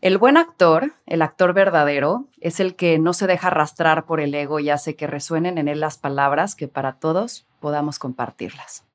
El 0.00 0.16
buen 0.16 0.36
actor, 0.36 0.92
el 1.06 1.22
actor 1.22 1.52
verdadero, 1.54 2.26
es 2.40 2.60
el 2.60 2.76
que 2.76 3.00
no 3.00 3.12
se 3.12 3.26
deja 3.26 3.48
arrastrar 3.48 4.06
por 4.06 4.20
el 4.20 4.32
ego 4.32 4.60
y 4.60 4.70
hace 4.70 4.94
que 4.94 5.08
resuenen 5.08 5.58
en 5.58 5.66
él 5.66 5.80
las 5.80 5.98
palabras 5.98 6.54
que 6.54 6.68
para 6.68 7.00
todos 7.00 7.46
podamos 7.58 7.98
compartirlas. 7.98 8.87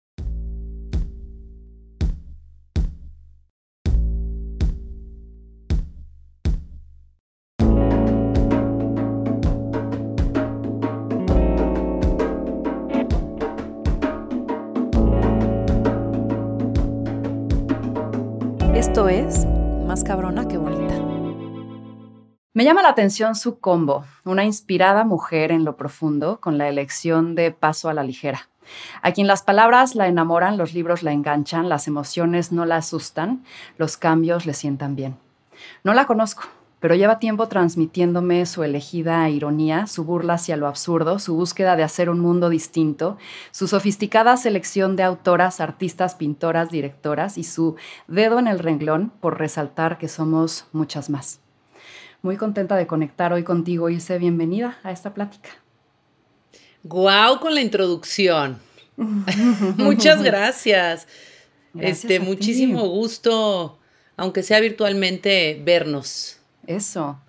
Me 22.56 22.66
llama 22.66 22.84
la 22.84 22.90
atención 22.90 23.34
su 23.34 23.58
combo, 23.58 24.06
una 24.26 24.46
inspirada 24.46 25.04
mujer 25.06 25.52
en 25.52 25.66
lo 25.66 25.76
profundo 25.76 26.40
con 26.40 26.60
la 26.60 26.70
elección 26.70 27.34
de 27.34 27.50
paso 27.50 27.90
a 27.90 27.96
la 27.96 28.04
ligera. 28.04 28.48
A 29.02 29.12
quien 29.12 29.26
las 29.26 29.42
palabras 29.42 29.96
la 29.96 30.08
enamoran, 30.08 30.56
los 30.56 30.76
libros 30.76 31.02
la 31.02 31.14
enganchan, 31.14 31.68
las 31.68 31.88
emociones 31.88 32.52
no 32.52 32.68
la 32.68 32.76
asustan, 32.76 33.44
los 33.80 33.98
cambios 33.98 34.46
le 34.46 34.54
sientan 34.54 34.96
bien. 34.96 35.18
No 35.84 35.96
la 35.96 36.06
conozco, 36.06 36.44
pero 36.80 36.94
lleva 36.94 37.18
tiempo 37.18 37.48
transmitiéndome 37.48 38.46
su 38.46 38.64
elegida 38.64 39.28
ironía, 39.30 39.88
su 39.88 40.04
burla 40.04 40.36
hacia 40.36 40.56
lo 40.56 40.68
absurdo, 40.68 41.18
su 41.18 41.36
búsqueda 41.36 41.76
de 41.76 41.82
hacer 41.82 42.08
un 42.08 42.20
mundo 42.20 42.50
distinto, 42.50 43.18
su 43.50 43.68
sofisticada 43.68 44.38
selección 44.38 44.96
de 44.96 45.02
autoras, 45.02 45.60
artistas, 45.60 46.14
pintoras, 46.14 46.70
directoras 46.70 47.40
y 47.40 47.46
su 47.46 47.78
dedo 48.08 48.38
en 48.38 48.46
el 48.46 48.60
renglón 48.60 49.12
por 49.22 49.40
resaltar 49.40 49.98
que 49.98 50.08
somos 50.08 50.68
muchas 50.72 51.10
más. 51.10 51.43
Muy 52.24 52.38
contenta 52.38 52.78
de 52.78 52.88
conectar 52.88 53.34
hoy 53.34 53.44
contigo, 53.44 53.90
Ilse. 53.90 54.18
Bienvenida 54.18 54.78
a 54.84 54.94
esta 54.94 55.14
plática. 55.14 55.50
Guau 56.82 57.42
con 57.42 57.54
la 57.54 57.60
introducción. 57.60 58.60
Muchas 59.76 60.24
gracias. 60.24 61.06
este, 61.78 62.22
muchísimo 62.22 62.88
gusto, 62.88 63.78
aunque 64.16 64.42
sea 64.42 64.62
virtualmente, 64.62 65.62
vernos. 65.66 66.40
Eso. 66.66 67.20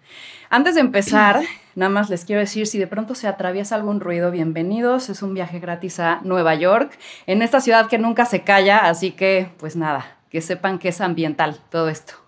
Antes 0.49 0.77
de 0.77 0.83
empezar, 0.83 1.43
nada 1.75 1.91
más 1.91 2.09
les 2.09 2.25
quiero 2.25 2.39
decir, 2.39 2.69
si 2.69 2.79
de 2.79 2.87
pronto 2.87 3.17
se 3.17 3.27
atraviesa 3.27 3.75
algún 3.75 3.99
ruido, 3.99 4.31
bienvenidos. 4.31 5.09
Es 5.09 5.23
un 5.23 5.35
viaje 5.35 5.59
gratis 5.59 5.99
a 5.99 6.21
Nueva 6.23 6.55
York, 6.55 6.97
en 7.27 7.43
esta 7.43 7.61
ciudad 7.61 7.89
que 7.89 7.99
nunca 7.99 8.27
se 8.27 8.45
calla, 8.45 8.87
así 8.87 9.11
que 9.11 9.51
pues 9.59 9.75
nada, 9.75 10.19
que 10.31 10.41
sepan 10.41 10.79
que 10.79 10.91
es 10.91 11.01
ambiental 11.01 11.59
todo 11.69 11.89
esto. 11.89 12.24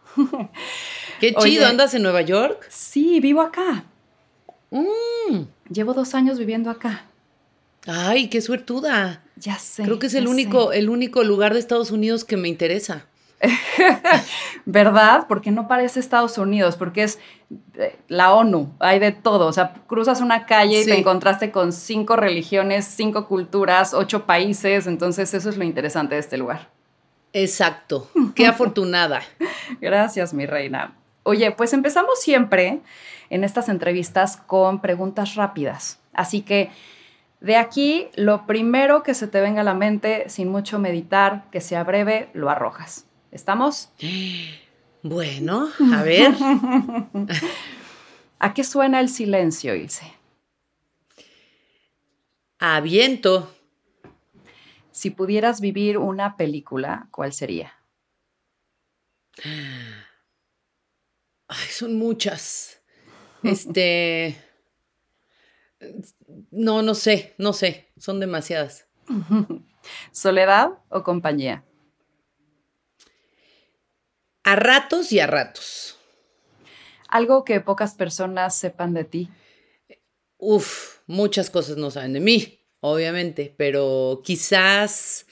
Qué 1.20 1.34
chido, 1.34 1.66
¿andas 1.66 1.94
en 1.94 2.02
Nueva 2.02 2.22
York? 2.22 2.66
Sí, 2.68 3.20
vivo 3.20 3.40
acá. 3.40 3.84
Mm. 4.70 5.42
Llevo 5.70 5.94
dos 5.94 6.14
años 6.14 6.38
viviendo 6.38 6.70
acá. 6.70 7.06
Ay, 7.86 8.28
qué 8.28 8.40
suertuda. 8.40 9.22
Ya 9.36 9.58
sé. 9.58 9.84
Creo 9.84 9.98
que 9.98 10.06
es 10.06 10.14
el 10.14 10.26
único, 10.26 10.72
el 10.72 10.88
único 10.88 11.22
lugar 11.22 11.52
de 11.54 11.60
Estados 11.60 11.90
Unidos 11.90 12.24
que 12.24 12.36
me 12.36 12.48
interesa. 12.48 13.06
¿Verdad? 14.64 15.26
Porque 15.28 15.50
no 15.50 15.68
parece 15.68 16.00
Estados 16.00 16.38
Unidos, 16.38 16.76
porque 16.76 17.02
es 17.02 17.18
eh, 17.74 17.96
la 18.08 18.34
ONU, 18.34 18.74
hay 18.78 18.98
de 18.98 19.12
todo. 19.12 19.46
O 19.46 19.52
sea, 19.52 19.74
cruzas 19.86 20.20
una 20.20 20.46
calle 20.46 20.82
y 20.82 20.84
te 20.84 20.98
encontraste 20.98 21.50
con 21.50 21.72
cinco 21.72 22.16
religiones, 22.16 22.86
cinco 22.86 23.28
culturas, 23.28 23.94
ocho 23.94 24.26
países. 24.26 24.86
Entonces, 24.86 25.32
eso 25.34 25.50
es 25.50 25.56
lo 25.56 25.64
interesante 25.64 26.14
de 26.14 26.20
este 26.20 26.38
lugar. 26.38 26.70
Exacto. 27.36 28.10
Qué 28.34 28.46
afortunada. 28.46 29.20
Gracias, 29.80 30.32
mi 30.32 30.46
reina. 30.46 30.96
Oye, 31.22 31.50
pues 31.50 31.74
empezamos 31.74 32.20
siempre 32.20 32.80
en 33.28 33.44
estas 33.44 33.68
entrevistas 33.68 34.38
con 34.38 34.80
preguntas 34.80 35.34
rápidas. 35.34 36.00
Así 36.14 36.40
que 36.40 36.70
de 37.40 37.56
aquí, 37.56 38.08
lo 38.14 38.46
primero 38.46 39.02
que 39.02 39.12
se 39.12 39.28
te 39.28 39.42
venga 39.42 39.60
a 39.60 39.64
la 39.64 39.74
mente, 39.74 40.30
sin 40.30 40.48
mucho 40.48 40.78
meditar, 40.78 41.44
que 41.50 41.60
sea 41.60 41.84
breve, 41.84 42.30
lo 42.32 42.48
arrojas. 42.48 43.06
¿Estamos? 43.30 43.90
Bueno, 45.02 45.68
a 45.94 46.02
ver. 46.02 46.34
¿A 48.40 48.54
qué 48.54 48.64
suena 48.64 48.98
el 48.98 49.08
silencio, 49.08 49.76
Ilse? 49.76 50.12
A 52.58 52.80
viento. 52.80 53.55
Si 54.96 55.10
pudieras 55.10 55.60
vivir 55.60 55.98
una 55.98 56.38
película, 56.38 57.08
¿cuál 57.10 57.34
sería? 57.34 57.74
Ay, 61.48 61.68
son 61.68 61.96
muchas. 61.96 62.80
Este. 63.42 64.42
No, 66.50 66.80
no 66.80 66.94
sé, 66.94 67.34
no 67.36 67.52
sé. 67.52 67.92
Son 67.98 68.20
demasiadas. 68.20 68.88
¿Soledad 70.12 70.70
o 70.88 71.02
compañía? 71.02 71.62
A 74.44 74.56
ratos 74.56 75.12
y 75.12 75.20
a 75.20 75.26
ratos. 75.26 75.98
Algo 77.10 77.44
que 77.44 77.60
pocas 77.60 77.94
personas 77.94 78.56
sepan 78.56 78.94
de 78.94 79.04
ti. 79.04 79.30
Uf, 80.38 81.00
muchas 81.06 81.50
cosas 81.50 81.76
no 81.76 81.90
saben 81.90 82.14
de 82.14 82.20
mí, 82.20 82.65
obviamente, 82.92 83.54
pero 83.56 84.22
quizás 84.24 85.26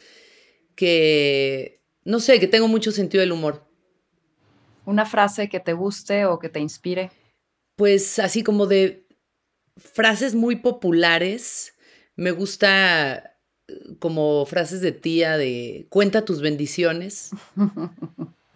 que, 0.74 1.80
no 2.04 2.20
sé, 2.20 2.40
que 2.40 2.48
tengo 2.48 2.68
mucho 2.68 2.92
sentido 2.92 3.20
del 3.20 3.32
humor. 3.32 3.66
¿Una 4.84 5.06
frase 5.06 5.48
que 5.48 5.60
te 5.60 5.72
guste 5.72 6.26
o 6.26 6.38
que 6.38 6.48
te 6.48 6.60
inspire? 6.60 7.10
Pues 7.76 8.18
así 8.18 8.42
como 8.42 8.66
de 8.66 9.06
frases 9.76 10.34
muy 10.34 10.56
populares. 10.56 11.74
Me 12.16 12.30
gusta 12.30 13.36
eh, 13.66 13.96
como 13.98 14.44
frases 14.46 14.80
de 14.80 14.92
tía 14.92 15.36
de 15.36 15.86
cuenta 15.90 16.24
tus 16.24 16.40
bendiciones. 16.40 17.30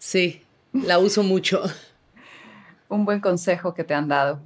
Sí, 0.01 0.41
la 0.71 0.97
uso 0.97 1.23
mucho. 1.23 1.61
Un 2.87 3.03
buen 3.03 3.19
consejo 3.19 3.73
que 3.73 3.83
te 3.83 3.93
han 3.93 4.07
dado. 4.07 4.41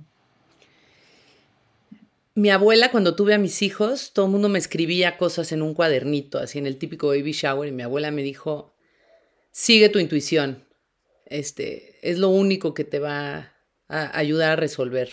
Mi 2.35 2.49
abuela, 2.49 2.89
cuando 2.89 3.15
tuve 3.15 3.35
a 3.35 3.37
mis 3.37 3.61
hijos, 3.61 4.11
todo 4.11 4.25
el 4.25 4.31
mundo 4.31 4.49
me 4.49 4.57
escribía 4.57 5.17
cosas 5.17 5.51
en 5.51 5.61
un 5.61 5.75
cuadernito, 5.75 6.39
así 6.39 6.57
en 6.57 6.65
el 6.65 6.79
típico 6.79 7.09
baby 7.09 7.31
shower, 7.31 7.69
y 7.69 7.71
mi 7.71 7.83
abuela 7.83 8.09
me 8.09 8.23
dijo, 8.23 8.73
sigue 9.51 9.89
tu 9.89 9.99
intuición. 9.99 10.67
Este, 11.27 11.99
es 12.01 12.17
lo 12.17 12.29
único 12.29 12.73
que 12.73 12.85
te 12.85 12.97
va 12.97 13.53
a 13.87 14.17
ayudar 14.17 14.53
a 14.53 14.55
resolver 14.55 15.11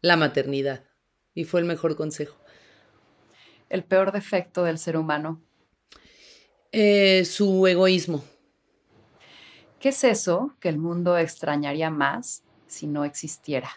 la 0.00 0.16
maternidad. 0.16 0.84
Y 1.32 1.44
fue 1.44 1.60
el 1.60 1.66
mejor 1.66 1.94
consejo. 1.94 2.36
¿El 3.68 3.84
peor 3.84 4.10
defecto 4.10 4.64
del 4.64 4.78
ser 4.78 4.96
humano? 4.96 5.40
Eh, 6.72 7.24
su 7.24 7.68
egoísmo. 7.68 8.24
¿Qué 9.78 9.90
es 9.90 10.02
eso 10.02 10.56
que 10.58 10.68
el 10.68 10.78
mundo 10.78 11.16
extrañaría 11.18 11.90
más 11.90 12.42
si 12.66 12.88
no 12.88 13.04
existiera? 13.04 13.70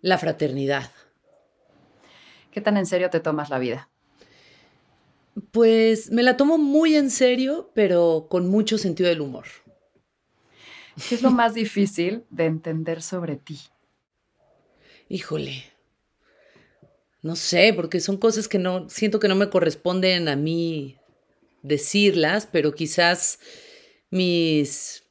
La 0.00 0.16
fraternidad. 0.16 0.90
¿Qué 2.50 2.60
tan 2.60 2.76
en 2.76 2.86
serio 2.86 3.10
te 3.10 3.20
tomas 3.20 3.50
la 3.50 3.58
vida? 3.58 3.88
Pues 5.52 6.10
me 6.10 6.22
la 6.22 6.36
tomo 6.36 6.58
muy 6.58 6.96
en 6.96 7.10
serio, 7.10 7.70
pero 7.74 8.26
con 8.28 8.48
mucho 8.48 8.78
sentido 8.78 9.08
del 9.08 9.20
humor. 9.20 9.46
¿Qué 11.08 11.14
es 11.14 11.22
lo 11.22 11.30
más 11.30 11.54
difícil 11.54 12.24
de 12.30 12.46
entender 12.46 13.02
sobre 13.02 13.36
ti? 13.36 13.58
Híjole. 15.08 15.64
No 17.22 17.36
sé, 17.36 17.72
porque 17.74 18.00
son 18.00 18.16
cosas 18.16 18.48
que 18.48 18.58
no 18.58 18.88
siento 18.88 19.20
que 19.20 19.28
no 19.28 19.34
me 19.34 19.50
corresponden 19.50 20.28
a 20.28 20.36
mí 20.36 20.96
decirlas, 21.62 22.48
pero 22.50 22.74
quizás 22.74 23.38
mis, 24.10 25.04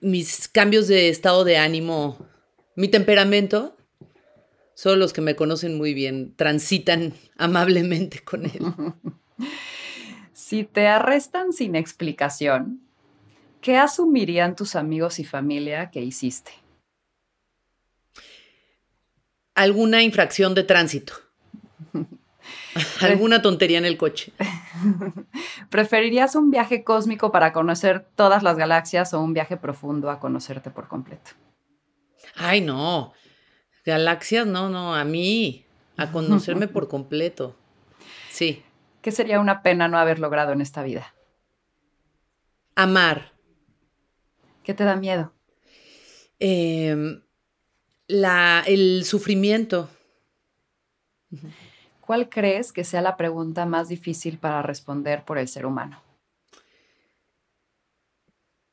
mis 0.00 0.48
cambios 0.48 0.86
de 0.88 1.08
estado 1.08 1.44
de 1.44 1.56
ánimo, 1.56 2.28
mi 2.76 2.88
temperamento, 2.88 3.77
solo 4.78 4.94
los 4.94 5.12
que 5.12 5.20
me 5.20 5.34
conocen 5.34 5.76
muy 5.76 5.92
bien 5.92 6.34
transitan 6.36 7.12
amablemente 7.36 8.20
con 8.20 8.46
él. 8.46 8.60
Si 10.32 10.64
te 10.64 10.86
arrestan 10.86 11.52
sin 11.52 11.74
explicación, 11.74 12.80
¿qué 13.60 13.76
asumirían 13.76 14.56
tus 14.56 14.76
amigos 14.76 15.18
y 15.18 15.24
familia 15.24 15.90
que 15.90 16.00
hiciste? 16.00 16.52
Alguna 19.54 20.02
infracción 20.02 20.54
de 20.54 20.62
tránsito. 20.62 21.12
Alguna 23.00 23.42
tontería 23.42 23.76
en 23.76 23.84
el 23.84 23.98
coche. 23.98 24.32
¿Preferirías 25.68 26.34
un 26.34 26.50
viaje 26.50 26.82
cósmico 26.82 27.30
para 27.30 27.52
conocer 27.52 28.06
todas 28.14 28.42
las 28.42 28.56
galaxias 28.56 29.12
o 29.12 29.20
un 29.20 29.34
viaje 29.34 29.58
profundo 29.58 30.08
a 30.08 30.18
conocerte 30.18 30.70
por 30.70 30.88
completo? 30.88 31.32
Ay, 32.36 32.62
no. 32.62 33.12
Galaxias, 33.88 34.46
no, 34.46 34.68
no, 34.68 34.94
a 34.94 35.04
mí, 35.04 35.64
a 35.96 36.12
conocerme 36.12 36.68
por 36.68 36.88
completo. 36.88 37.56
Sí. 38.30 38.62
¿Qué 39.02 39.10
sería 39.10 39.40
una 39.40 39.62
pena 39.62 39.88
no 39.88 39.98
haber 39.98 40.18
logrado 40.18 40.52
en 40.52 40.60
esta 40.60 40.82
vida? 40.82 41.14
Amar. 42.74 43.32
¿Qué 44.62 44.74
te 44.74 44.84
da 44.84 44.96
miedo? 44.96 45.32
em, 46.38 47.20
la, 48.06 48.62
el 48.66 49.04
sufrimiento. 49.04 49.90
¿Cuál 52.00 52.28
crees 52.28 52.72
que 52.72 52.84
sea 52.84 53.02
la 53.02 53.16
pregunta 53.16 53.66
más 53.66 53.88
difícil 53.88 54.38
para 54.38 54.62
responder 54.62 55.24
por 55.24 55.38
el 55.38 55.48
ser 55.48 55.66
humano? 55.66 56.00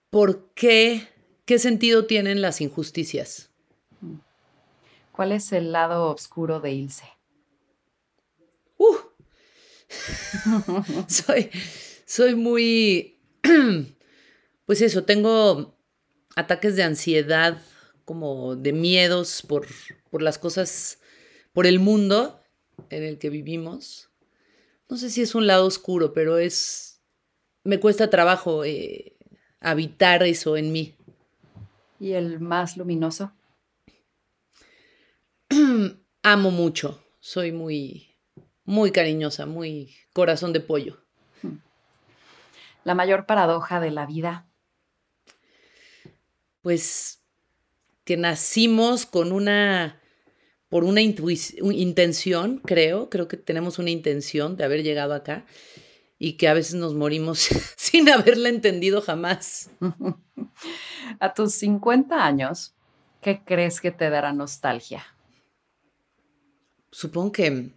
¿Por 0.10 0.54
qué? 0.54 1.08
¿Qué 1.46 1.60
sentido 1.60 2.06
tienen 2.06 2.42
las 2.42 2.62
injusticias? 2.62 3.50
¿Cuál 5.16 5.32
es 5.32 5.54
el 5.54 5.72
lado 5.72 6.12
oscuro 6.12 6.60
de 6.60 6.74
Ilse? 6.74 7.06
Uh. 8.78 8.98
soy, 11.08 11.50
soy 12.06 12.36
muy, 12.36 13.18
pues 14.66 14.82
eso, 14.82 15.06
tengo 15.06 15.80
ataques 16.36 16.76
de 16.76 16.84
ansiedad, 16.84 17.62
como 18.04 18.58
de 18.58 18.74
miedos 18.74 19.42
por, 19.48 19.66
por 20.12 20.22
las 20.22 20.38
cosas, 20.38 21.00
por 21.54 21.66
el 21.66 21.80
mundo 21.80 22.42
en 22.90 23.04
el 23.04 23.18
que 23.18 23.30
vivimos. 23.30 24.10
No 24.90 24.98
sé 24.98 25.10
si 25.10 25.22
es 25.22 25.34
un 25.34 25.48
lado 25.48 25.66
oscuro, 25.66 26.12
pero 26.12 26.40
es, 26.40 27.00
me 27.64 27.80
cuesta 27.80 28.10
trabajo 28.10 28.66
eh, 28.66 29.16
habitar 29.62 30.24
eso 30.24 30.58
en 30.58 30.74
mí. 30.74 30.94
¿Y 32.02 32.12
el 32.12 32.42
más 32.42 32.76
luminoso? 32.76 33.32
Amo 36.24 36.52
mucho, 36.52 37.04
soy 37.20 37.52
muy, 37.52 38.16
muy 38.64 38.92
cariñosa, 38.92 39.46
muy 39.46 39.96
corazón 40.14 40.54
de 40.54 40.60
pollo. 40.60 41.04
La 42.84 42.96
mayor 42.96 43.26
paradoja 43.26 43.80
de 43.80 43.92
la 43.92 44.06
vida. 44.06 44.48
Pues 46.62 47.22
que 48.06 48.18
nacimos 48.18 49.06
con 49.06 49.32
una, 49.32 50.00
por 50.70 50.84
una 50.84 51.02
intención, 51.02 52.60
creo, 52.60 53.10
creo 53.10 53.28
que 53.28 53.38
tenemos 53.38 53.80
una 53.80 53.90
intención 53.90 54.58
de 54.58 54.64
haber 54.64 54.84
llegado 54.84 55.14
acá 55.14 55.46
y 56.18 56.34
que 56.34 56.48
a 56.48 56.54
veces 56.54 56.76
nos 56.76 56.94
morimos 56.94 57.50
sin 57.76 58.10
haberla 58.10 58.50
entendido 58.50 59.02
jamás. 59.02 59.70
A 61.20 61.34
tus 61.34 61.54
50 61.56 62.26
años, 62.26 62.76
¿qué 63.22 63.44
crees 63.44 63.82
que 63.82 63.92
te 63.92 64.10
dará 64.10 64.34
nostalgia? 64.34 65.15
Supongo 66.96 67.34
que 67.34 67.74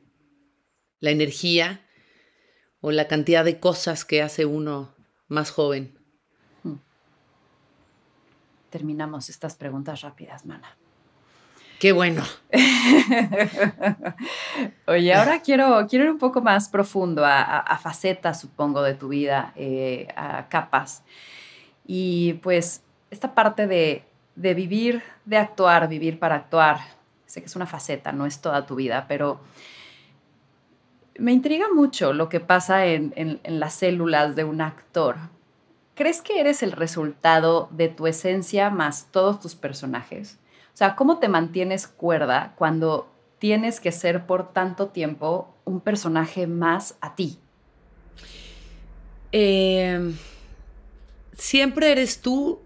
la 1.01 1.11
energía 1.11 1.85
o 2.81 2.93
la 2.93 3.09
cantidad 3.09 3.45
de 3.45 3.59
cosas 3.59 4.05
que 4.05 4.23
hace 4.23 4.45
uno 4.45 4.95
más 5.27 5.51
joven. 5.51 5.99
Hmm. 6.63 6.77
Terminamos 8.71 9.29
estas 9.29 9.57
preguntas 9.57 10.03
rápidas, 10.03 10.47
Mana. 10.47 10.77
Qué 11.81 11.91
bueno. 11.91 12.23
Oye, 14.87 15.13
ahora 15.13 15.43
quiero, 15.43 15.85
quiero 15.89 16.05
ir 16.05 16.11
un 16.13 16.19
poco 16.19 16.41
más 16.41 16.69
profundo 16.69 17.25
a, 17.27 17.77
facetas, 17.83 18.41
supongo, 18.41 18.83
de 18.83 18.95
tu 18.95 19.09
vida, 19.09 19.53
eh, 19.57 20.07
a 20.15 20.49
capas. 20.49 21.03
Y 21.85 22.35
pues 22.35 22.85
esta 23.11 23.35
parte 23.35 23.67
de, 23.67 24.05
de 24.37 24.55
vivir, 24.55 25.03
de 25.25 25.39
actuar, 25.39 25.89
vivir 25.89 26.21
para 26.21 26.37
actuar, 26.37 26.98
sé 27.29 27.41
que 27.41 27.47
es 27.47 27.57
una 27.57 27.67
faceta, 27.67 28.11
no 28.11 28.27
es 28.27 28.41
toda 28.41 28.67
tu 28.67 28.75
vida, 28.75 29.05
pero 29.07 29.41
me 31.19 31.33
intriga 31.33 31.67
mucho 31.73 32.13
lo 32.13 32.29
que 32.29 32.41
pasa 32.41 32.87
en, 32.87 33.41
las 33.45 33.75
células 33.75 34.35
de 34.35 34.45
un 34.45 34.61
actor. 34.61 35.17
¿Crees 35.95 36.23
que 36.23 36.41
eres 36.41 36.63
el 36.63 36.73
resultado 36.73 37.69
de 37.73 37.89
tu 37.89 38.07
esencia 38.07 38.71
más 38.71 39.09
todos 39.11 39.41
tus 39.41 39.55
personajes? 39.55 40.39
O 40.73 40.77
sea, 40.79 40.97
¿cómo 40.97 41.19
te 41.19 41.29
mantienes 41.29 41.87
cuerda 41.87 42.55
cuando 42.57 43.13
tienes 43.39 43.81
que 43.81 43.93
ser 43.93 44.27
por 44.27 44.53
tanto 44.53 44.89
tiempo 44.89 45.55
un 45.65 45.81
personaje 45.81 46.47
más 46.47 46.97
a 47.01 47.15
ti? 47.15 47.39
Em, 49.33 50.17
siempre 51.33 51.93
eres 51.93 52.23
tú 52.23 52.61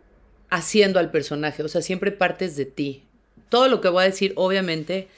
haciendo 0.50 1.00
al 1.00 1.10
personaje, 1.10 1.62
o 1.62 1.68
sea, 1.68 1.80
siempre 1.80 2.12
partes 2.12 2.54
de 2.54 2.66
ti. 2.66 3.08
Todo 3.52 3.68
lo 3.68 3.82
que 3.82 3.90
voy 3.90 4.04
a 4.04 4.06
decir, 4.06 4.32
obviamente, 4.36 5.08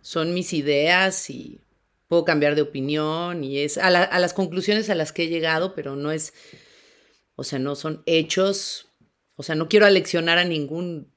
son 0.00 0.32
mis 0.32 0.54
ideas 0.54 1.28
y 1.28 1.60
puedo 2.08 2.24
cambiar 2.24 2.54
de 2.54 2.62
opinión 2.62 3.44
y 3.44 3.58
es 3.58 3.76
a, 3.76 3.90
las 3.90 4.32
conclusiones 4.32 4.88
a 4.88 4.94
las 4.94 5.12
que 5.12 5.24
he 5.24 5.28
llegado, 5.28 5.74
pero 5.74 5.94
no 5.94 6.10
es, 6.10 6.32
o 7.36 7.44
sea, 7.44 7.58
no 7.58 7.74
son 7.74 8.02
hechos, 8.06 8.88
o 9.36 9.42
sea, 9.42 9.54
no 9.54 9.68
quiero 9.68 9.84
aleccionar 9.84 10.38
a 10.38 10.44
ningún, 10.44 11.12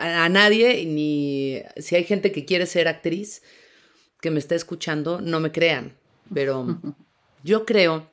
a, 0.00 0.28
nadie, 0.28 0.84
ni 0.84 1.62
si 1.76 1.94
hay 1.94 2.02
gente 2.02 2.32
que 2.32 2.44
quiere 2.44 2.66
ser 2.66 2.88
actriz 2.88 3.42
que 4.20 4.32
me 4.32 4.40
está 4.40 4.56
escuchando, 4.56 5.20
no 5.20 5.38
me 5.38 5.52
crean, 5.52 5.96
pero 6.34 6.66
yo 7.44 7.64
creo 7.64 8.12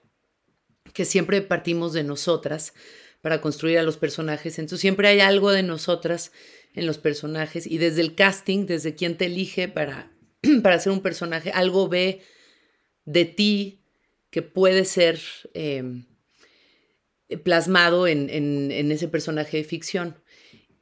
que 0.94 1.04
siempre 1.04 1.42
partimos 1.42 1.94
de 1.94 2.04
nosotras 2.04 2.76
para 3.24 3.42
construir 3.42 3.80
a 3.80 3.84
los 3.84 3.98
personajes, 3.98 4.60
entonces 4.60 4.82
siempre 4.82 5.08
hay 5.08 5.20
algo 5.20 5.50
de 5.50 5.64
nosotras 5.64 6.32
en 6.78 6.86
los 6.86 6.98
personajes 6.98 7.68
y 7.68 7.78
desde 7.78 8.02
el 8.02 8.16
casting, 8.16 8.66
desde 8.66 8.96
quien 8.96 9.18
te 9.18 9.26
elige 9.26 9.68
para 9.68 10.12
para 10.64 10.80
ser 10.80 10.92
un 10.92 11.02
personaje, 11.02 11.52
algo 11.52 11.88
ve 11.88 12.22
de 13.06 13.26
ti 13.26 13.84
que 14.30 14.42
puede 14.42 14.86
ser 14.86 15.20
em, 15.54 16.06
plasmado 17.44 18.08
en, 18.08 18.30
en, 18.30 18.92
ese 18.92 19.08
personaje 19.08 19.58
de 19.58 19.64
ficción. 19.64 20.16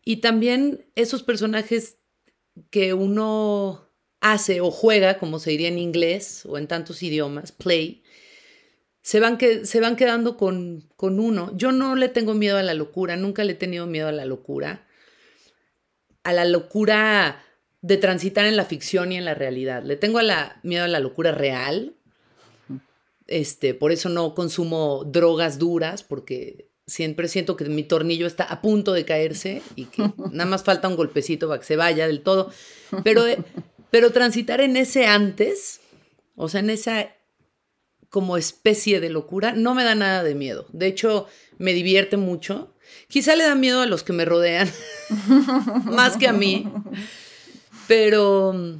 Y 0.03 0.17
también 0.17 0.85
esos 0.95 1.23
personajes 1.23 1.97
que 2.69 2.93
uno 2.93 3.89
hace 4.19 4.61
o 4.61 4.71
juega, 4.71 5.17
como 5.19 5.39
se 5.39 5.51
diría 5.51 5.67
en 5.67 5.77
inglés 5.77 6.45
o 6.45 6.57
en 6.57 6.67
tantos 6.67 7.03
idiomas, 7.03 7.51
play, 7.51 8.03
se 9.01 9.19
van, 9.19 9.37
que, 9.37 9.65
se 9.65 9.79
van 9.79 9.95
quedando 9.95 10.35
con, 10.35 10.89
con 10.95 11.19
uno. 11.19 11.55
Yo 11.55 11.71
no 11.71 11.95
le 11.95 12.09
tengo 12.09 12.33
miedo 12.33 12.57
a 12.57 12.63
la 12.63 12.73
locura, 12.73 13.15
nunca 13.15 13.43
le 13.43 13.53
he 13.53 13.55
tenido 13.55 13.85
miedo 13.85 14.07
a 14.07 14.11
la 14.11 14.25
locura. 14.25 14.84
A 16.25 16.33
la 16.33 16.43
locura 16.43 17.41
de 17.81 17.97
transitar 17.97 18.45
en 18.45 18.57
la 18.57 18.65
ficción 18.65 19.11
y 19.11 19.17
en 19.17 19.25
la 19.25 19.35
realidad. 19.35 19.83
Le 19.83 19.95
tengo 19.95 20.19
a 20.19 20.23
la, 20.23 20.59
miedo 20.63 20.83
a 20.83 20.87
la 20.87 20.99
locura 20.99 21.31
real. 21.31 21.95
Este, 23.27 23.73
por 23.73 23.91
eso 23.91 24.09
no 24.09 24.35
consumo 24.35 25.03
drogas 25.05 25.57
duras, 25.57 26.03
porque 26.03 26.67
siempre 26.87 27.27
siento 27.27 27.55
que 27.55 27.65
mi 27.65 27.83
tornillo 27.83 28.27
está 28.27 28.43
a 28.43 28.61
punto 28.61 28.93
de 28.93 29.05
caerse 29.05 29.61
y 29.75 29.85
que 29.85 30.01
nada 30.31 30.49
más 30.49 30.63
falta 30.63 30.87
un 30.87 30.95
golpecito 30.95 31.47
para 31.47 31.59
que 31.59 31.65
se 31.65 31.75
vaya 31.75 32.07
del 32.07 32.21
todo. 32.21 32.51
Pero, 33.03 33.27
eh, 33.27 33.37
pero 33.91 34.11
transitar 34.11 34.61
en 34.61 34.77
ese 34.77 35.05
antes, 35.05 35.81
o 36.35 36.49
sea, 36.49 36.59
en 36.61 36.69
esa 36.69 37.15
como 38.09 38.37
especie 38.37 39.01
de 39.01 39.09
locura, 39.09 39.51
no 39.51 39.75
me 39.75 39.83
da 39.83 39.93
nada 39.93 40.23
de 40.23 40.35
miedo. 40.35 40.65
De 40.71 40.87
hecho, 40.87 41.27
me 41.57 41.73
divierte 41.73 42.17
mucho. 42.17 42.73
Quizá 43.07 43.35
le 43.35 43.43
da 43.43 43.55
miedo 43.55 43.81
a 43.81 43.85
los 43.85 44.03
que 44.03 44.13
me 44.13 44.25
rodean, 44.25 44.69
más 45.85 46.17
que 46.17 46.27
a 46.27 46.33
mí. 46.33 46.67
Pero... 47.87 48.79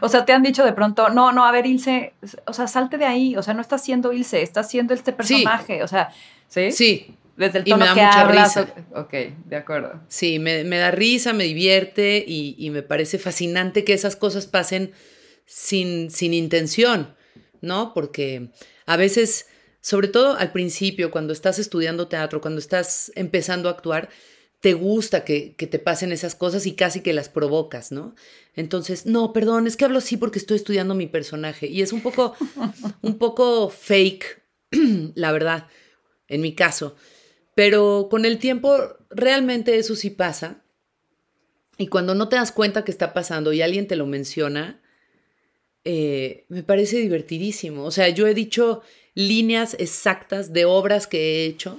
O 0.00 0.08
sea, 0.08 0.24
te 0.24 0.32
han 0.32 0.42
dicho 0.42 0.64
de 0.64 0.72
pronto, 0.72 1.10
no, 1.10 1.32
no, 1.32 1.44
a 1.44 1.52
ver, 1.52 1.66
Ilse, 1.66 2.14
o 2.46 2.54
sea, 2.54 2.66
salte 2.66 2.96
de 2.96 3.04
ahí, 3.04 3.36
o 3.36 3.42
sea, 3.42 3.52
no 3.52 3.60
estás 3.60 3.84
siendo 3.84 4.12
Ilse, 4.12 4.40
estás 4.40 4.70
siendo 4.70 4.94
este 4.94 5.12
personaje, 5.12 5.82
o 5.82 5.88
sea, 5.88 6.10
¿sí? 6.48 6.72
Sí. 6.72 7.14
Desde 7.36 7.58
el 7.58 7.64
tono 7.64 7.76
y 7.76 7.80
me 7.80 7.86
da 7.86 7.94
que 7.94 8.00
mucha 8.00 8.44
Risa. 8.44 8.74
Ok, 8.94 9.14
de 9.46 9.56
acuerdo. 9.56 10.00
Sí, 10.08 10.38
me, 10.38 10.64
da 10.64 10.90
risa, 10.90 11.32
me 11.32 11.44
divierte 11.44 12.22
y, 12.26 12.68
me 12.70 12.82
parece 12.82 13.18
fascinante 13.18 13.84
que 13.84 13.94
esas 13.94 14.16
cosas 14.16 14.46
pasen 14.46 14.92
sin, 15.46 16.10
sin 16.10 16.34
intención, 16.34 17.14
¿no? 17.60 17.94
Porque 17.94 18.50
a 18.86 18.96
veces, 18.96 19.46
sobre 19.82 20.06
todo 20.06 20.36
al 20.38 20.52
principio, 20.52 21.10
cuando 21.10 21.32
estás 21.32 21.58
estudiando 21.58 22.06
teatro, 22.06 22.40
cuando 22.40 22.60
estás 22.60 23.10
empezando 23.16 23.68
a 23.68 23.72
actuar, 23.72 24.08
te 24.60 24.74
gusta 24.74 25.24
que, 25.24 25.56
te 25.58 25.78
pasen 25.80 26.12
esas 26.12 26.36
cosas 26.36 26.66
y 26.66 26.76
casi 26.76 27.00
que 27.00 27.12
las 27.12 27.28
provocas, 27.28 27.90
¿no? 27.90 28.14
Entonces, 28.54 29.06
no, 29.06 29.32
perdón, 29.32 29.66
es 29.66 29.76
que 29.76 29.84
hablo 29.84 29.98
así 29.98 30.16
porque 30.16 30.38
estoy 30.38 30.56
estudiando 30.56 30.94
mi 30.94 31.08
personaje. 31.08 31.66
Y 31.66 31.82
es 31.82 31.92
un 31.92 32.00
poco, 32.00 32.36
un 33.02 33.18
poco 33.18 33.70
fake, 33.70 34.40
la 35.16 35.32
verdad, 35.32 35.66
en 36.28 36.42
mi 36.42 36.54
caso. 36.54 36.94
Pero 37.56 38.06
con 38.08 38.24
el 38.24 38.38
tiempo, 38.38 38.78
realmente 39.10 39.78
eso 39.78 39.96
sí 39.96 40.10
pasa. 40.10 40.62
Y 41.76 41.88
cuando 41.88 42.14
no 42.14 42.28
te 42.28 42.36
das 42.36 42.52
cuenta 42.52 42.84
que 42.84 42.92
está 42.92 43.12
pasando 43.12 43.52
y 43.52 43.62
alguien 43.62 43.88
te 43.88 43.96
lo 43.96 44.06
menciona, 44.06 44.80
eh, 45.84 46.44
me 46.48 46.62
parece 46.62 46.98
divertidísimo. 46.98 47.84
O 47.84 47.90
sea, 47.90 48.08
yo 48.10 48.28
he 48.28 48.34
dicho 48.34 48.82
líneas 49.14 49.76
exactas 49.78 50.52
de 50.52 50.64
obras 50.64 51.06
que 51.06 51.18
he 51.18 51.46
hecho 51.46 51.78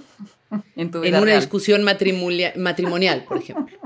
en, 0.75 0.95
una 0.95 1.35
discusión 1.35 1.83
matrimonial, 1.83 3.25
por 3.25 3.37
ejemplo. 3.37 3.77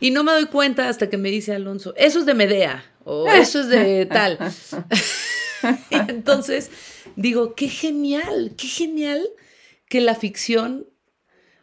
Y 0.00 0.10
no 0.10 0.24
me 0.24 0.32
doy 0.32 0.46
cuenta 0.46 0.88
hasta 0.88 1.10
que 1.10 1.18
me 1.18 1.30
dice 1.30 1.54
Alonso, 1.54 1.94
eso 1.96 2.20
es 2.20 2.26
de 2.26 2.34
Medea 2.34 2.84
o 3.04 3.28
eso 3.28 3.60
es 3.60 3.68
de 3.68 4.06
tal. 4.06 4.38
y 5.90 5.96
entonces 5.96 6.70
digo, 7.16 7.54
qué 7.54 7.68
genial, 7.68 8.54
qué 8.56 8.66
genial 8.66 9.28
que 9.88 10.00
la 10.00 10.14
ficción, 10.14 10.86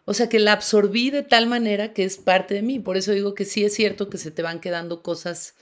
O 0.05 0.13
sea, 0.13 0.29
que 0.29 0.39
la 0.39 0.51
absorbí 0.51 1.09
de 1.09 1.23
tal 1.23 1.47
manera 1.47 1.93
que 1.93 2.03
es 2.03 2.17
parte 2.17 2.53
de 2.53 2.61
mí. 2.61 2.79
Por 2.79 2.97
eso 2.97 3.11
digo 3.11 3.33
que 3.33 3.45
sí 3.45 3.63
es 3.63 3.73
cierto 3.73 4.09
que 4.09 4.19
se 4.19 4.31
te 4.31 4.43
van 4.43 4.59
quedando 4.59 5.01
cosas 5.01 5.55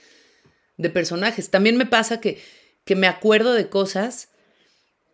de 0.76 0.90
personajes. 0.90 1.50
También 1.50 1.76
me 1.78 1.86
pasa 1.86 2.20
que, 2.20 2.42
que 2.84 2.96
me 2.96 3.06
acuerdo 3.06 3.54
de 3.54 3.68
cosas 3.68 4.28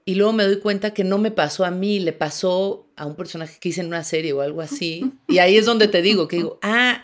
y 0.04 0.14
luego 0.14 0.32
me 0.32 0.44
doy 0.44 0.58
cuenta 0.60 0.92
que 0.92 1.04
no 1.04 1.18
me 1.18 1.30
pasó 1.30 1.64
a 1.64 1.70
mí, 1.70 2.00
le 2.00 2.12
pasó 2.12 2.88
a 2.96 3.06
un 3.06 3.14
personaje 3.16 3.58
que 3.60 3.70
hice 3.70 3.80
en 3.80 3.88
una 3.88 4.04
serie 4.04 4.32
o 4.32 4.40
algo 4.40 4.60
así. 4.60 5.12
Y 5.28 5.38
ahí 5.38 5.56
es 5.56 5.66
donde 5.66 5.88
te 5.88 6.02
digo, 6.02 6.28
que 6.28 6.36
digo, 6.36 6.58
ah, 6.62 7.02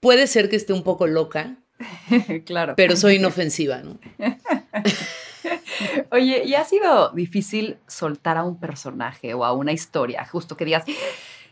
puede 0.00 0.26
ser 0.26 0.48
que 0.48 0.56
esté 0.56 0.72
un 0.72 0.82
poco 0.82 1.06
loca. 1.06 1.56
claro. 2.46 2.74
Pero 2.76 2.96
soy 2.96 3.16
inofensiva, 3.16 3.78
¿no? 3.78 3.98
Oye, 6.10 6.44
¿y 6.44 6.54
ha 6.54 6.64
sido 6.64 7.10
difícil 7.10 7.78
soltar 7.86 8.36
a 8.36 8.44
un 8.44 8.58
personaje 8.58 9.34
o 9.34 9.44
a 9.44 9.52
una 9.52 9.72
historia? 9.72 10.24
Justo 10.24 10.56
que 10.56 10.64
digas, 10.64 10.84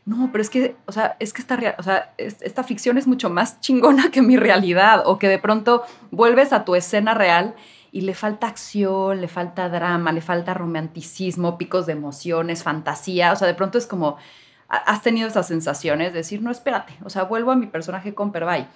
no, 0.05 0.31
pero 0.33 0.43
es 0.43 0.51
que, 0.51 0.75
o 0.87 0.93
sea, 0.93 1.17
es 1.21 1.33
que 1.33 1.43
esta, 1.43 1.77
o 1.79 1.83
sea, 1.83 2.15
esta 2.19 2.65
ficción 2.65 2.99
es 2.99 3.07
mucho 3.07 3.31
más 3.31 3.61
chingona 3.61 4.11
que 4.11 4.23
mi 4.23 4.37
realidad, 4.37 5.03
o 5.07 5.19
que 5.19 5.29
de 5.29 5.39
pronto 5.39 5.85
vuelves 6.11 6.53
a 6.53 6.65
tu 6.65 6.75
escena 6.75 7.15
real 7.15 7.55
y 7.93 8.01
le 8.01 8.15
falta 8.15 8.49
acción, 8.49 9.21
le 9.21 9.29
falta 9.29 9.69
drama, 9.69 10.13
le 10.13 10.23
falta 10.23 10.55
romanticismo, 10.55 11.59
picos 11.59 11.87
de 11.87 11.93
emociones, 11.93 12.63
fantasía, 12.63 13.33
o 13.33 13.37
sea, 13.37 13.47
de 13.47 13.55
pronto 13.55 13.77
es 13.77 13.87
como, 13.87 14.17
has 14.67 15.03
tenido 15.03 15.29
esas 15.29 15.47
sensaciones 15.47 16.13
de 16.13 16.19
decir, 16.21 16.41
no, 16.41 16.51
espérate, 16.51 16.95
o 17.05 17.11
sea, 17.11 17.25
vuelvo 17.25 17.53
a 17.53 17.57
mi 17.57 17.67
personaje 17.67 18.15
con 18.15 18.33
Perbay. 18.33 18.67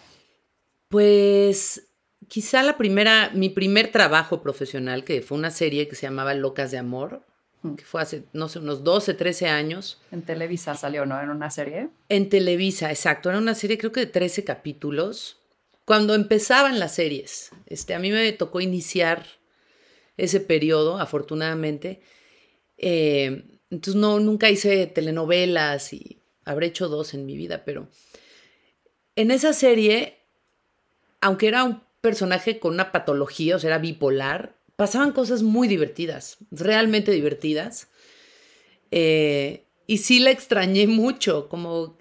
Pues 0.89 1.89
quizá 2.29 2.63
la 2.63 2.77
primera, 2.77 3.31
mi 3.33 3.49
primer 3.49 3.91
trabajo 3.91 4.43
profesional, 4.43 5.03
que 5.03 5.23
fue 5.23 5.39
una 5.39 5.51
serie 5.51 5.89
que 5.89 5.97
se 5.97 6.07
llamaba 6.07 6.35
Locas 6.35 6.71
de 6.71 6.79
Amor, 6.79 7.23
que 7.77 7.85
fue 7.85 8.03
hace, 8.03 8.25
no 8.35 8.49
sé, 8.49 8.59
unos 8.59 8.85
12, 8.85 9.15
13 9.15 9.49
años. 9.49 10.01
En 10.13 10.23
Televisa 10.23 10.75
salió, 10.75 11.07
¿no? 11.07 11.21
En 11.21 11.31
una 11.31 11.51
serie. 11.51 11.89
En 12.09 12.29
Televisa, 12.29 12.91
exacto. 12.91 13.31
Era 13.31 13.39
una 13.39 13.55
serie 13.55 13.79
creo 13.79 13.91
que 13.91 14.01
de 14.01 14.07
13 14.07 14.45
capítulos. 14.45 15.36
Cuando 15.87 16.17
empezaban 16.17 16.81
las 16.81 16.97
series, 16.97 17.51
este, 17.67 17.95
a 17.95 18.01
mí 18.01 18.11
me 18.11 18.33
tocó 18.33 18.61
iniciar 18.61 19.25
ese 20.17 20.41
periodo, 20.41 20.99
afortunadamente. 20.99 22.01
Eh, 22.77 23.45
entonces 23.71 23.95
no, 23.95 24.19
nunca 24.19 24.51
hice 24.51 24.89
telenovelas 24.89 25.93
y 25.93 26.21
habré 26.45 26.67
hecho 26.67 26.89
dos 26.89 27.15
en 27.15 27.25
mi 27.25 27.37
vida, 27.37 27.65
pero 27.65 27.89
en 29.15 29.31
esa 29.31 29.53
serie, 29.53 30.19
aunque 31.21 31.47
era 31.47 31.63
un 31.63 31.81
personaje 32.01 32.59
con 32.59 32.75
una 32.75 32.91
patología, 32.91 33.55
o 33.55 33.59
sea, 33.61 33.69
era 33.69 33.79
bipolar, 33.79 34.57
pasaban 34.75 35.13
cosas 35.13 35.43
muy 35.43 35.69
divertidas, 35.69 36.39
realmente 36.51 37.13
divertidas. 37.13 37.89
Eh, 38.91 39.67
y 39.87 39.99
sí 39.99 40.19
la 40.19 40.33
extrañé 40.33 40.89
mucho, 40.89 41.49
como... 41.49 41.97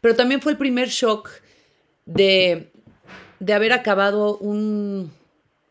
Pero 0.00 0.16
también 0.16 0.40
fue 0.40 0.52
el 0.52 0.58
primer 0.58 0.88
shock 0.88 1.30
de, 2.06 2.71
de 3.42 3.54
haber 3.54 3.72
acabado 3.72 4.38
un, 4.38 5.10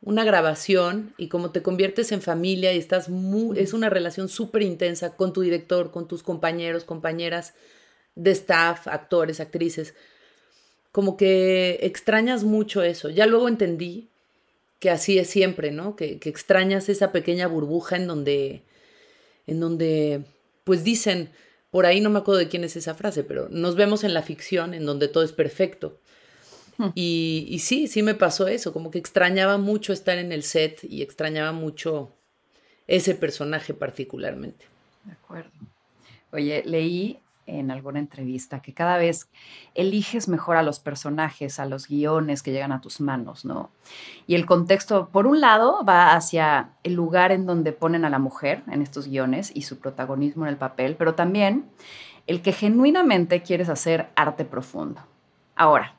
una 0.01 0.25
grabación 0.25 1.13
y 1.17 1.29
como 1.29 1.51
te 1.51 1.61
conviertes 1.61 2.11
en 2.11 2.21
familia 2.21 2.73
y 2.73 2.77
estás 2.77 3.07
muy... 3.07 3.57
Es 3.57 3.71
una 3.71 3.89
relación 3.89 4.27
súper 4.27 4.61
intensa 4.63 5.15
con 5.15 5.31
tu 5.31 5.39
director, 5.39 5.89
con 5.89 6.05
tus 6.05 6.21
compañeros, 6.21 6.83
compañeras 6.83 7.53
de 8.15 8.31
staff, 8.31 8.89
actores, 8.89 9.39
actrices. 9.39 9.93
Como 10.91 11.15
que 11.15 11.79
extrañas 11.83 12.43
mucho 12.43 12.83
eso. 12.83 13.09
Ya 13.09 13.25
luego 13.25 13.47
entendí 13.47 14.09
que 14.79 14.89
así 14.89 15.17
es 15.17 15.29
siempre, 15.29 15.71
¿no? 15.71 15.95
Que, 15.95 16.19
extrañas 16.25 16.89
esa 16.89 17.13
pequeña 17.13 17.47
burbuja 17.47 17.95
en 17.95 18.05
donde, 18.05 18.63
en 19.47 19.61
donde, 19.61 20.25
pues 20.65 20.83
dicen, 20.83 21.29
por 21.69 21.85
ahí 21.85 22.01
no 22.01 22.09
me 22.09 22.19
acuerdo 22.19 22.39
de 22.39 22.49
quién 22.49 22.65
es 22.65 22.75
esa 22.75 22.95
frase, 22.95 23.23
pero 23.23 23.47
nos 23.47 23.77
vemos 23.77 24.03
en 24.03 24.13
la 24.13 24.23
ficción 24.23 24.73
en 24.73 24.85
donde 24.85 25.07
todo 25.07 25.23
es 25.23 25.31
perfecto. 25.31 26.01
Y, 26.95 27.57
sí, 27.59 27.87
sí 27.87 28.03
me 28.03 28.15
pasó 28.15 28.47
eso, 28.47 28.73
como 28.73 28.91
que 28.91 28.99
extrañaba 28.99 29.57
mucho 29.57 29.93
estar 29.93 30.17
en 30.17 30.31
el 30.31 30.43
set 30.43 30.83
y 30.83 31.01
extrañaba 31.01 31.51
mucho 31.51 32.11
ese 32.87 33.15
personaje 33.15 33.73
particularmente. 33.73 34.65
De 35.03 35.13
acuerdo. 35.13 35.51
Oye, 36.31 36.63
leí 36.65 37.19
en 37.47 37.71
alguna 37.71 37.99
entrevista, 37.99 38.61
que 38.61 38.73
cada 38.73 38.97
vez 38.97 39.29
eliges 39.75 40.27
mejor 40.27 40.57
a 40.57 40.63
los 40.63 40.79
personajes, 40.79 41.59
a 41.59 41.65
los 41.65 41.87
guiones 41.87 42.43
que 42.43 42.51
llegan 42.51 42.71
a 42.71 42.81
tus 42.81 43.01
manos, 43.01 43.45
¿no? 43.45 43.71
Y 44.27 44.35
el 44.35 44.45
contexto, 44.45 45.09
por 45.09 45.27
un 45.27 45.41
lado, 45.41 45.83
va 45.83 46.13
hacia 46.13 46.71
el 46.83 46.93
lugar 46.93 47.31
en 47.31 47.45
donde 47.45 47.73
ponen 47.73 48.05
a 48.05 48.09
la 48.09 48.19
mujer 48.19 48.63
en 48.67 48.81
estos 48.81 49.07
guiones 49.07 49.51
y 49.53 49.63
su 49.63 49.79
protagonismo 49.79 50.45
en 50.45 50.49
el 50.49 50.57
papel, 50.57 50.95
pero 50.95 51.15
también 51.15 51.65
el 52.27 52.41
que 52.41 52.53
genuinamente 52.53 53.41
quieres 53.41 53.69
hacer 53.69 54.09
arte 54.15 54.45
profundo. 54.45 55.01
Ahora, 55.55 55.95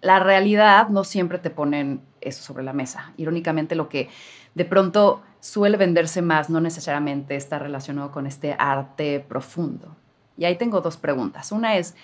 la 0.00 0.18
realidad 0.20 0.88
no 0.88 1.04
siempre 1.04 1.38
te 1.38 1.50
ponen 1.50 2.00
eso 2.20 2.42
sobre 2.42 2.64
la 2.64 2.72
mesa. 2.72 3.12
Irónicamente, 3.16 3.74
lo 3.74 3.88
que 3.88 4.08
de 4.54 4.64
pronto 4.64 5.22
suele 5.40 5.76
venderse 5.76 6.22
más 6.22 6.50
no 6.50 6.60
necesariamente 6.60 7.36
está 7.36 7.58
relacionado 7.58 8.10
con 8.10 8.26
este 8.26 8.54
arte 8.58 9.20
profundo. 9.20 9.96
Y 10.36 10.44
ahí 10.44 10.56
tengo 10.56 10.80
dos 10.80 10.96
preguntas. 10.96 11.52
Una 11.52 11.76
es, 11.76 11.94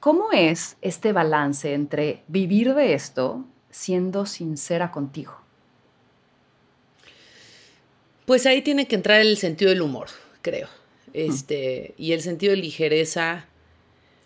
¿cómo 0.00 0.32
es 0.32 0.76
este 0.82 1.12
balance 1.12 1.74
entre 1.74 2.22
vivir 2.28 2.74
de 2.74 2.94
esto 2.94 3.44
siendo 3.70 4.26
sincera 4.26 4.90
contigo? 4.90 5.34
Pues 8.24 8.46
ahí 8.46 8.62
tiene 8.62 8.86
que 8.86 8.94
entrar 8.94 9.20
el 9.20 9.36
sentido 9.36 9.70
del 9.70 9.82
humor, 9.82 10.08
creo. 10.42 10.68
Este, 11.12 11.94
Y 11.98 12.12
el 12.12 12.22
sentido 12.22 12.52
de 12.52 12.58
ligereza. 12.58 13.46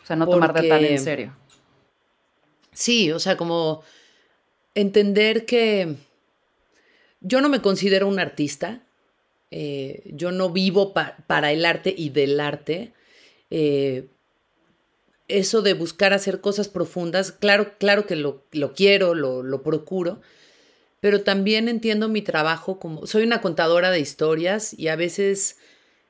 O 0.03 0.07
sea, 0.07 0.17
no 0.17 0.29
tomarte 0.29 0.69
tan 0.69 0.85
en 0.85 0.99
serio. 0.99 1.33
Sí, 2.77 3.11
o 3.11 3.19
sea, 3.19 3.39
como 3.39 3.83
entender 4.75 5.47
que 5.47 5.97
yo 7.23 7.41
no 7.41 7.49
me 7.49 7.63
considero 7.63 8.07
un 8.07 8.19
artista, 8.19 8.83
eh, 9.51 10.03
yo 10.05 10.31
no 10.31 10.51
vivo 10.51 10.93
para 10.93 11.53
el 11.53 11.65
arte 11.65 11.95
y 11.97 12.11
del 12.11 12.39
arte, 12.39 12.93
eh, 13.49 14.09
eso 15.27 15.63
de 15.63 15.73
buscar 15.73 16.13
hacer 16.13 16.43
cosas 16.43 16.69
profundas, 16.69 17.33
claro, 17.33 17.79
claro 17.79 18.07
que 18.07 18.15
lo, 18.15 18.45
quiero, 18.77 19.15
lo, 19.15 19.43
lo, 19.43 19.63
procuro, 19.63 20.21
pero 21.01 21.23
también 21.23 21.69
entiendo 21.69 22.11
mi 22.11 22.21
trabajo 22.21 22.79
como, 22.79 23.07
soy 23.07 23.23
una 23.23 23.41
contadora 23.41 23.91
de 23.91 24.01
historias 24.01 24.79
y 24.79 24.89
a 24.89 24.97
veces 24.97 25.57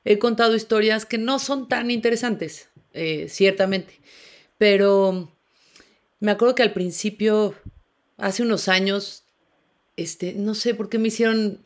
he 0.03 0.19
contado 0.19 0.53
historias 0.53 1.05
que 1.05 1.17
no 1.17 1.39
son 1.39 1.69
tan 1.69 1.91
interesantes, 1.91 2.67
eh, 2.93 3.27
ciertamente, 3.29 4.01
pero 4.57 5.31
me 6.19 6.31
acuerdo 6.31 6.55
que 6.55 6.63
al 6.63 6.73
principio, 6.73 7.55
hace 8.17 8.43
unos 8.43 8.67
años, 8.67 9.23
este, 9.95 10.33
no 10.33 10.55
sé 10.55 10.73
por 10.73 10.89
qué 10.89 10.97
me 10.97 11.09
hicieron, 11.09 11.63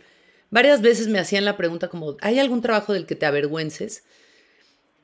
varias 0.50 0.82
veces 0.82 1.08
me 1.08 1.20
hacían 1.20 1.46
la 1.46 1.58
pregunta 1.58 1.88
como, 1.88 2.18
¿hay 2.22 2.40
algún 2.40 2.62
trabajo 2.62 2.94
del 2.94 3.06
que 3.06 3.16
te 3.16 3.26
avergüences? 3.26 4.04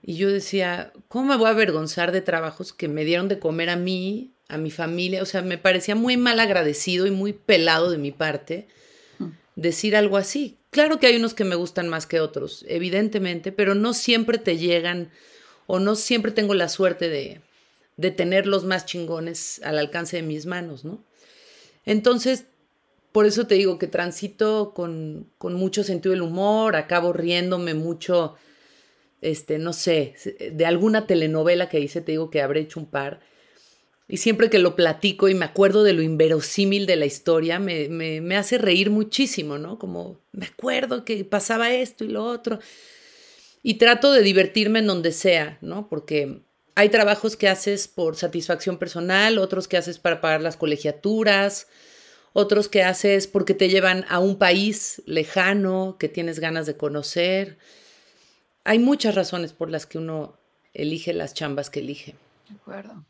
Y 0.02 0.16
yo 0.16 0.30
decía, 0.30 0.94
¿cómo 1.08 1.30
me 1.30 1.38
voy 1.38 1.48
a 1.48 1.52
avergonzar 1.52 2.12
de 2.12 2.22
trabajos 2.22 2.74
que 2.74 2.88
me 2.88 3.06
dieron 3.06 3.28
de 3.28 3.40
comer 3.40 3.70
a 3.70 3.76
mí, 3.76 4.34
a 4.48 4.58
mi 4.58 4.72
familia? 4.72 5.22
O 5.22 5.26
sea, 5.26 5.42
me 5.42 5.58
parecía 5.58 5.96
muy 5.96 6.18
mal 6.18 6.40
agradecido 6.40 7.08
y 7.08 7.12
muy 7.12 7.34
pelado 7.34 7.90
de 7.90 7.98
mi 7.98 8.12
parte 8.12 8.68
hmm. 9.20 9.30
decir 9.56 9.96
algo 9.96 10.18
así. 10.18 10.58
Claro 10.70 11.00
que 11.00 11.08
hay 11.08 11.16
unos 11.16 11.34
que 11.34 11.46
me 11.46 11.56
gustan 11.56 11.88
más 11.88 12.06
que 12.06 12.20
otros, 12.20 12.66
evidentemente, 12.68 13.52
pero 13.52 13.76
no 13.76 13.94
siempre 13.94 14.38
te 14.38 14.58
llegan 14.58 15.10
o 15.66 15.80
no 15.80 15.96
siempre 15.96 16.32
tengo 16.32 16.54
la 16.54 16.70
suerte 16.70 17.10
de, 17.10 17.42
de 17.98 18.12
tener 18.12 18.48
los 18.48 18.64
más 18.64 18.86
chingones 18.86 19.62
al 19.64 19.78
alcance 19.78 20.18
de 20.18 20.24
mis 20.24 20.46
manos, 20.46 20.86
¿no? 20.86 21.04
Entonces, 21.86 22.46
por 23.12 23.26
eso 23.26 23.48
te 23.48 23.56
digo 23.56 23.80
que 23.80 23.88
transito 23.88 24.74
con, 24.74 25.30
con 25.38 25.56
mucho 25.56 25.84
sentido 25.84 26.14
del 26.14 26.22
humor, 26.22 26.76
acabo 26.76 27.14
riéndome 27.14 27.74
mucho 27.74 28.36
este, 29.22 29.58
no 29.58 29.74
sé, 29.74 30.14
de 30.52 30.66
alguna 30.66 31.08
telenovela 31.08 31.70
que 31.70 31.80
hice, 31.80 32.02
te 32.02 32.12
digo 32.12 32.30
que 32.30 32.42
habré 32.42 32.62
hecho 32.62 32.80
un 32.80 32.86
par. 32.86 33.20
Y 34.08 34.18
siempre 34.18 34.50
que 34.50 34.60
lo 34.60 34.76
platico 34.76 35.28
y 35.28 35.34
me 35.34 35.46
acuerdo 35.46 35.84
de 35.84 35.94
lo 35.94 36.02
inverosímil 36.02 36.86
de 36.86 36.96
la 36.96 37.06
historia, 37.06 37.60
me, 37.60 37.90
me, 37.90 38.38
hace 38.38 38.58
reír 38.58 38.90
muchísimo, 38.90 39.58
¿no? 39.58 39.78
Como 39.80 40.22
me 40.32 40.46
acuerdo 40.46 41.04
que 41.04 41.26
pasaba 41.26 41.74
esto 41.74 42.06
y 42.06 42.10
lo 42.10 42.24
otro. 42.24 42.60
Y 43.64 43.74
trato 43.76 44.14
de 44.14 44.22
divertirme 44.22 44.80
en 44.80 44.88
donde 44.88 45.12
sea, 45.12 45.58
¿no? 45.62 45.90
Porque 45.90 46.44
hay 46.78 46.90
trabajos 46.90 47.36
que 47.36 47.50
haces 47.50 47.88
por 47.88 48.16
satisfacción 48.16 48.78
personal, 48.78 49.38
otros 49.38 49.68
que 49.68 49.78
haces 49.78 50.00
para 50.00 50.22
pagar 50.22 50.42
las 50.42 50.58
colegiaturas, 50.58 51.68
otros 52.34 52.70
que 52.70 52.84
haces 52.84 53.28
porque 53.28 53.54
te 53.54 53.70
llevan 53.70 54.06
a 54.10 54.20
un 54.20 54.38
país 54.38 55.02
lejano 55.06 55.98
que 56.00 56.08
tienes 56.08 56.40
ganas 56.40 56.66
de 56.66 56.78
conocer 56.78 57.58
hay 58.68 58.80
muchas 58.80 59.16
razones 59.16 59.54
por 59.54 59.70
las 59.70 59.86
que 59.86 59.98
uno 59.98 60.34
elige 60.74 61.14
las 61.14 61.34
chambas 61.34 61.70
que 61.70 61.80
elige. 61.80 62.16
De 62.50 62.56
acuerdo. 62.56 63.06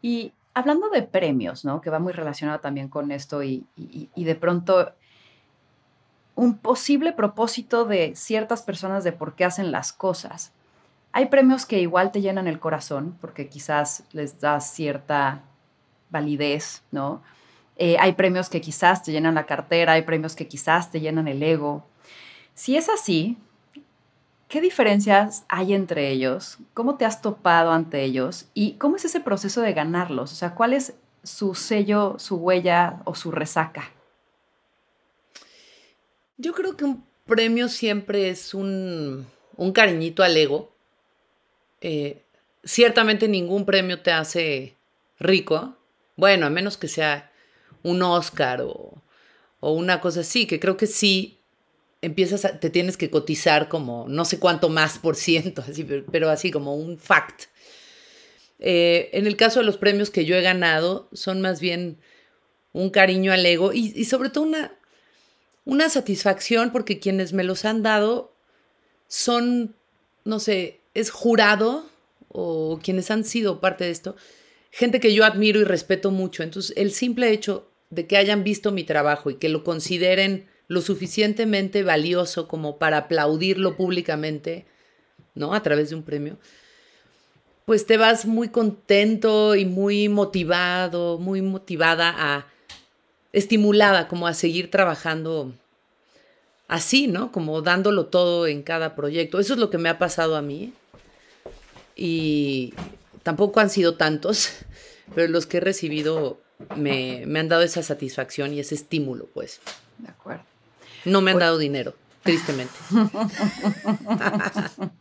Y 0.00 0.32
hablando 0.54 0.88
de 0.88 1.02
premios, 1.02 1.62
¿no? 1.66 1.82
Que 1.82 1.90
va 1.90 1.98
muy 1.98 2.14
relacionado 2.14 2.60
también 2.60 2.88
con 2.88 3.12
esto 3.12 3.42
y, 3.42 3.66
y, 3.76 4.24
de 4.24 4.34
pronto 4.34 4.94
un 6.34 6.56
posible 6.56 7.12
propósito 7.12 7.84
de 7.84 8.16
ciertas 8.16 8.62
personas 8.62 9.04
de 9.04 9.12
por 9.12 9.34
qué 9.34 9.44
hacen 9.44 9.72
las 9.72 9.92
cosas. 9.92 10.52
Hay 11.18 11.26
premios 11.26 11.66
que 11.66 11.80
igual 11.80 12.12
te 12.12 12.20
llenan 12.20 12.46
el 12.46 12.60
corazón 12.60 13.18
porque 13.20 13.48
quizás 13.48 14.04
les 14.12 14.38
das 14.38 14.72
cierta 14.72 15.42
validez, 16.10 16.84
¿no? 16.92 17.24
Eh, 17.74 17.96
hay 17.98 18.12
premios 18.12 18.48
que 18.48 18.60
quizás 18.60 19.02
te 19.02 19.10
llenan 19.10 19.34
la 19.34 19.44
cartera, 19.44 19.94
hay 19.94 20.02
premios 20.02 20.36
que 20.36 20.46
quizás 20.46 20.92
te 20.92 21.00
llenan 21.00 21.26
el 21.26 21.42
ego. 21.42 21.84
Si 22.54 22.76
es 22.76 22.88
así, 22.88 23.36
¿qué 24.46 24.60
diferencias 24.60 25.44
hay 25.48 25.74
entre 25.74 26.08
ellos? 26.12 26.58
¿Cómo 26.72 26.94
te 26.94 27.04
has 27.04 27.20
topado 27.20 27.72
ante 27.72 28.04
ellos? 28.04 28.46
¿Y 28.54 28.74
cómo 28.74 28.94
es 28.94 29.04
ese 29.04 29.18
proceso 29.18 29.60
de 29.60 29.72
ganarlos? 29.72 30.30
O 30.30 30.36
sea, 30.36 30.54
¿cuál 30.54 30.72
es 30.72 30.94
su 31.24 31.56
sello, 31.56 32.14
su 32.20 32.36
huella 32.36 33.00
o 33.02 33.16
su 33.16 33.32
resaca? 33.32 33.90
Yo 36.36 36.52
creo 36.52 36.76
que 36.76 36.84
un 36.84 37.04
premio 37.26 37.68
siempre 37.68 38.30
es 38.30 38.54
un, 38.54 39.26
cariñito 39.74 40.22
al 40.22 40.36
ego. 40.36 40.77
Eh, 41.80 42.22
ciertamente 42.64 43.28
ningún 43.28 43.64
premio 43.64 44.00
te 44.00 44.12
hace 44.12 44.76
rico. 45.18 45.76
Bueno, 46.16 46.46
a 46.46 46.50
menos 46.50 46.76
que 46.76 46.88
sea 46.88 47.30
un 47.82 48.02
Oscar 48.02 48.62
o, 48.62 49.02
una 49.60 50.00
cosa 50.00 50.20
así, 50.20 50.46
que 50.46 50.60
creo 50.60 50.76
que 50.76 50.86
sí 50.86 51.38
empiezas 52.00 52.44
a, 52.44 52.60
te 52.60 52.70
tienes 52.70 52.96
que 52.96 53.10
cotizar 53.10 53.68
como 53.68 54.06
no 54.08 54.24
sé 54.24 54.38
cuánto 54.38 54.68
más 54.68 54.98
por 54.98 55.16
ciento, 55.16 55.62
así, 55.68 55.84
pero, 55.84 56.30
así 56.30 56.50
como 56.50 56.74
un 56.74 56.98
fact. 56.98 57.44
Eh, 58.60 59.10
en 59.12 59.26
el 59.26 59.36
caso 59.36 59.60
de 59.60 59.66
los 59.66 59.76
premios 59.76 60.10
que 60.10 60.24
yo 60.24 60.36
he 60.36 60.42
ganado, 60.42 61.08
son 61.12 61.40
más 61.40 61.60
bien 61.60 61.98
un 62.72 62.90
cariño 62.90 63.32
al 63.32 63.44
ego 63.46 63.72
y, 63.72 63.92
y 63.96 64.04
sobre 64.04 64.30
todo 64.30 64.44
una, 64.44 64.72
una 65.64 65.88
satisfacción 65.88 66.70
porque 66.70 66.98
quienes 66.98 67.32
me 67.32 67.44
los 67.44 67.64
han 67.64 67.82
dado 67.82 68.32
son, 69.08 69.74
no 70.24 70.38
sé, 70.38 70.77
es 70.98 71.10
jurado 71.10 71.86
o 72.28 72.78
quienes 72.82 73.10
han 73.10 73.24
sido 73.24 73.60
parte 73.60 73.84
de 73.84 73.90
esto, 73.90 74.16
gente 74.70 75.00
que 75.00 75.14
yo 75.14 75.24
admiro 75.24 75.60
y 75.60 75.64
respeto 75.64 76.10
mucho. 76.10 76.42
Entonces, 76.42 76.76
el 76.76 76.92
simple 76.92 77.30
hecho 77.30 77.68
de 77.90 78.06
que 78.06 78.16
hayan 78.16 78.44
visto 78.44 78.70
mi 78.70 78.84
trabajo 78.84 79.30
y 79.30 79.36
que 79.36 79.48
lo 79.48 79.64
consideren 79.64 80.46
lo 80.66 80.82
suficientemente 80.82 81.82
valioso 81.82 82.46
como 82.46 82.78
para 82.78 82.98
aplaudirlo 82.98 83.76
públicamente, 83.76 84.66
¿no? 85.34 85.54
A 85.54 85.62
través 85.62 85.90
de 85.90 85.96
un 85.96 86.02
premio, 86.02 86.36
pues 87.64 87.86
te 87.86 87.96
vas 87.96 88.26
muy 88.26 88.48
contento 88.48 89.54
y 89.54 89.64
muy 89.64 90.08
motivado, 90.08 91.18
muy 91.18 91.40
motivada 91.40 92.14
a 92.16 92.46
estimulada 93.32 94.08
como 94.08 94.26
a 94.26 94.34
seguir 94.34 94.70
trabajando 94.70 95.52
así, 96.66 97.06
¿no? 97.08 97.32
Como 97.32 97.62
dándolo 97.62 98.06
todo 98.06 98.46
en 98.46 98.62
cada 98.62 98.94
proyecto. 98.94 99.40
Eso 99.40 99.54
es 99.54 99.60
lo 99.60 99.70
que 99.70 99.78
me 99.78 99.88
ha 99.88 99.98
pasado 99.98 100.36
a 100.36 100.42
mí. 100.42 100.72
Y 102.00 102.74
tampoco 103.24 103.58
han 103.58 103.70
sido 103.70 103.96
tantos, 103.96 104.50
pero 105.16 105.26
los 105.26 105.46
que 105.46 105.56
he 105.56 105.60
recibido 105.60 106.38
me, 106.76 107.24
han 107.24 107.48
dado 107.48 107.62
esa 107.62 107.82
satisfacción 107.82 108.54
y 108.54 108.60
ese 108.60 108.76
estímulo, 108.76 109.26
pues. 109.34 109.60
De 109.98 110.08
acuerdo. 110.08 110.44
No 111.04 111.20
me 111.20 111.32
han 111.32 111.40
dado 111.40 111.58
dinero, 111.58 111.94
tristemente. 112.22 112.72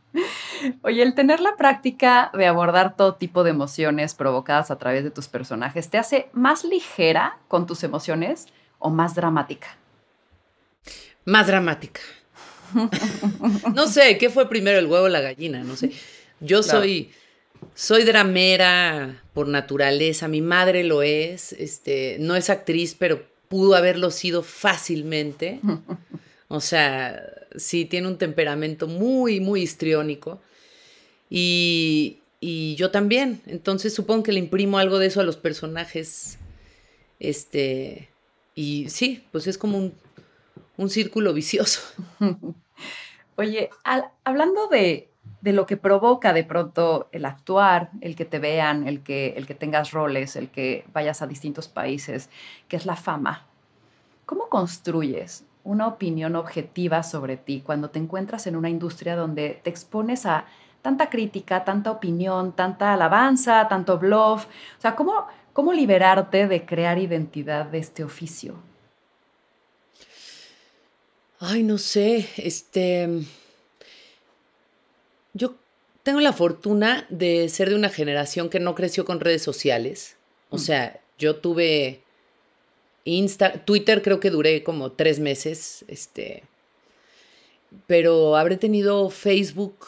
Oye, 0.82 1.04
el 1.04 1.14
tener 1.14 1.40
la 1.40 1.56
práctica 1.56 2.32
de 2.34 2.48
abordar 2.48 2.98
todo 2.98 3.14
tipo 3.14 3.44
de 3.44 3.52
emociones 3.52 4.16
provocadas 4.16 4.72
a 4.72 4.80
través 4.80 5.04
de 5.04 5.12
tus 5.12 5.28
personajes, 5.28 5.92
¿te 5.92 6.00
hace 6.00 6.30
más 6.34 6.64
ligera 6.64 7.38
con 7.48 7.68
tus 7.68 7.84
emociones 7.84 8.48
o 8.80 8.90
más 8.90 9.14
dramática? 9.14 9.68
Más 11.26 11.46
dramática. 11.46 12.02
no 13.76 13.88
sé, 13.88 14.18
¿qué 14.18 14.32
fue 14.32 14.50
primero, 14.50 14.80
el 14.80 14.88
huevo 14.88 15.06
o 15.06 15.10
la 15.10 15.22
gallina? 15.22 15.64
No 15.64 15.76
sé. 15.76 15.92
Yo 16.40 16.64
soy, 16.64 17.12
soy 17.74 18.04
dramera 18.04 19.24
por 19.34 19.48
naturaleza, 19.48 20.28
mi 20.28 20.42
madre 20.42 20.84
lo 20.84 21.02
es, 21.02 21.54
este, 21.54 22.18
no 22.20 22.36
es 22.36 22.50
actriz, 22.50 22.96
pero 22.98 23.26
pudo 23.48 23.76
haberlo 23.76 24.12
sido 24.12 24.44
fácilmente. 24.44 25.60
O 26.50 26.62
sea, 26.62 27.22
sí, 27.58 27.86
tiene 27.86 28.08
un 28.08 28.18
temperamento 28.18 28.88
muy, 28.88 29.40
muy 29.40 29.62
histriónico. 29.62 30.40
Y, 31.30 32.20
yo 32.78 32.92
también. 32.92 33.42
Entonces 33.48 33.94
supongo 33.94 34.24
que 34.24 34.32
le 34.32 34.40
imprimo 34.40 34.78
algo 34.78 35.00
de 35.00 35.08
eso 35.08 35.20
a 35.20 35.24
los 35.24 35.36
personajes. 35.36 36.38
Este. 37.20 38.10
Y 38.56 38.90
sí, 38.90 39.26
pues 39.32 39.48
es 39.48 39.58
como 39.58 39.92
un, 40.78 40.90
círculo 40.90 41.34
vicioso. 41.34 41.82
Oye, 43.36 43.70
hablando 44.24 44.68
de, 44.68 45.10
lo 45.42 45.66
que 45.66 45.78
provoca 45.78 46.34
de 46.34 46.44
pronto 46.44 47.10
el 47.12 47.26
actuar, 47.26 47.92
el 48.02 48.16
que 48.16 48.26
te 48.26 48.40
vean, 48.40 48.88
el 48.88 49.02
que, 49.02 49.30
el 49.38 49.46
que 49.46 49.56
tengas 49.56 49.92
roles, 49.92 50.36
el 50.36 50.50
que 50.50 50.86
vayas 50.94 51.22
a 51.22 51.28
distintos 51.28 51.68
países, 51.68 52.30
que 52.68 52.76
es 52.76 52.86
la 52.86 52.96
fama. 52.96 53.46
¿Cómo 54.26 54.50
construyes 54.50 55.46
una 55.64 55.88
opinión 55.88 56.36
objetiva 56.36 57.04
sobre 57.04 57.38
ti 57.38 57.62
cuando 57.66 57.90
te 57.90 58.00
encuentras 58.00 58.48
en 58.48 58.56
una 58.56 58.70
industria 58.70 59.16
donde 59.16 59.60
te 59.64 59.70
expones 59.70 60.26
a 60.26 60.46
tanta 60.82 61.10
crítica, 61.10 61.66
tanta 61.66 61.92
opinión, 61.92 62.54
tanta 62.54 62.94
alabanza, 62.94 63.68
tanto 63.68 63.98
bluff. 63.98 64.46
O 64.46 64.82
sea, 64.82 64.96
¿cómo, 64.96 65.28
cómo 65.52 65.74
liberarte 65.74 66.48
de 66.48 66.66
crear 66.66 66.98
identidad 66.98 67.66
de 67.66 67.80
este 67.80 68.06
oficio? 68.06 68.56
Ay, 71.40 71.64
no 71.64 71.78
sé, 71.78 72.30
este... 72.38 73.26
Yo 75.38 75.56
tengo 76.04 76.20
la 76.20 76.34
fortuna 76.34 77.06
de 77.10 77.48
ser 77.50 77.70
de 77.70 77.76
una 77.76 77.90
generación 77.90 78.50
que 78.50 78.60
no 78.60 78.76
creció 78.76 79.06
con 79.06 79.20
redes 79.20 79.44
sociales. 79.44 80.16
O 80.50 80.56
mm. 80.56 80.60
sea, 80.60 81.02
yo 81.20 81.36
tuve 81.36 82.02
Insta, 83.06 83.54
Twitter 83.66 84.02
creo 84.02 84.20
que 84.20 84.30
duré 84.30 84.64
como 84.64 84.92
tres 84.92 85.20
meses, 85.20 85.86
este, 85.88 86.44
pero 87.88 88.36
habré 88.36 88.58
tenido 88.58 89.10
Facebook 89.10 89.86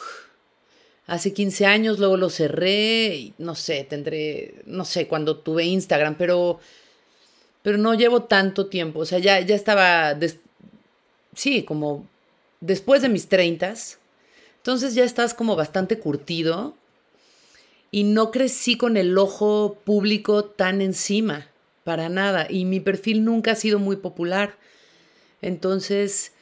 hace 1.06 1.32
15 1.32 1.66
años, 1.66 1.98
luego 1.98 2.16
lo 2.16 2.30
cerré, 2.30 3.16
y 3.16 3.34
no 3.38 3.54
sé, 3.54 3.84
tendré, 3.84 4.54
no 4.64 4.84
sé, 4.84 5.06
cuando 5.06 5.36
tuve 5.36 5.64
Instagram, 5.64 6.16
pero, 6.16 6.60
pero 7.62 7.78
no 7.78 7.94
llevo 7.94 8.22
tanto 8.22 8.66
tiempo, 8.66 9.00
o 9.00 9.04
sea, 9.04 9.18
ya, 9.18 9.40
ya 9.40 9.54
estaba, 9.54 10.16
sí, 11.34 11.64
como 11.64 12.06
después 12.60 13.02
de 13.02 13.08
mis 13.08 13.28
30, 13.28 13.74
entonces 14.60 14.94
ya 14.94 15.04
estás 15.04 15.32
como 15.32 15.56
bastante 15.56 15.98
curtido 15.98 16.74
y 17.90 18.04
no 18.04 18.30
crecí 18.30 18.76
con 18.76 18.98
el 18.98 19.16
ojo 19.16 19.78
público 19.84 20.44
tan 20.44 20.82
encima, 20.82 21.48
para 21.82 22.10
nada, 22.10 22.46
y 22.48 22.66
mi 22.66 22.78
perfil 22.78 23.24
nunca 23.24 23.52
ha 23.52 23.56
sido 23.56 23.78
muy 23.78 23.96
popular, 23.96 24.58
entonces 25.40 26.32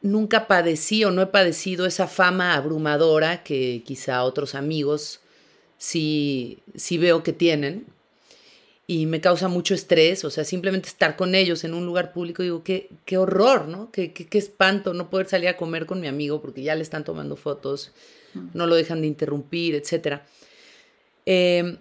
nunca 0.00 0.48
padecí 0.48 1.04
o 1.04 1.10
no 1.10 1.20
he 1.20 1.26
padecido 1.26 1.84
esa 1.84 2.06
fama 2.06 2.54
abrumadora 2.54 3.42
que 3.42 3.82
quizá 3.84 4.24
otros 4.24 4.54
amigos 4.54 5.20
sí, 5.78 6.58
sí 6.74 6.96
veo 6.96 7.22
que 7.22 7.32
tienen. 7.32 7.86
Y 8.88 9.06
me 9.06 9.20
causa 9.20 9.48
mucho 9.48 9.74
estrés, 9.74 10.24
o 10.24 10.30
sea, 10.30 10.44
simplemente 10.44 10.88
estar 10.88 11.16
con 11.16 11.34
ellos 11.34 11.64
en 11.64 11.74
un 11.74 11.84
lugar 11.84 12.12
público, 12.12 12.42
digo, 12.42 12.62
qué, 12.62 12.88
qué 13.04 13.18
horror, 13.18 13.66
¿no? 13.66 13.90
Qué, 13.90 14.12
qué, 14.12 14.38
espanto 14.38 14.94
no 14.94 15.10
poder 15.10 15.28
salir 15.28 15.48
a 15.48 15.56
comer 15.56 15.86
con 15.86 16.00
mi 16.00 16.06
amigo 16.06 16.40
porque 16.40 16.62
ya 16.62 16.76
le 16.76 16.82
están 16.82 17.02
tomando 17.02 17.34
fotos, 17.34 17.92
no 18.54 18.66
lo 18.66 18.76
dejan 18.76 19.00
de 19.00 19.08
interrumpir, 19.08 19.74
etc. 19.74 20.20
Em, 21.24 21.78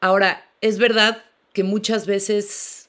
ahora, 0.00 0.48
es 0.60 0.78
verdad 0.78 1.22
que 1.52 1.62
muchas 1.62 2.06
veces, 2.06 2.88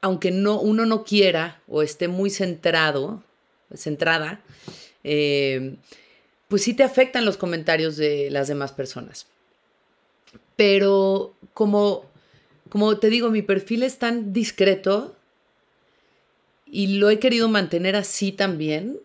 aunque 0.00 0.30
no, 0.30 0.60
uno 0.60 0.86
no 0.86 1.02
quiera 1.02 1.60
o 1.66 1.82
esté 1.82 2.06
muy 2.06 2.30
centrado 2.30 3.24
centrada, 3.76 4.40
eh, 5.04 5.76
pues 6.48 6.62
sí 6.62 6.74
te 6.74 6.82
afectan 6.82 7.24
los 7.24 7.36
comentarios 7.36 7.96
de 7.96 8.30
las 8.30 8.48
demás 8.48 8.72
personas. 8.72 9.26
Pero 10.56 11.34
como, 11.54 12.09
como 12.70 12.98
te 12.98 13.10
digo, 13.10 13.30
mi 13.30 13.42
perfil 13.42 13.82
es 13.82 13.98
tan 13.98 14.32
discreto 14.32 15.14
y 16.66 16.98
lo 16.98 17.10
he 17.10 17.18
querido 17.18 17.48
mantener 17.48 17.96
así 17.96 18.32
también. 18.32 18.98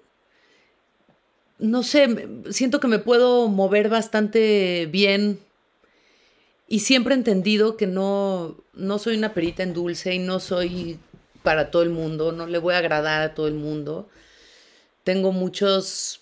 No 1.58 1.84
sé, 1.84 2.28
siento 2.49 2.80
que 2.80 2.88
me 2.88 2.99
puedo 2.99 3.47
mover 3.47 3.89
bastante 3.89 4.88
bien 4.91 5.39
y 6.67 6.80
siempre 6.80 7.15
he 7.15 7.17
entendido 7.17 7.78
que 7.78 7.88
no, 7.88 8.58
no 8.73 8.99
soy 8.99 9.17
una 9.17 9.34
perita 9.34 9.63
en 9.63 9.73
dulce 9.73 10.13
y 10.13 10.19
no 10.19 10.39
soy 10.39 10.99
para 11.43 11.71
todo 11.71 11.84
el 11.84 11.89
mundo, 11.89 12.32
no 12.32 12.47
le 12.47 12.58
voy 12.58 12.73
a 12.73 12.80
agradar 12.80 13.21
a 13.21 13.34
todo 13.34 13.47
el 13.47 13.54
mundo 13.54 14.10
tengo 15.06 15.32
muchos 15.32 16.19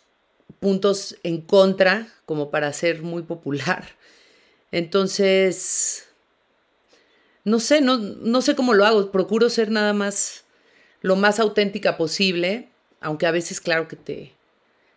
puntos 0.60 1.18
en 1.24 1.42
contra 1.42 2.08
como 2.26 2.52
para 2.52 2.72
ser 2.74 3.02
muy 3.02 3.24
popular. 3.24 3.88
Entonces, 4.72 6.10
no 7.44 7.60
sé, 7.60 7.82
no, 7.82 7.98
no 7.98 8.42
sé 8.42 8.56
cómo 8.56 8.74
lo 8.74 8.86
hago. 8.86 9.12
Procuro 9.12 9.50
ser 9.50 9.72
nada 9.72 9.94
más 9.94 10.44
lo 11.02 11.16
más 11.16 11.40
auténtica 11.40 11.98
posible, 11.98 12.70
aunque 13.02 13.26
a 13.26 13.32
veces 13.32 13.60
claro 13.60 13.88
que 13.88 13.96
te, 13.96 14.34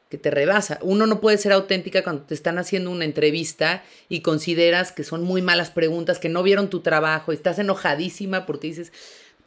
que 0.08 0.18
te 0.18 0.30
rebasa. 0.30 0.78
Uno 0.82 1.06
no 1.06 1.20
puede 1.20 1.38
ser 1.38 1.52
auténtica 1.52 2.04
cuando 2.04 2.22
te 2.22 2.34
están 2.34 2.58
haciendo 2.58 2.90
una 2.90 3.04
entrevista 3.04 3.82
y 4.08 4.20
consideras 4.20 4.92
que 4.92 5.04
son 5.04 5.22
muy 5.24 5.42
malas 5.42 5.70
preguntas, 5.70 6.18
que 6.18 6.28
no 6.28 6.42
vieron 6.42 6.70
tu 6.70 6.80
trabajo, 6.80 7.32
estás 7.32 7.58
enojadísima 7.58 8.46
porque 8.46 8.68
dices, 8.68 8.92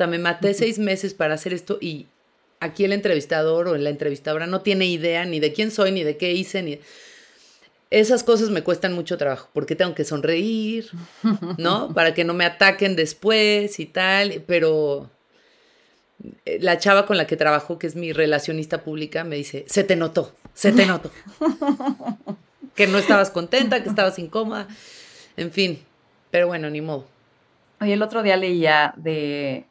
me 0.07 0.19
maté 0.19 0.53
seis 0.53 0.79
meses 0.79 1.13
para 1.13 1.33
hacer 1.33 1.53
esto 1.53 1.77
y 1.81 2.07
aquí 2.59 2.85
el 2.85 2.93
entrevistador 2.93 3.67
o 3.67 3.75
la 3.75 3.89
entrevistadora 3.89 4.47
no 4.47 4.61
tiene 4.61 4.85
idea 4.85 5.25
ni 5.25 5.39
de 5.39 5.53
quién 5.53 5.71
soy, 5.71 5.91
ni 5.91 6.03
de 6.03 6.17
qué 6.17 6.33
hice, 6.33 6.61
ni... 6.63 6.79
Esas 7.91 8.23
cosas 8.23 8.49
me 8.49 8.63
cuestan 8.63 8.93
mucho 8.93 9.17
trabajo 9.17 9.49
porque 9.53 9.75
tengo 9.75 9.95
que 9.95 10.05
sonreír, 10.05 10.89
¿no? 11.57 11.89
Para 11.93 12.13
que 12.13 12.23
no 12.23 12.33
me 12.33 12.45
ataquen 12.45 12.95
después 12.95 13.79
y 13.79 13.87
tal, 13.87 14.43
pero 14.45 15.09
eh, 16.45 16.59
la 16.61 16.77
chava 16.77 17.05
con 17.05 17.17
la 17.17 17.25
que 17.25 17.35
trabajo, 17.35 17.79
que 17.79 17.87
es 17.87 17.95
mi 17.95 18.13
relacionista 18.13 18.83
pública, 18.83 19.23
me 19.23 19.35
dice, 19.37 19.65
se 19.67 19.83
te 19.83 19.95
notó, 19.95 20.33
se 20.53 20.71
te 20.71 20.85
notó. 20.85 21.11
que 22.75 22.87
no 22.87 22.97
estabas 22.97 23.31
contenta, 23.31 23.81
que 23.81 23.89
estabas 23.89 24.19
incómoda, 24.19 24.67
en 25.35 25.51
fin, 25.51 25.79
pero 26.29 26.47
bueno, 26.47 26.69
ni 26.69 26.81
modo. 26.81 27.07
Oye, 27.81 27.93
el 27.93 28.01
otro 28.01 28.21
día 28.23 28.37
leía 28.37 28.93
de 28.97 29.65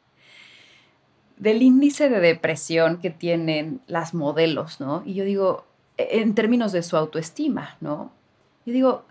del 1.37 1.61
índice 1.61 2.09
de 2.09 2.19
depresión 2.19 2.99
que 2.99 3.09
tienen 3.09 3.79
las 3.87 4.13
modelos, 4.13 4.81
¿no? 4.81 5.03
Y 5.05 5.13
yo 5.13 5.23
digo, 5.23 5.65
en 5.99 6.35
términos 6.35 6.71
de 6.71 6.83
su 6.83 6.97
autoestima, 6.97 7.77
¿no? 7.81 8.11
Yo 8.65 8.73
digo, 8.73 9.05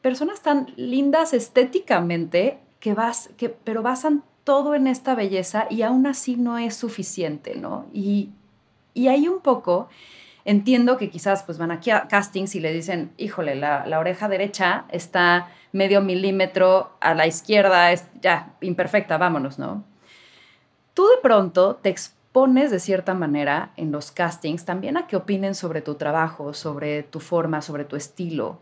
personas 0.00 0.40
tan 0.42 0.72
lindas 0.76 1.34
estéticamente 1.34 2.58
que 2.80 2.94
vas, 2.94 3.30
que, 3.36 3.48
pero 3.48 3.82
basan 3.82 4.22
todo 4.44 4.74
en 4.74 4.86
esta 4.86 5.14
belleza 5.14 5.66
y 5.70 5.82
aún 5.82 6.06
así 6.06 6.36
no 6.36 6.58
es 6.58 6.74
suficiente, 6.76 7.54
¿no? 7.56 7.86
Y, 7.92 8.30
y 8.92 9.08
ahí 9.08 9.28
un 9.28 9.40
poco 9.40 9.88
entiendo 10.44 10.98
que 10.98 11.08
quizás 11.08 11.42
pues 11.42 11.56
van 11.56 11.70
aquí 11.70 11.90
a 11.90 12.06
castings 12.08 12.54
y 12.54 12.60
le 12.60 12.72
dicen, 12.72 13.12
híjole, 13.16 13.54
la, 13.54 13.86
la 13.86 13.98
oreja 13.98 14.28
derecha 14.28 14.84
está 14.90 15.48
medio 15.72 16.02
milímetro 16.02 16.92
a 17.00 17.14
la 17.14 17.26
izquierda, 17.26 17.92
es 17.92 18.06
ya 18.20 18.54
imperfecta, 18.60 19.16
vámonos, 19.16 19.58
¿no? 19.58 19.84
tú 20.94 21.08
de 21.08 21.18
pronto 21.20 21.76
te 21.76 21.90
expones 22.34 22.72
de 22.72 22.80
cierta 22.80 23.14
manera 23.14 23.70
en 23.76 23.92
los 23.92 24.10
castings 24.10 24.64
también 24.64 24.96
a 24.96 25.06
que 25.06 25.14
opinen 25.14 25.54
sobre 25.54 25.82
tu 25.82 25.94
trabajo, 25.94 26.52
sobre 26.52 27.04
tu 27.04 27.20
forma, 27.20 27.62
sobre 27.62 27.84
tu 27.84 27.94
estilo. 27.94 28.58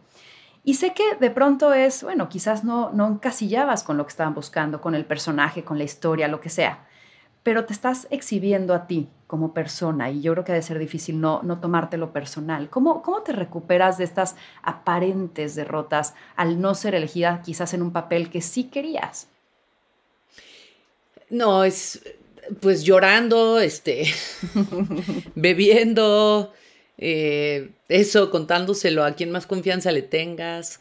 Y 0.62 0.74
sé 0.74 0.92
que 0.92 1.16
de 1.18 1.30
pronto 1.30 1.72
es, 1.72 2.02
bueno, 2.02 2.28
quizás 2.28 2.64
no, 2.64 2.90
no 2.92 3.08
encasillabas 3.08 3.82
con 3.82 3.96
lo 3.96 4.04
que 4.04 4.11
estaban 4.11 4.35
buscando, 4.35 4.82
con 4.82 4.94
el 4.94 5.06
personaje, 5.06 5.64
con 5.64 5.78
la 5.78 5.85
historia, 5.85 6.28
lo 6.28 6.38
que 6.38 6.50
sea, 6.50 6.87
pero 7.42 7.64
te 7.64 7.72
estás 7.72 8.08
exhibiendo 8.11 8.74
a 8.74 8.87
ti 8.87 9.08
como 9.26 9.54
persona 9.54 10.11
y 10.11 10.20
yo 10.20 10.32
creo 10.32 10.44
que 10.44 10.52
ha 10.52 10.56
de 10.56 10.61
ser 10.61 10.78
difícil 10.78 11.18
no, 11.18 11.40
no 11.42 11.58
tomártelo 11.58 12.12
personal. 12.12 12.68
¿Cómo, 12.68 13.00
¿Cómo 13.00 13.22
te 13.22 13.32
recuperas 13.32 13.96
de 13.96 14.04
estas 14.04 14.37
aparentes 14.62 15.54
derrotas 15.54 16.14
al 16.37 16.61
no 16.61 16.74
ser 16.74 16.94
elegida 16.94 17.40
quizás 17.40 17.72
en 17.72 17.80
un 17.80 17.90
papel 17.90 18.28
que 18.28 18.42
sí 18.42 18.64
querías? 18.64 19.28
No, 21.30 21.64
es, 21.64 22.02
pues 22.61 22.83
llorando, 22.85 23.61
este, 23.61 24.07
bebiendo, 25.35 26.52
eh, 26.98 27.70
eso, 27.88 28.31
contándoselo 28.31 29.05
a 29.05 29.14
quien 29.14 29.31
más 29.31 29.46
confianza 29.46 29.92
le 29.92 30.02
tengas. 30.02 30.81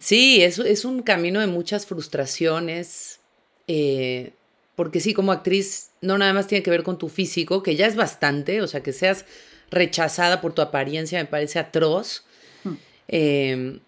Sí, 0.00 0.42
es, 0.42 0.58
es 0.58 0.84
un 0.84 1.02
camino 1.02 1.40
de 1.40 1.46
muchas 1.46 1.86
frustraciones, 1.86 3.20
eh, 3.68 4.32
porque 4.76 5.00
sí, 5.00 5.14
como 5.14 5.32
actriz, 5.32 5.90
no 6.00 6.18
nada 6.18 6.32
más 6.32 6.46
tiene 6.46 6.62
que 6.62 6.70
ver 6.70 6.82
con 6.82 6.98
tu 6.98 7.08
físico, 7.08 7.62
que 7.62 7.76
ya 7.76 7.86
es 7.86 7.96
bastante, 7.96 8.62
o 8.62 8.66
sea, 8.66 8.82
que 8.82 8.92
seas 8.92 9.24
rechazada 9.70 10.40
por 10.40 10.52
tu 10.52 10.60
apariencia 10.60 11.18
me 11.18 11.24
parece 11.24 11.58
atroz, 11.58 12.24
hmm. 12.64 12.72
eh, 13.08 13.78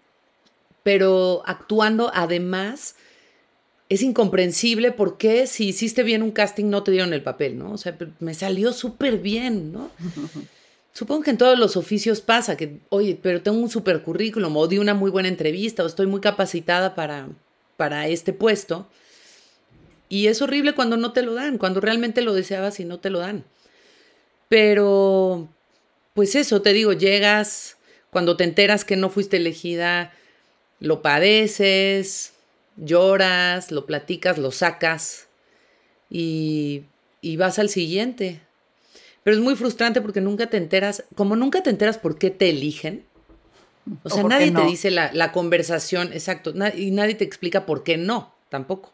pero 0.83 1.43
actuando 1.45 2.11
además 2.13 2.95
es 3.89 4.01
incomprensible 4.01 4.91
por 4.91 5.17
qué 5.17 5.47
si 5.47 5.67
hiciste 5.67 6.03
bien 6.03 6.23
un 6.23 6.31
casting 6.31 6.65
no 6.65 6.83
te 6.83 6.91
dieron 6.91 7.13
el 7.13 7.21
papel, 7.21 7.57
¿no? 7.57 7.71
O 7.71 7.77
sea, 7.77 7.97
me 8.19 8.33
salió 8.33 8.73
súper 8.73 9.19
bien, 9.19 9.71
¿no? 9.71 9.91
Supongo 10.93 11.23
que 11.23 11.31
en 11.31 11.37
todos 11.37 11.59
los 11.59 11.75
oficios 11.75 12.21
pasa 12.21 12.55
que, 12.55 12.79
oye, 12.89 13.19
pero 13.21 13.41
tengo 13.41 13.57
un 13.57 13.69
super 13.69 14.01
currículum 14.01 14.55
o 14.55 14.67
di 14.67 14.77
una 14.77 14.93
muy 14.93 15.11
buena 15.11 15.27
entrevista 15.27 15.83
o 15.83 15.87
estoy 15.87 16.07
muy 16.07 16.21
capacitada 16.21 16.95
para, 16.95 17.27
para 17.75 18.07
este 18.07 18.31
puesto. 18.31 18.87
Y 20.07 20.27
es 20.27 20.41
horrible 20.41 20.73
cuando 20.73 20.95
no 20.95 21.11
te 21.11 21.21
lo 21.21 21.33
dan, 21.33 21.57
cuando 21.57 21.81
realmente 21.81 22.21
lo 22.21 22.33
deseabas 22.33 22.79
y 22.79 22.85
no 22.85 22.99
te 22.99 23.09
lo 23.09 23.19
dan. 23.19 23.43
Pero, 24.47 25.49
pues 26.13 26.35
eso, 26.35 26.61
te 26.61 26.71
digo, 26.71 26.93
llegas, 26.93 27.75
cuando 28.09 28.37
te 28.37 28.45
enteras 28.45 28.85
que 28.85 28.95
no 28.95 29.09
fuiste 29.09 29.35
elegida, 29.35 30.13
lo 30.79 31.01
padeces, 31.01 32.34
lloras, 32.77 33.71
lo 33.71 33.85
platicas, 33.85 34.37
lo 34.37 34.51
sacas 34.51 35.27
y, 36.09 36.83
vas 37.37 37.59
al 37.59 37.69
siguiente. 37.69 38.41
Pero 39.23 39.37
es 39.37 39.41
muy 39.41 39.55
frustrante 39.55 40.01
porque 40.01 40.21
nunca 40.21 40.47
te 40.47 40.57
enteras, 40.57 41.03
como 41.15 41.35
nunca 41.35 41.63
te 41.63 41.71
enteras 41.71 41.97
por 41.97 42.17
qué 42.17 42.29
te 42.29 42.49
eligen. 42.49 43.03
O 44.03 44.09
sea, 44.09 44.23
nadie 44.23 44.51
te 44.51 44.65
dice 44.65 44.91
la, 44.91 45.31
conversación, 45.31 46.13
exacto, 46.13 46.53
y 46.75 46.91
nadie 46.91 47.15
te 47.15 47.23
explica 47.23 47.65
por 47.65 47.83
qué 47.83 47.97
no, 47.97 48.33
tampoco. 48.49 48.91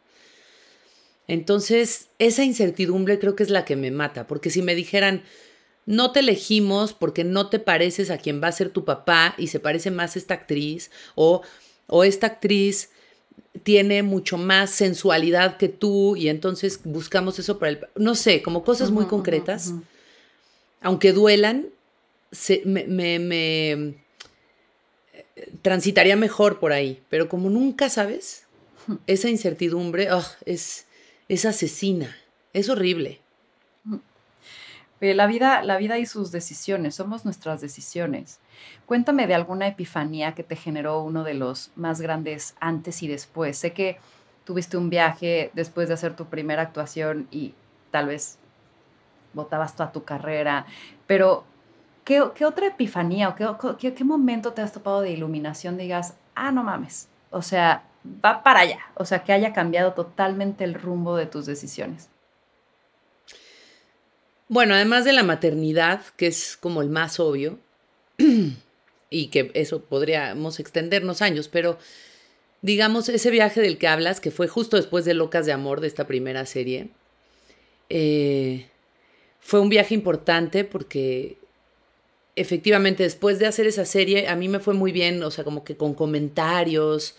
Entonces, 1.28 2.08
esa 2.20 2.44
incertidumbre 2.44 3.20
creo 3.20 3.36
que 3.36 3.44
es 3.44 3.50
la 3.50 3.64
que 3.64 3.76
me 3.76 3.92
mata, 3.92 4.28
porque 4.28 4.50
si 4.50 4.62
me 4.62 4.76
dijeran, 4.76 5.24
no 5.86 6.12
te 6.12 6.20
elegimos 6.20 6.94
porque 6.94 7.24
no 7.24 7.50
te 7.50 7.60
pareces 7.60 8.10
a 8.10 8.18
quien 8.18 8.42
va 8.44 8.48
a 8.48 8.54
ser 8.54 8.70
tu 8.70 8.84
papá 8.86 9.36
y 9.38 9.48
se 9.48 9.60
parece 9.60 9.92
más 9.92 10.18
esta 10.18 10.34
actriz, 10.34 10.92
o, 11.16 11.42
o 11.88 12.04
esta 12.04 12.28
actriz 12.28 12.91
tiene 13.64 14.02
mucho 14.04 14.38
más 14.38 14.72
sensualidad 14.72 15.58
que 15.58 15.70
tú 15.70 16.16
y 16.16 16.30
entonces 16.30 16.80
buscamos 16.84 17.38
eso 17.40 17.60
para 17.60 17.72
el... 17.72 17.88
No 17.96 18.16
sé, 18.16 18.42
como 18.42 18.64
cosas 18.64 18.92
muy 18.92 19.06
concretas, 19.06 19.74
aunque 20.82 21.14
duelan, 21.14 21.68
me, 22.66 23.20
me, 23.20 23.96
transitaría 25.62 26.16
mejor 26.16 26.60
por 26.60 26.72
ahí, 26.72 27.02
pero 27.10 27.30
como 27.30 27.50
nunca 27.50 27.90
sabes, 27.90 28.46
esa 29.08 29.30
incertidumbre 29.30 30.10
es, 30.46 30.86
es 31.28 31.46
asesina, 31.46 32.16
es 32.54 32.70
horrible. 32.70 33.20
La 35.00 35.26
vida, 35.26 35.64
la 35.64 35.78
vida 35.78 35.98
y 35.98 36.06
sus 36.06 36.32
decisiones, 36.32 36.96
somos 36.96 37.26
nuestras 37.26 37.60
decisiones. 37.60 38.38
Cuéntame 38.86 39.28
de 39.28 39.36
alguna 39.36 39.68
epifanía 39.68 40.34
que 40.34 40.44
te 40.44 40.56
generó 40.56 41.02
uno 41.02 41.24
de 41.24 41.34
los 41.34 41.72
más 41.76 42.02
grandes 42.02 42.56
antes 42.60 43.04
y 43.04 43.08
después. 43.08 43.58
Sé 43.58 43.74
que 43.74 44.00
tuviste 44.44 44.78
un 44.78 44.90
viaje 44.90 45.52
después 45.54 45.88
de 45.88 45.94
hacer 45.94 46.16
tu 46.16 46.26
primera 46.26 46.62
actuación 46.62 47.28
y 47.32 47.54
tal 47.92 48.08
vez 48.08 48.38
botabas 49.34 49.76
toda 49.76 49.92
tu 49.92 50.04
carrera, 50.04 50.66
pero 51.08 51.46
¿qué, 52.04 52.22
otra 52.22 52.68
epifanía 52.68 53.30
o 53.30 53.36
qué, 53.78 53.94
qué, 53.94 54.04
momento 54.04 54.54
te 54.54 54.62
has 54.62 54.74
topado 54.74 55.02
de 55.02 55.12
iluminación 55.12 55.78
digas, 55.78 56.16
ah, 56.36 56.52
no 56.52 56.64
mames, 56.64 57.08
o 57.30 57.42
sea, 57.42 57.84
va 58.24 58.44
para 58.44 58.62
allá, 58.62 58.80
o 58.96 59.06
sea, 59.06 59.24
que 59.24 59.34
haya 59.34 59.54
cambiado 59.54 59.94
totalmente 59.94 60.64
el 60.64 60.74
rumbo 60.74 61.16
de 61.16 61.28
tus 61.28 61.46
decisiones? 61.46 62.10
Bueno, 64.50 64.74
además 64.74 65.06
de 65.06 65.14
la 65.14 65.24
maternidad, 65.24 66.02
que 66.18 66.28
es 66.28 66.58
como 66.58 66.82
el 66.82 66.90
más 66.90 67.22
obvio, 67.22 67.58
y 69.10 69.28
que 69.28 69.52
eso 69.54 69.84
podríamos 69.84 70.60
extendernos 70.60 71.22
años, 71.22 71.48
pero 71.48 71.78
digamos, 72.62 73.10
ese 73.10 73.32
viaje 73.32 73.62
del 73.62 73.78
que 73.78 73.88
hablas, 73.88 74.20
que 74.20 74.32
fue 74.32 74.48
justo 74.48 74.78
después 74.78 75.06
de 75.06 75.14
Locas 75.14 75.46
de 75.46 75.52
Amor, 75.52 75.82
de 75.82 75.88
esta 75.88 76.08
primera 76.08 76.46
serie, 76.46 76.90
eh, 77.90 78.68
fue 79.40 79.60
un 79.60 79.70
viaje 79.70 79.94
importante 79.96 80.64
porque 80.64 81.38
efectivamente 82.36 83.04
después 83.04 83.40
de 83.40 83.48
hacer 83.48 83.68
esa 83.68 83.86
serie 83.86 84.28
a 84.28 84.36
mí 84.36 84.48
me 84.48 84.60
fue 84.60 84.74
muy 84.74 84.92
bien, 84.92 85.22
o 85.24 85.32
sea, 85.32 85.44
como 85.44 85.64
que 85.64 85.76
con 85.76 85.94
comentarios 85.94 87.16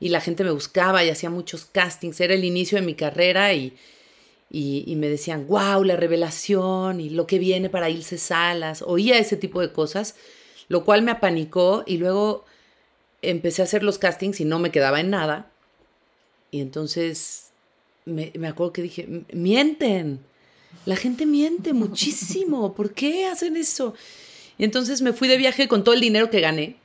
y 0.00 0.08
la 0.08 0.20
gente 0.20 0.44
me 0.44 0.50
buscaba 0.50 1.04
y 1.04 1.10
hacía 1.10 1.30
muchos 1.30 1.64
castings, 1.66 2.20
era 2.20 2.34
el 2.34 2.44
inicio 2.44 2.78
de 2.78 2.86
mi 2.86 2.94
carrera 2.94 3.52
y 3.52 3.74
y, 4.50 4.94
me 4.96 5.08
decían, 5.08 5.46
wow, 5.48 5.82
la 5.82 5.96
revelación 5.96 7.00
y 7.00 7.10
lo 7.10 7.26
que 7.26 7.38
viene 7.38 7.68
para 7.68 7.90
Ilse 7.90 8.16
Salas. 8.16 8.82
Oía 8.82 9.18
ese 9.18 9.36
tipo 9.36 9.60
de 9.60 9.72
cosas, 9.72 10.14
lo 10.68 10.84
cual 10.84 11.02
me 11.02 11.10
apanicó 11.10 11.84
y 11.86 11.98
luego 11.98 12.44
empecé 13.22 13.62
a 13.62 13.64
hacer 13.64 13.82
los 13.82 13.98
castings 13.98 14.40
y 14.40 14.44
no 14.44 14.58
me 14.58 14.70
quedaba 14.70 15.00
en 15.00 15.10
nada. 15.10 15.50
Y 16.50 16.60
entonces 16.60 17.50
me, 18.04 18.32
me 18.36 18.48
acuerdo 18.48 18.72
que 18.72 18.82
dije, 18.82 19.08
mienten, 19.32 20.20
la 20.84 20.96
gente 20.96 21.26
miente 21.26 21.72
muchísimo, 21.72 22.74
¿por 22.74 22.92
qué 22.94 23.26
hacen 23.26 23.56
eso? 23.56 23.94
Y 24.58 24.64
entonces 24.64 25.02
me 25.02 25.12
fui 25.12 25.28
de 25.28 25.36
viaje 25.36 25.68
con 25.68 25.84
todo 25.84 25.94
el 25.94 26.00
dinero 26.00 26.30
que 26.30 26.40
gané, 26.40 26.76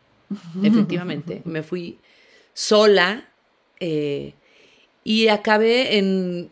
efectivamente, 0.64 1.42
me 1.46 1.64
fui 1.64 2.00
sola 2.54 3.30
eh, 3.80 4.34
y 5.04 5.28
acabé 5.28 5.98
en 5.98 6.52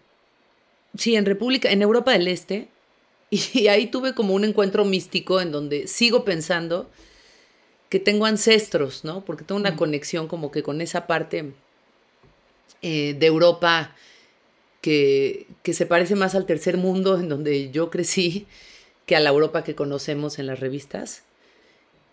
sí, 0.95 1.15
en 1.15 1.25
República, 1.25 1.71
en 1.71 1.81
Europa 1.81 2.11
del 2.11 2.27
Este, 2.27 2.69
Y 3.29 3.67
ahí 3.67 3.87
tuve 3.87 4.13
como 4.13 4.33
un 4.33 4.43
encuentro 4.43 4.85
místico 4.85 5.41
en 5.41 5.51
donde 5.51 5.87
sigo 5.87 6.25
pensando 6.25 6.89
que 7.89 7.99
tengo 7.99 8.25
ancestros, 8.25 9.03
¿no? 9.03 9.25
Porque 9.25 9.43
tengo 9.43 9.59
una 9.59 9.75
conexión 9.75 10.27
como 10.27 10.51
que 10.51 10.63
con 10.63 10.79
esa 10.81 11.07
parte 11.07 11.51
eh, 12.81 13.15
de 13.17 13.25
Europa 13.25 13.95
que, 14.81 15.47
que 15.63 15.73
se 15.73 15.85
parece 15.85 16.15
más 16.15 16.35
al 16.35 16.45
tercer 16.45 16.77
mundo 16.77 17.19
en 17.19 17.27
donde 17.27 17.71
yo 17.71 17.89
crecí 17.89 18.47
que 19.05 19.15
a 19.15 19.19
la 19.19 19.31
Europa 19.31 19.63
que 19.63 19.75
conocemos 19.75 20.37
en 20.37 20.45
las 20.45 20.59
revistas. 20.59 21.23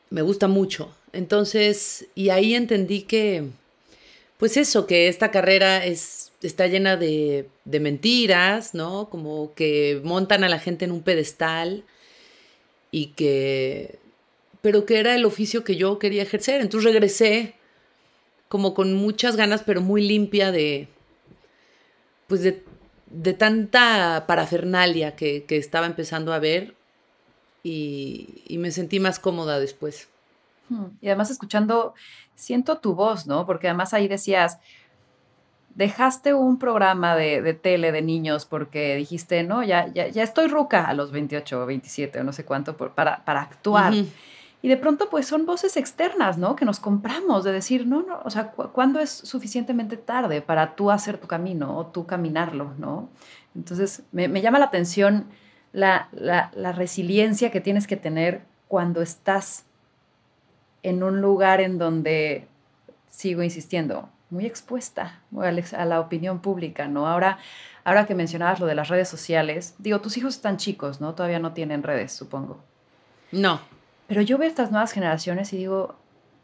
Me 0.08 0.22
gusta 0.22 0.48
mucho. 0.48 0.94
Entonces, 1.12 2.06
y 2.14 2.30
ahí 2.30 2.54
entendí 2.54 3.02
que, 3.02 3.44
pues 4.38 4.56
eso, 4.56 4.86
que 4.86 5.08
esta 5.08 5.30
carrera 5.30 5.84
es, 5.84 6.32
está 6.42 6.68
llena 6.68 6.96
de, 6.96 7.48
de 7.66 7.80
mentiras, 7.80 8.74
¿no? 8.74 9.10
Como 9.10 9.52
que 9.54 10.00
montan 10.04 10.42
a 10.42 10.48
la 10.48 10.58
gente 10.58 10.86
en 10.86 10.92
un 10.92 11.02
pedestal 11.02 11.84
y 12.90 13.08
que, 13.08 13.98
pero 14.66 14.84
que 14.84 14.98
era 14.98 15.14
el 15.14 15.24
oficio 15.24 15.62
que 15.62 15.76
yo 15.76 16.00
quería 16.00 16.24
ejercer. 16.24 16.60
Entonces 16.60 16.92
regresé 16.92 17.54
como 18.48 18.74
con 18.74 18.94
muchas 18.94 19.36
ganas, 19.36 19.62
pero 19.62 19.80
muy 19.80 20.02
limpia 20.04 20.50
de, 20.50 20.88
pues 22.26 22.42
de, 22.42 22.64
de 23.06 23.32
tanta 23.32 24.24
parafernalia 24.26 25.14
que, 25.14 25.44
que, 25.44 25.56
estaba 25.56 25.86
empezando 25.86 26.32
a 26.32 26.40
ver 26.40 26.74
y, 27.62 28.42
y, 28.48 28.58
me 28.58 28.72
sentí 28.72 28.98
más 28.98 29.20
cómoda 29.20 29.60
después. 29.60 30.08
Hmm, 30.68 30.86
y 31.00 31.06
además 31.06 31.30
escuchando, 31.30 31.94
siento 32.34 32.78
tu 32.78 32.96
voz, 32.96 33.28
¿no? 33.28 33.46
Porque 33.46 33.68
además 33.68 33.94
ahí 33.94 34.08
decías, 34.08 34.58
dejaste 35.76 36.34
un 36.34 36.58
programa 36.58 37.14
de, 37.14 37.40
de 37.40 37.54
tele 37.54 37.92
de 37.92 38.02
niños 38.02 38.46
porque 38.46 38.96
dijiste, 38.96 39.44
no, 39.44 39.62
ya, 39.62 39.86
ya, 39.94 40.08
ya, 40.08 40.24
estoy 40.24 40.48
ruca 40.48 40.86
a 40.86 40.92
los 40.92 41.12
28 41.12 41.62
o 41.62 41.66
27 41.66 42.18
o 42.18 42.24
no 42.24 42.32
sé 42.32 42.44
cuánto 42.44 42.76
por, 42.76 42.96
para, 42.96 43.24
para 43.24 43.42
actuar. 43.42 43.92
Uh 43.92 43.96
-huh. 43.98 44.10
Y 44.66 44.68
de 44.68 44.76
pronto, 44.76 45.08
pues 45.10 45.28
son 45.28 45.46
voces 45.46 45.76
externas, 45.76 46.38
¿no? 46.38 46.56
Que 46.56 46.64
nos 46.64 46.80
compramos, 46.80 47.44
de 47.44 47.52
decir, 47.52 47.86
no, 47.86 48.02
no, 48.02 48.18
o 48.24 48.30
sea, 48.30 48.50
cu 48.50 48.64
¿cuándo 48.72 48.98
es 48.98 49.10
suficientemente 49.10 49.96
tarde 49.96 50.42
para 50.42 50.74
tú 50.74 50.90
hacer 50.90 51.18
tu 51.18 51.28
camino 51.28 51.78
o 51.78 51.86
tú 51.86 52.04
caminarlo, 52.04 52.74
¿no? 52.76 53.08
Entonces, 53.54 54.02
me, 54.10 54.26
me 54.26 54.40
llama 54.40 54.58
la 54.58 54.64
atención 54.64 55.26
la, 55.72 56.08
la, 56.10 56.50
la, 56.56 56.72
resiliencia 56.72 57.52
que 57.52 57.60
tienes 57.60 57.86
que 57.86 57.96
tener 57.96 58.42
cuando 58.66 59.02
estás 59.02 59.66
en 60.82 61.04
un 61.04 61.20
lugar 61.20 61.60
en 61.60 61.78
donde, 61.78 62.48
sigo 63.08 63.44
insistiendo, 63.44 64.08
muy 64.30 64.46
expuesta 64.46 65.20
a 65.76 65.84
la 65.84 66.00
opinión 66.00 66.40
pública, 66.40 66.88
¿no? 66.88 67.06
Ahora, 67.06 67.38
ahora 67.84 68.04
que 68.04 68.16
mencionabas 68.16 68.58
lo 68.58 68.66
de 68.66 68.74
las 68.74 68.88
redes 68.88 69.08
sociales, 69.08 69.76
digo, 69.78 70.00
tus 70.00 70.16
hijos 70.16 70.34
están 70.34 70.56
chicos, 70.56 71.00
¿no? 71.00 71.14
Todavía 71.14 71.38
no 71.38 71.52
tienen 71.52 71.84
redes, 71.84 72.10
supongo. 72.10 72.64
No. 73.30 73.75
Pero 74.06 74.22
yo 74.22 74.38
veo 74.38 74.48
estas 74.48 74.70
nuevas 74.70 74.92
generaciones 74.92 75.52
y 75.52 75.58
digo, 75.58 75.96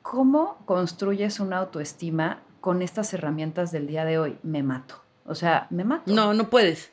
¿cómo 0.03 0.59
construyes 0.66 1.40
una 1.40 1.59
autoestima 1.59 2.42
con 2.61 2.83
estas 2.83 3.12
herramientas 3.14 3.72
del 3.72 3.87
día 3.87 4.05
de 4.05 4.18
hoy? 4.18 4.38
Me 4.42 4.62
mato. 4.62 5.01
O 5.27 5.35
sea, 5.35 5.66
me 5.70 5.85
mato. 5.85 6.12
No, 6.12 6.35
no 6.35 6.51
puedes. 6.51 6.90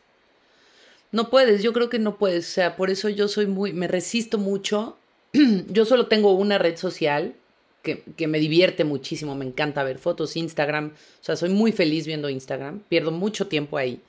No 1.12 1.30
puedes, 1.30 1.64
yo 1.64 1.74
creo 1.74 1.90
que 1.90 1.98
no 1.98 2.18
puedes. 2.18 2.48
O 2.48 2.52
sea, 2.52 2.76
por 2.76 2.92
eso 2.92 3.10
yo 3.10 3.28
soy 3.28 3.48
muy, 3.48 3.74
me 3.74 3.88
resisto 3.88 4.38
mucho. 4.38 4.98
yo 5.34 5.86
solo 5.86 6.08
tengo 6.08 6.34
una 6.34 6.60
red 6.60 6.78
social 6.78 7.34
que, 7.82 8.04
que, 8.16 8.28
me 8.28 8.40
divierte 8.40 8.84
muchísimo, 8.84 9.34
me 9.36 9.46
encanta 9.46 9.84
ver 9.84 9.98
fotos, 9.98 10.36
Instagram. 10.36 10.94
O 11.22 11.24
sea, 11.24 11.36
soy 11.36 11.50
muy 11.50 11.72
feliz 11.72 12.06
viendo 12.06 12.30
Instagram. 12.30 12.82
Pierdo 12.90 13.12
mucho 13.12 13.48
tiempo 13.48 13.78
ahí. 13.78 14.02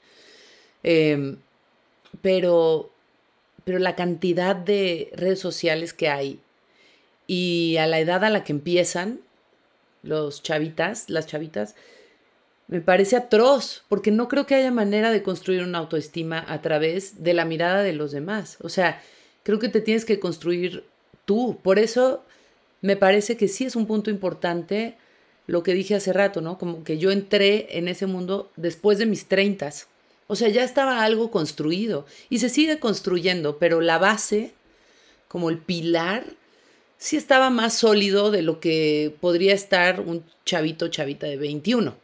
Eh, 0.83 1.37
pero, 2.23 2.91
pero 3.65 3.79
la 3.79 3.97
cantidad 3.97 4.57
de 4.57 5.11
redes 5.15 5.39
sociales 5.39 5.93
que 5.93 6.09
hay 6.09 6.41
y 7.33 7.77
a 7.77 7.87
la 7.87 8.01
edad 8.01 8.25
a 8.25 8.29
la 8.29 8.43
que 8.43 8.51
empiezan 8.51 9.21
los 10.03 10.43
chavitas, 10.43 11.09
las 11.09 11.29
chavitas, 11.29 11.77
me 12.67 12.81
parece 12.81 13.15
atroz, 13.15 13.85
porque 13.89 14.11
no 14.11 14.27
creo 14.27 14.47
que 14.47 14.57
haya 14.57 14.73
manera 14.73 15.13
de 15.13 15.23
construir 15.23 15.63
una 15.63 15.79
autoestima 15.79 16.45
a 16.49 16.61
través 16.61 17.23
de 17.23 17.33
la 17.33 17.45
mirada 17.45 17.85
de 17.85 17.93
los 17.93 18.11
demás. 18.11 18.57
O 18.63 18.69
sea, 18.69 19.01
creo 19.45 19.61
que 19.61 19.69
te 19.69 19.81
tienes 19.81 20.05
que 20.05 20.19
construir 20.19 20.83
tú. 21.25 21.57
Por 21.63 21.79
eso 21.79 22.25
me 22.81 22.97
parece 22.97 23.37
que 23.37 23.47
sí 23.47 23.65
es 23.65 23.77
un 23.77 23.87
punto 23.87 24.11
importante 24.11 24.97
lo 25.47 25.63
que 25.63 25.75
dije 25.75 25.95
hace 25.95 26.13
rato, 26.13 26.41
¿no? 26.41 26.59
Como 26.59 26.83
que 26.83 26.99
yo 26.99 27.13
entré 27.13 27.79
en 27.79 27.87
ese 27.87 28.07
mundo 28.07 28.51
después 28.57 28.99
de 28.99 29.07
mis 29.07 29.29
treintas. 29.29 29.87
O 30.27 30.35
sea, 30.35 30.49
ya 30.49 30.65
estaba 30.65 31.05
algo 31.05 31.31
construido 31.31 32.07
y 32.29 32.41
se 32.41 32.49
sigue 32.49 32.81
construyendo, 32.81 33.59
pero 33.61 33.81
la 33.81 33.99
base, 33.99 34.53
como 35.29 35.49
el 35.49 35.59
pilar, 35.59 36.25
sí 37.01 37.17
estaba 37.17 37.49
más 37.49 37.73
sólido 37.73 38.31
de 38.31 38.43
lo 38.43 38.61
que 38.61 39.17
podría 39.21 39.55
estar 39.55 40.01
un 40.01 40.23
chavito 40.45 40.89
chavita 40.89 41.27
de 41.27 41.39
21. 41.39 41.97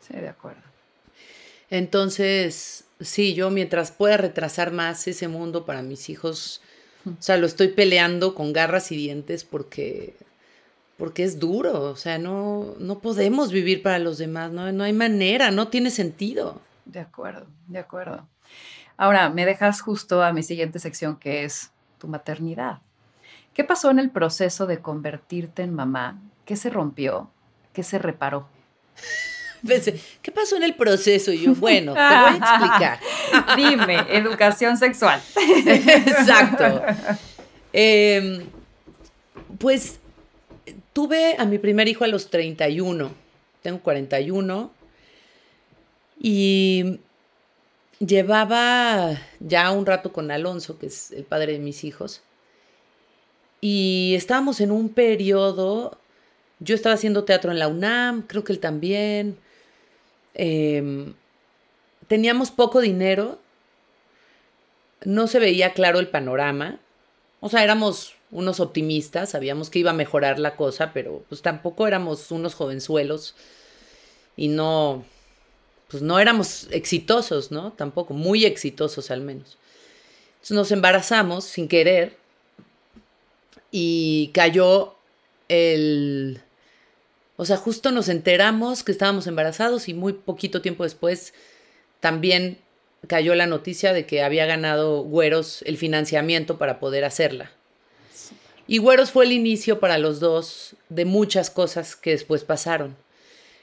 Sí, 0.00 0.14
de 0.14 0.28
acuerdo. 0.28 0.62
Entonces, 1.70 2.84
sí, 3.00 3.34
yo 3.34 3.50
mientras 3.50 3.90
pueda 3.90 4.16
retrasar 4.16 4.70
más 4.70 5.08
ese 5.08 5.26
mundo 5.26 5.66
para 5.66 5.82
mis 5.82 6.08
hijos, 6.08 6.62
o 7.04 7.20
sea, 7.20 7.36
lo 7.36 7.46
estoy 7.46 7.68
peleando 7.68 8.36
con 8.36 8.52
garras 8.52 8.92
y 8.92 8.96
dientes 8.96 9.42
porque, 9.42 10.14
porque 10.98 11.24
es 11.24 11.40
duro, 11.40 11.82
o 11.82 11.96
sea, 11.96 12.18
no, 12.18 12.76
no 12.78 13.00
podemos 13.00 13.50
vivir 13.50 13.82
para 13.82 13.98
los 13.98 14.18
demás, 14.18 14.52
no, 14.52 14.70
no 14.70 14.84
hay 14.84 14.92
manera, 14.92 15.50
no 15.50 15.66
tiene 15.66 15.90
sentido. 15.90 16.60
De 16.84 17.00
acuerdo, 17.00 17.46
de 17.66 17.80
acuerdo. 17.80 18.28
Ahora, 18.96 19.30
me 19.30 19.46
dejas 19.46 19.80
justo 19.80 20.22
a 20.22 20.32
mi 20.32 20.44
siguiente 20.44 20.78
sección 20.78 21.18
que 21.18 21.42
es 21.42 21.72
tu 21.98 22.06
maternidad. 22.06 22.82
¿Qué 23.54 23.62
pasó 23.62 23.90
en 23.90 24.00
el 24.00 24.10
proceso 24.10 24.66
de 24.66 24.80
convertirte 24.80 25.62
en 25.62 25.72
mamá? 25.74 26.20
¿Qué 26.44 26.56
se 26.56 26.70
rompió? 26.70 27.30
¿Qué 27.72 27.84
se 27.84 27.98
reparó? 27.98 28.48
Pensé, 29.66 29.98
¿qué 30.20 30.30
pasó 30.30 30.56
en 30.56 30.64
el 30.64 30.74
proceso? 30.74 31.32
Y 31.32 31.42
yo, 31.42 31.54
bueno, 31.54 31.94
te 31.94 32.00
voy 32.00 32.08
a 32.08 32.36
explicar. 32.36 33.00
Dime, 33.56 33.98
educación 34.10 34.76
sexual. 34.76 35.22
Exacto. 35.66 36.82
Eh, 37.72 38.44
pues 39.58 40.00
tuve 40.92 41.36
a 41.38 41.46
mi 41.46 41.58
primer 41.58 41.88
hijo 41.88 42.04
a 42.04 42.08
los 42.08 42.28
31, 42.28 43.10
tengo 43.62 43.80
41, 43.80 44.70
y 46.20 47.00
llevaba 48.00 49.18
ya 49.40 49.70
un 49.70 49.86
rato 49.86 50.12
con 50.12 50.30
Alonso, 50.30 50.78
que 50.78 50.86
es 50.86 51.10
el 51.12 51.24
padre 51.24 51.52
de 51.52 51.58
mis 51.58 51.84
hijos 51.84 52.22
y 53.66 54.14
estábamos 54.14 54.60
en 54.60 54.70
un 54.70 54.90
periodo, 54.90 55.96
yo 56.58 56.74
estaba 56.74 56.96
haciendo 56.96 57.24
teatro 57.24 57.50
en 57.50 57.58
la 57.58 57.66
UNAM, 57.66 58.20
creo 58.26 58.44
que 58.44 58.52
él 58.52 58.58
también. 58.60 59.38
Eh, 60.34 61.14
teníamos 62.06 62.50
poco 62.50 62.82
dinero, 62.82 63.38
no 65.06 65.28
se 65.28 65.38
veía 65.38 65.72
claro 65.72 65.98
el 65.98 66.08
panorama. 66.08 66.78
O 67.40 67.48
sea, 67.48 67.64
éramos 67.64 68.12
unos 68.30 68.60
optimistas, 68.60 69.30
sabíamos 69.30 69.70
que 69.70 69.78
iba 69.78 69.92
a 69.92 69.94
mejorar 69.94 70.38
la 70.38 70.56
cosa, 70.56 70.92
pero 70.92 71.24
pues 71.30 71.40
tampoco 71.40 71.86
éramos 71.86 72.30
unos 72.32 72.54
jovenzuelos 72.54 73.34
y 74.36 74.48
no, 74.48 75.06
pues 75.88 76.02
no 76.02 76.18
éramos 76.18 76.68
exitosos, 76.70 77.50
¿no? 77.50 77.72
Tampoco, 77.72 78.12
muy 78.12 78.44
exitosos 78.44 79.10
al 79.10 79.22
menos. 79.22 79.56
Entonces 80.34 80.54
nos 80.54 80.70
embarazamos 80.70 81.44
sin 81.44 81.66
querer 81.66 82.23
y 83.76 84.30
cayó 84.32 84.94
el... 85.48 86.40
O 87.36 87.44
sea, 87.44 87.56
justo 87.56 87.90
nos 87.90 88.08
enteramos 88.08 88.84
que 88.84 88.92
estábamos 88.92 89.26
embarazados 89.26 89.88
y 89.88 89.94
muy 89.94 90.12
poquito 90.12 90.62
tiempo 90.62 90.84
después 90.84 91.34
también 91.98 92.58
cayó 93.08 93.34
la 93.34 93.48
noticia 93.48 93.92
de 93.92 94.06
que 94.06 94.22
había 94.22 94.46
ganado 94.46 95.02
Güeros 95.02 95.62
el 95.62 95.76
financiamiento 95.76 96.56
para 96.56 96.78
poder 96.78 97.04
hacerla. 97.04 97.50
Y 98.68 98.78
Güeros 98.78 99.10
fue 99.10 99.24
el 99.24 99.32
inicio 99.32 99.80
para 99.80 99.98
los 99.98 100.20
dos 100.20 100.76
de 100.88 101.04
muchas 101.04 101.50
cosas 101.50 101.96
que 101.96 102.10
después 102.10 102.44
pasaron. 102.44 102.94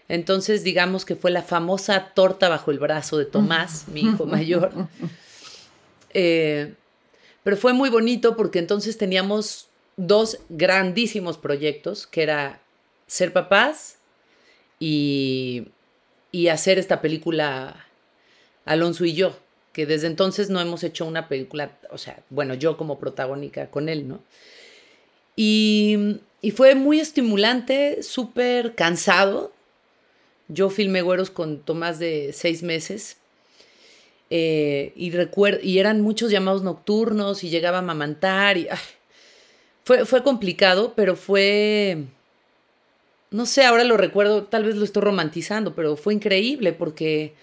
Entonces, 0.09 0.65
digamos 0.65 1.05
que 1.05 1.15
fue 1.15 1.31
la 1.31 1.41
famosa 1.41 2.11
torta 2.13 2.49
bajo 2.49 2.71
el 2.71 2.79
brazo 2.79 3.17
de 3.17 3.23
Tomás, 3.23 3.87
mi 3.87 4.01
hijo 4.01 4.25
mayor. 4.25 4.73
Eh, 6.13 6.73
pero 7.41 7.55
fue 7.55 7.71
muy 7.71 7.89
bonito 7.89 8.35
porque 8.35 8.59
entonces 8.59 8.97
teníamos 8.97 9.69
dos 10.07 10.39
grandísimos 10.49 11.37
proyectos, 11.37 12.07
que 12.07 12.23
era 12.23 12.59
ser 13.07 13.33
papás 13.33 13.97
y, 14.79 15.67
y 16.31 16.47
hacer 16.47 16.79
esta 16.79 17.01
película 17.01 17.85
Alonso 18.65 19.05
y 19.05 19.13
yo, 19.13 19.37
que 19.73 19.85
desde 19.85 20.07
entonces 20.07 20.49
no 20.49 20.59
hemos 20.59 20.83
hecho 20.83 21.05
una 21.05 21.27
película, 21.27 21.77
o 21.91 21.97
sea, 21.97 22.23
bueno, 22.29 22.53
yo 22.55 22.77
como 22.77 22.97
protagónica 22.97 23.69
con 23.69 23.89
él, 23.89 24.07
¿no? 24.07 24.19
Y, 25.35 26.19
y 26.41 26.51
fue 26.51 26.75
muy 26.75 26.99
estimulante, 26.99 28.03
súper 28.03 28.75
cansado. 28.75 29.53
Yo 30.47 30.69
filmé 30.69 31.01
Güeros 31.01 31.29
con 31.29 31.59
Tomás 31.59 31.99
de 31.99 32.31
seis 32.33 32.63
meses 32.63 33.17
Eh, 34.33 34.93
y, 34.95 35.11
y 35.61 35.79
eran 35.79 35.99
muchos 35.99 36.31
llamados 36.31 36.63
nocturnos 36.63 37.43
y 37.43 37.49
llegaba 37.49 37.79
a 37.79 37.81
mamantar 37.81 38.57
y 38.57 38.65
fue, 39.83 40.05
fue 40.05 40.23
complicado, 40.23 40.93
pero 40.95 41.15
fue, 41.15 42.05
no 43.31 43.45
sé, 43.45 43.63
ahora 43.65 43.83
lo 43.83 43.97
recuerdo, 43.97 44.43
tal 44.43 44.63
vez 44.63 44.75
lo 44.75 44.85
estoy 44.85 45.03
romantizando, 45.03 45.75
pero 45.75 45.95
fue 45.95 46.13
increíble 46.13 46.73
porque, 46.73 47.33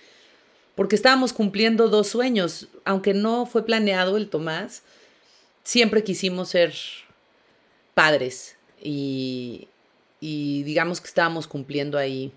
porque 0.74 0.96
estábamos 0.96 1.32
cumpliendo 1.32 1.88
dos 1.88 2.08
sueños, 2.08 2.68
aunque 2.84 3.14
no 3.14 3.46
fue 3.46 3.64
planeado 3.64 4.16
el 4.16 4.28
Tomás, 4.28 4.82
siempre 5.64 6.04
quisimos 6.04 6.50
ser 6.50 6.74
padres 7.94 8.56
y, 8.82 9.68
y 10.20 10.62
digamos 10.62 11.00
que 11.00 11.08
estábamos 11.08 11.46
cumpliendo 11.46 11.98
ahí, 11.98 12.32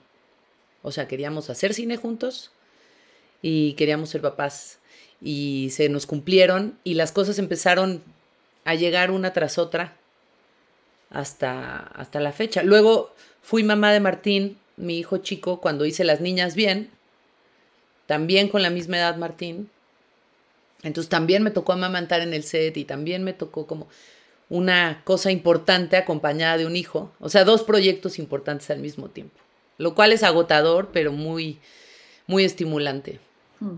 o 0.82 0.92
sea, 0.92 1.08
queríamos 1.08 1.50
hacer 1.50 1.74
cine 1.74 1.98
juntos 1.98 2.52
y 3.42 3.74
queríamos 3.74 4.10
ser 4.10 4.22
papás. 4.22 4.80
Y 5.24 5.70
se 5.72 5.88
nos 5.88 6.08
cumplieron 6.08 6.80
y 6.84 6.96
las 6.96 7.12
cosas 7.12 7.38
empezaron 7.38 8.02
a 8.66 8.76
llegar 8.76 9.12
una 9.12 9.34
tras 9.34 9.58
otra 9.58 9.96
hasta, 11.10 11.78
hasta 11.78 12.20
la 12.20 12.32
fecha. 12.32 12.64
Luego 12.64 13.14
fui 13.42 13.64
mamá 13.64 13.92
de 13.92 14.00
Martín, 14.00 14.58
mi 14.78 14.98
hijo 14.98 15.18
chico, 15.18 15.60
cuando 15.62 15.86
hice 15.86 16.04
Las 16.04 16.22
Niñas 16.22 16.56
Bien, 16.56 16.90
también 18.06 18.50
con 18.50 18.62
la 18.62 18.70
misma 18.70 18.98
edad 18.98 19.18
Martín. 19.18 19.70
Entonces 20.84 21.10
también 21.10 21.44
me 21.44 21.52
tocó 21.52 21.74
amamantar 21.74 22.22
en 22.22 22.34
el 22.34 22.44
set 22.44 22.76
y 22.78 22.86
también 22.86 23.24
me 23.24 23.34
tocó 23.34 23.68
como 23.68 23.88
una 24.50 25.02
cosa 25.06 25.32
importante 25.32 25.96
acompañada 25.96 26.58
de 26.58 26.66
un 26.66 26.76
hijo, 26.76 27.14
o 27.20 27.30
sea, 27.30 27.46
dos 27.46 27.64
proyectos 27.64 28.20
importantes 28.20 28.70
al 28.70 28.80
mismo 28.80 29.10
tiempo, 29.10 29.40
lo 29.78 29.96
cual 29.96 30.12
es 30.12 30.24
agotador, 30.24 30.90
pero 30.92 31.14
muy, 31.14 31.60
muy 32.28 32.44
estimulante. 32.44 33.20
Hmm. 33.62 33.78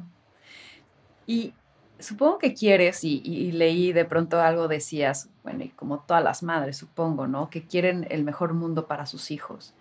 Y 1.27 1.53
supongo 2.03 2.37
que 2.37 2.53
quieres, 2.53 3.03
y, 3.03 3.51
leí 3.51 3.93
de 3.93 4.05
pronto 4.05 4.39
algo, 4.39 4.67
decías, 4.67 5.29
bueno, 5.43 5.63
y 5.63 5.69
como 5.69 5.99
todas 5.99 6.23
las 6.23 6.43
madres, 6.43 6.77
supongo, 6.77 7.27
¿no? 7.27 7.49
Que 7.49 7.65
quieren 7.65 8.05
el 8.09 8.23
mejor 8.23 8.53
mundo 8.53 8.85
para 8.85 9.05
sus 9.05 9.31
hijos. 9.31 9.73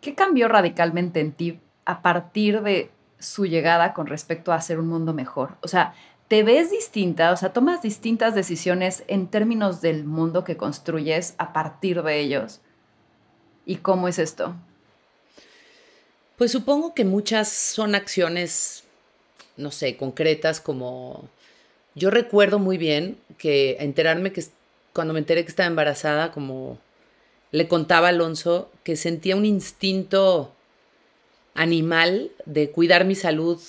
¿Qué 0.00 0.14
cambió 0.14 0.48
radicalmente 0.48 1.20
en 1.20 1.32
ti 1.32 1.60
a 1.84 2.02
partir 2.02 2.62
de 2.62 2.90
su 3.18 3.46
llegada 3.46 3.94
con 3.94 4.06
respecto 4.06 4.52
a 4.52 4.56
hacer 4.56 4.78
un 4.78 4.88
mundo 4.88 5.14
mejor? 5.14 5.56
O 5.62 5.68
sea, 5.68 5.94
¿te 6.28 6.42
ves 6.42 6.70
distinta? 6.70 7.30
O 7.30 7.36
sea, 7.36 7.52
¿tomas 7.52 7.82
distintas 7.82 8.34
decisiones 8.34 9.04
en 9.06 9.28
términos 9.28 9.80
del 9.80 10.04
mundo 10.04 10.44
que 10.44 10.56
construyes 10.56 11.34
a 11.38 11.52
partir 11.52 12.02
de 12.02 12.20
ellos? 12.20 12.60
¿Y 13.64 13.76
cómo 13.76 14.08
es 14.08 14.18
esto? 14.18 14.54
Pues 16.36 16.50
supongo 16.50 16.94
que 16.94 17.04
muchas 17.04 17.48
son 17.48 17.94
acciones, 17.94 18.82
no 19.56 19.70
sé, 19.70 19.96
concretas 19.96 20.60
como 20.60 21.28
yo 21.94 22.10
recuerdo 22.10 22.58
muy 22.58 22.78
bien 22.78 23.18
que 23.38 23.76
enterarme 23.80 24.32
que 24.32 24.44
cuando 24.92 25.14
me 25.14 25.20
enteré 25.20 25.44
que 25.44 25.50
estaba 25.50 25.66
embarazada, 25.66 26.32
como 26.32 26.78
le 27.50 27.68
contaba 27.68 28.08
Alonso, 28.08 28.70
que 28.82 28.96
sentía 28.96 29.36
un 29.36 29.44
instinto 29.44 30.52
animal 31.54 32.30
de 32.46 32.70
cuidar 32.70 33.04
mi 33.04 33.14
salud. 33.14 33.60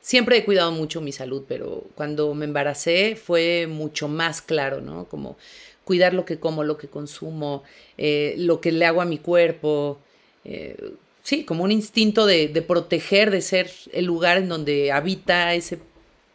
Siempre 0.00 0.38
he 0.38 0.44
cuidado 0.44 0.72
mucho 0.72 1.00
mi 1.00 1.12
salud, 1.12 1.44
pero 1.46 1.84
cuando 1.94 2.34
me 2.34 2.44
embaracé 2.44 3.16
fue 3.16 3.68
mucho 3.68 4.08
más 4.08 4.42
claro, 4.42 4.80
¿no? 4.80 5.04
Como 5.04 5.36
cuidar 5.84 6.14
lo 6.14 6.24
que 6.24 6.38
como, 6.38 6.64
lo 6.64 6.76
que 6.76 6.88
consumo, 6.88 7.62
eh, 7.96 8.34
lo 8.38 8.60
que 8.60 8.72
le 8.72 8.86
hago 8.86 9.00
a 9.00 9.04
mi 9.04 9.18
cuerpo. 9.18 10.00
Eh, 10.44 10.94
sí, 11.22 11.44
como 11.44 11.62
un 11.62 11.70
instinto 11.70 12.26
de, 12.26 12.48
de 12.48 12.62
proteger, 12.62 13.30
de 13.30 13.40
ser 13.40 13.70
el 13.92 14.04
lugar 14.04 14.38
en 14.38 14.48
donde 14.48 14.90
habita 14.90 15.54
ese 15.54 15.78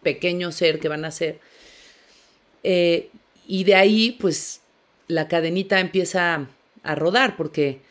pequeño 0.08 0.54
ser 0.54 0.80
que 0.80 0.88
van 0.88 1.04
a 1.04 1.12
ser. 1.12 1.41
Eh, 2.63 3.10
y 3.46 3.65
de 3.65 3.76
ahí, 3.76 4.15
pues, 4.22 4.62
la 5.10 5.28
cadenita 5.28 5.82
empieza 5.82 6.48
a 6.84 6.96
rodar, 6.96 7.36
porque 7.36 7.82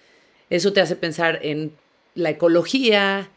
eso 0.49 0.73
te 0.73 0.81
hace 0.81 0.97
pensar 0.97 1.41
en 1.43 1.73
la 2.15 2.31
ecología 2.31 3.29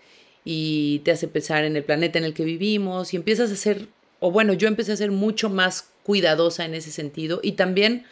y 0.45 0.99
te 0.99 1.11
hace 1.11 1.27
pensar 1.27 1.65
en 1.65 1.75
el 1.75 1.83
planeta 1.83 2.19
en 2.19 2.23
el 2.23 2.33
que 2.33 2.45
vivimos 2.45 3.13
y 3.13 3.17
empiezas 3.17 3.51
a 3.51 3.57
ser, 3.57 3.89
o 4.21 4.31
bueno, 4.31 4.53
yo 4.53 4.69
empecé 4.69 4.93
a 4.93 4.95
ser 4.95 5.11
mucho 5.11 5.49
más 5.49 5.89
cuidadosa 6.03 6.63
en 6.63 6.73
ese 6.73 6.91
sentido 6.91 7.41
y 7.43 7.53
también 7.53 8.05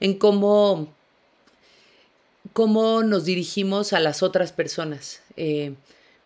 en 0.00 0.18
cómo, 0.18 0.92
cómo 2.52 3.02
nos 3.02 3.24
dirigimos 3.24 3.94
a 3.94 4.00
las 4.00 4.22
otras 4.22 4.52
personas. 4.52 5.22
Eh, 5.38 5.72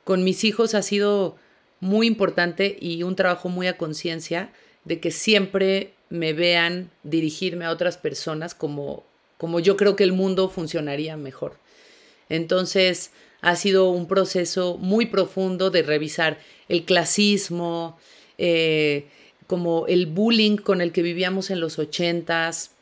con 0.02 0.24
mis 0.24 0.42
hijos 0.42 0.74
ha 0.74 0.82
sido 0.82 1.36
muy 1.80 2.06
importante 2.06 2.76
y 2.80 3.02
un 3.02 3.16
trabajo 3.16 3.48
muy 3.48 3.66
a 3.66 3.76
conciencia 3.76 4.50
de 4.84 5.00
que 5.00 5.10
siempre 5.10 5.92
me 6.10 6.32
vean 6.32 6.90
dirigirme 7.02 7.64
a 7.64 7.70
otras 7.70 7.98
personas 7.98 8.54
como, 8.54 9.04
como 9.36 9.60
yo 9.60 9.76
creo 9.76 9.96
que 9.96 10.04
el 10.04 10.12
mundo 10.12 10.48
funcionaría 10.48 11.16
mejor. 11.16 11.56
Entonces 12.28 13.10
ha 13.40 13.56
sido 13.56 13.90
un 13.90 14.08
proceso 14.08 14.76
muy 14.78 15.06
profundo 15.06 15.70
de 15.70 15.82
revisar 15.82 16.38
el 16.68 16.84
clasismo, 16.84 17.98
eh, 18.38 19.06
como 19.46 19.86
el 19.86 20.06
bullying 20.06 20.56
con 20.56 20.80
el 20.80 20.92
que 20.92 21.02
vivíamos 21.02 21.50
en 21.50 21.60
los 21.60 21.78
ochentas, 21.78 22.72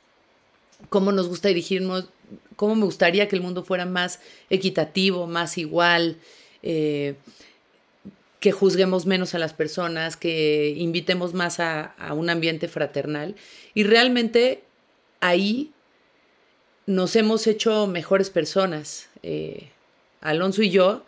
cómo 0.88 1.12
nos 1.12 1.28
gusta 1.28 1.48
dirigirnos, 1.48 2.08
cómo 2.56 2.74
me 2.74 2.84
gustaría 2.84 3.28
que 3.28 3.36
el 3.36 3.42
mundo 3.42 3.62
fuera 3.62 3.86
más 3.86 4.20
equitativo, 4.50 5.26
más 5.26 5.58
igual. 5.58 6.16
Eh, 6.62 7.14
que 8.46 8.52
juzguemos 8.52 9.06
menos 9.06 9.34
a 9.34 9.40
las 9.40 9.54
personas, 9.54 10.16
que 10.16 10.72
invitemos 10.76 11.34
más 11.34 11.58
a, 11.58 11.96
un 12.12 12.30
ambiente 12.30 12.68
fraternal. 12.68 13.34
Y 13.74 13.82
realmente 13.82 14.62
ahí 15.18 15.72
nos 16.86 17.16
hemos 17.16 17.48
hecho 17.48 17.88
mejores 17.88 18.30
personas, 18.30 19.08
eh, 19.24 19.70
Alonso 20.20 20.62
y 20.62 20.70
yo, 20.70 21.04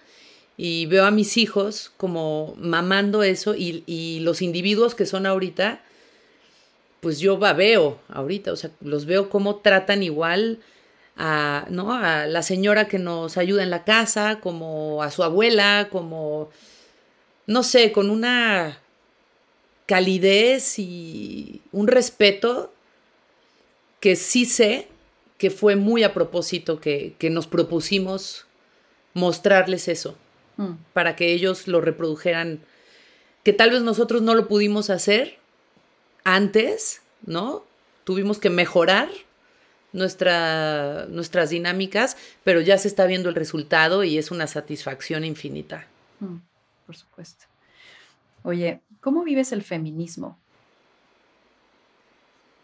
y 0.56 0.86
veo 0.86 1.04
a 1.04 1.12
mis 1.12 1.36
hijos 1.36 1.92
como 1.96 2.56
mamando 2.58 3.22
eso 3.22 3.54
y, 3.54 4.18
los 4.24 4.42
individuos 4.42 4.96
que 4.96 5.06
son 5.06 5.24
ahorita, 5.24 5.80
pues 6.98 7.20
yo 7.20 7.38
veo 7.38 8.00
ahorita, 8.08 8.52
o 8.52 8.56
sea, 8.56 8.72
los 8.80 9.06
veo 9.06 9.30
como 9.30 9.58
tratan 9.58 10.02
igual 10.02 10.58
a, 11.16 11.66
¿no? 11.70 11.94
a 11.94 12.26
la 12.26 12.42
señora 12.42 12.88
que 12.88 12.98
nos 12.98 13.36
ayuda 13.36 13.62
en 13.62 13.70
la 13.70 13.84
casa, 13.84 14.40
como 14.40 15.04
a 15.04 15.12
su 15.12 15.22
abuela, 15.22 15.86
como 15.92 16.50
no 17.48 17.62
sé, 17.62 17.92
con 17.92 18.10
una 18.10 18.78
calidez 19.86 20.78
y 20.78 21.62
un 21.72 21.88
respeto 21.88 22.72
que 24.00 24.16
sí 24.16 24.44
sé 24.44 24.86
que 25.38 25.50
fue 25.50 25.74
muy 25.74 26.02
a 26.02 26.12
propósito 26.12 26.78
que, 26.78 27.16
nos 27.30 27.46
propusimos 27.46 28.46
mostrarles 29.14 29.88
eso, 29.88 30.14
mm. 30.58 30.72
para 30.92 31.16
que 31.16 31.32
ellos 31.32 31.66
lo 31.68 31.80
reprodujeran, 31.80 32.60
que 33.44 33.54
tal 33.54 33.70
vez 33.70 33.80
nosotros 33.80 34.20
no 34.20 34.34
lo 34.34 34.46
pudimos 34.46 34.90
hacer 34.90 35.38
antes, 36.24 37.00
¿no? 37.24 37.64
Tuvimos 38.04 38.38
que 38.38 38.50
mejorar 38.50 39.08
nuestra, 39.94 41.06
nuestras 41.08 41.48
dinámicas, 41.48 42.18
pero 42.44 42.60
ya 42.60 42.76
se 42.76 42.88
está 42.88 43.06
viendo 43.06 43.30
el 43.30 43.34
resultado 43.34 44.04
y 44.04 44.18
es 44.18 44.30
una 44.30 44.46
satisfacción 44.46 45.24
infinita. 45.24 45.86
Mm 46.20 46.47
por 46.88 46.96
supuesto. 46.96 47.44
Oye, 48.44 48.80
¿cómo 49.02 49.22
vives 49.22 49.52
el 49.52 49.62
feminismo? 49.62 50.38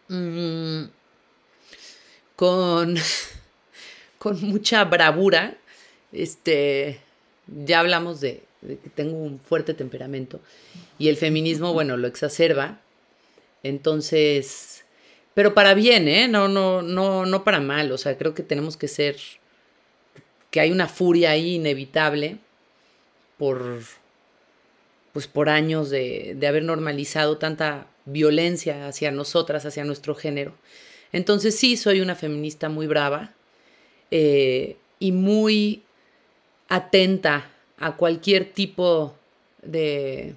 Mm, 0.09 0.85
con, 2.35 2.97
con 4.19 4.41
mucha 4.41 4.83
bravura. 4.85 5.59
Este, 6.11 7.01
ya 7.67 7.81
hablamos 7.81 8.23
de, 8.23 8.43
de, 8.63 8.79
que 8.79 8.89
tengo 8.89 9.19
un 9.19 9.39
fuerte 9.39 9.75
temperamento 9.75 10.41
y 10.99 11.09
el 11.09 11.19
feminismo, 11.19 11.75
bueno, 11.75 11.99
lo 11.99 12.07
exacerba. 12.07 12.81
Entonces, 13.63 14.87
pero 15.35 15.53
para 15.53 15.75
bien, 15.75 16.09
¿eh? 16.09 16.29
No, 16.29 16.49
no, 16.49 16.81
no, 16.81 17.27
no 17.27 17.45
para 17.45 17.61
mal. 17.61 17.93
O 17.93 17.99
sea, 17.99 18.17
creo 18.17 18.33
que 18.33 18.43
tenemos 18.43 18.79
que 18.79 18.88
ser, 18.88 19.17
que 20.51 20.61
hay 20.61 20.73
una 20.73 20.88
furia 20.88 21.33
ahí 21.33 21.57
inevitable 21.57 22.38
por 23.37 23.83
pues 25.15 25.29
por 25.29 25.48
años 25.48 25.90
de, 25.90 26.37
haber 26.46 26.65
normalizado 26.65 27.38
tanta 27.38 27.87
violencia 28.04 28.88
hacia 28.88 29.12
nosotras, 29.12 29.65
hacia 29.65 29.85
nuestro 29.85 30.17
género. 30.17 30.52
Entonces 31.12 31.56
sí, 31.56 31.77
soy 31.77 32.00
una 32.00 32.17
feminista 32.17 32.69
muy 32.69 32.88
brava 32.88 33.33
eh, 34.10 34.77
y 34.98 35.12
muy 35.12 35.85
atenta 36.69 37.48
a 37.79 37.96
cualquier 37.96 38.52
tipo 38.52 39.15
de, 39.62 40.35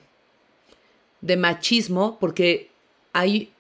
de 1.22 1.38
machismo, 1.38 2.20
porque 2.20 2.70
hay, 3.14 3.52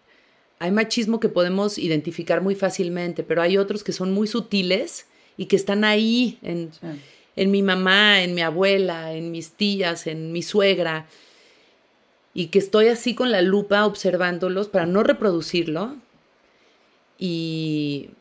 hay 0.59 0.69
machismo 0.69 1.19
que 1.19 1.29
podemos 1.29 1.79
identificar 1.79 2.41
muy 2.41 2.53
fácilmente, 2.53 3.23
pero 3.23 3.41
hay 3.41 3.57
otros 3.57 3.83
que 3.83 3.91
son 3.91 4.13
muy 4.13 4.27
sutiles 4.27 5.07
y 5.35 5.47
que 5.47 5.55
están 5.55 5.83
ahí 5.83 6.37
en, 6.43 6.69
en 7.37 7.51
mi 7.51 7.61
mamá, 7.61 8.23
en 8.23 8.33
mi 8.33 8.41
abuela, 8.41 9.13
en 9.13 9.31
mis 9.31 9.51
tías, 9.51 10.07
en 10.07 10.33
mi 10.33 10.41
suegra. 10.41 11.05
y 12.33 12.47
que 12.47 12.59
estoy 12.59 12.89
así 12.89 13.15
con 13.15 13.31
la 13.31 13.41
lupa 13.41 13.85
observándolos 13.85 14.67
para 14.67 14.85
no 14.85 15.01
reproducirlo 15.03 15.95
y, 17.17 18.11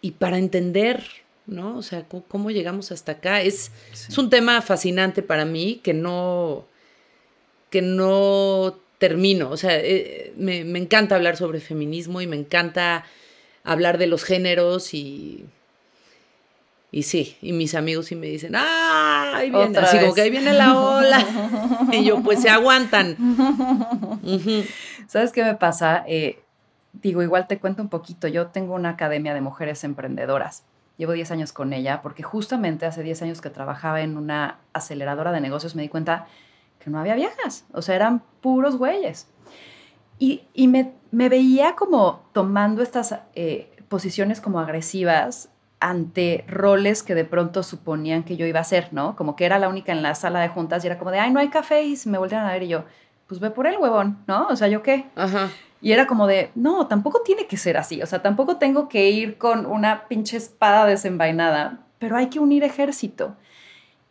y 0.00 0.12
para 0.12 0.38
entender, 0.38 1.04
¿no? 1.46 1.76
O 1.76 1.82
sea, 1.82 2.06
cómo, 2.08 2.50
llegamos 2.50 2.90
hasta 2.90 3.12
acá. 3.12 3.42
Es, 3.42 3.70
es, 3.92 4.18
un 4.18 4.30
tema 4.30 4.60
fascinante 4.62 5.22
para 5.22 5.44
mí 5.44 5.80
que 5.84 5.94
no, 5.94 6.66
que 7.70 7.82
no 7.82 8.80
termino. 8.98 9.50
O 9.50 9.56
sea, 9.56 9.78
eh, 9.78 10.32
me, 10.36 10.64
me 10.64 10.80
encanta 10.80 11.14
hablar 11.14 11.36
sobre 11.36 11.60
feminismo 11.60 12.20
y 12.20 12.26
me 12.26 12.36
encanta 12.36 13.04
hablar 13.62 13.98
de 13.98 14.08
los 14.08 14.24
géneros 14.24 14.94
y 14.94 15.44
y 16.90 17.02
sí, 17.02 17.36
y 17.42 17.52
mis 17.52 17.74
amigos 17.74 18.06
sí 18.06 18.16
me 18.16 18.26
dicen, 18.28 18.54
¡ah! 18.56 19.32
Ahí 19.34 19.50
viene, 19.50 19.78
así 19.78 19.98
como 19.98 20.14
que 20.14 20.22
ahí 20.22 20.30
viene 20.30 20.54
la 20.54 20.78
ola. 20.78 21.24
y 21.92 22.04
yo, 22.04 22.22
pues 22.22 22.40
se 22.40 22.48
aguantan. 22.48 23.16
¿Sabes 25.06 25.32
qué 25.32 25.44
me 25.44 25.54
pasa? 25.54 26.02
Eh, 26.06 26.42
digo, 26.94 27.22
igual 27.22 27.46
te 27.46 27.58
cuento 27.58 27.82
un 27.82 27.90
poquito. 27.90 28.26
Yo 28.26 28.46
tengo 28.48 28.74
una 28.74 28.90
academia 28.90 29.34
de 29.34 29.42
mujeres 29.42 29.84
emprendedoras. 29.84 30.64
Llevo 30.96 31.12
10 31.12 31.30
años 31.30 31.52
con 31.52 31.74
ella 31.74 32.00
porque 32.00 32.22
justamente 32.22 32.86
hace 32.86 33.02
10 33.02 33.22
años 33.22 33.40
que 33.42 33.50
trabajaba 33.50 34.00
en 34.00 34.16
una 34.16 34.58
aceleradora 34.72 35.30
de 35.30 35.40
negocios 35.40 35.76
me 35.76 35.82
di 35.82 35.88
cuenta 35.88 36.26
que 36.80 36.88
no 36.88 36.98
había 36.98 37.14
viejas. 37.14 37.66
O 37.72 37.82
sea, 37.82 37.96
eran 37.96 38.22
puros 38.40 38.76
güeyes. 38.76 39.28
Y, 40.18 40.42
y 40.54 40.68
me, 40.68 40.94
me, 41.10 41.28
veía 41.28 41.76
como 41.76 42.24
tomando 42.32 42.82
estas 42.82 43.14
eh, 43.34 43.76
posiciones 43.88 44.40
como 44.40 44.58
agresivas 44.58 45.50
ante 45.80 46.44
roles 46.48 47.02
que 47.02 47.14
de 47.14 47.24
pronto 47.24 47.62
suponían 47.62 48.24
que 48.24 48.36
yo 48.36 48.46
iba 48.46 48.60
a 48.60 48.64
ser, 48.64 48.88
¿no? 48.92 49.16
Como 49.16 49.36
que 49.36 49.44
era 49.44 49.58
la 49.58 49.68
única 49.68 49.92
en 49.92 50.02
la 50.02 50.14
sala 50.14 50.40
de 50.40 50.48
juntas 50.48 50.82
y 50.82 50.88
era 50.88 50.98
como 50.98 51.10
de, 51.10 51.20
ay, 51.20 51.30
no 51.30 51.40
hay 51.40 51.48
café 51.48 51.82
y 51.82 51.96
me 52.06 52.18
voltean 52.18 52.44
a 52.44 52.52
ver 52.52 52.64
y 52.64 52.68
yo, 52.68 52.84
pues 53.26 53.40
ve 53.40 53.50
por 53.50 53.66
el 53.66 53.78
huevón, 53.78 54.18
¿no? 54.26 54.48
O 54.48 54.56
sea, 54.56 54.68
¿yo 54.68 54.82
qué? 54.82 55.06
Ajá. 55.14 55.50
Y 55.80 55.92
era 55.92 56.06
como 56.06 56.26
de, 56.26 56.50
no, 56.56 56.88
tampoco 56.88 57.22
tiene 57.24 57.46
que 57.46 57.56
ser 57.56 57.76
así, 57.76 58.02
o 58.02 58.06
sea, 58.06 58.20
tampoco 58.20 58.56
tengo 58.56 58.88
que 58.88 59.10
ir 59.10 59.38
con 59.38 59.66
una 59.66 60.08
pinche 60.08 60.36
espada 60.36 60.86
desenvainada, 60.86 61.80
pero 61.98 62.16
hay 62.16 62.28
que 62.28 62.40
unir 62.40 62.64
ejército. 62.64 63.36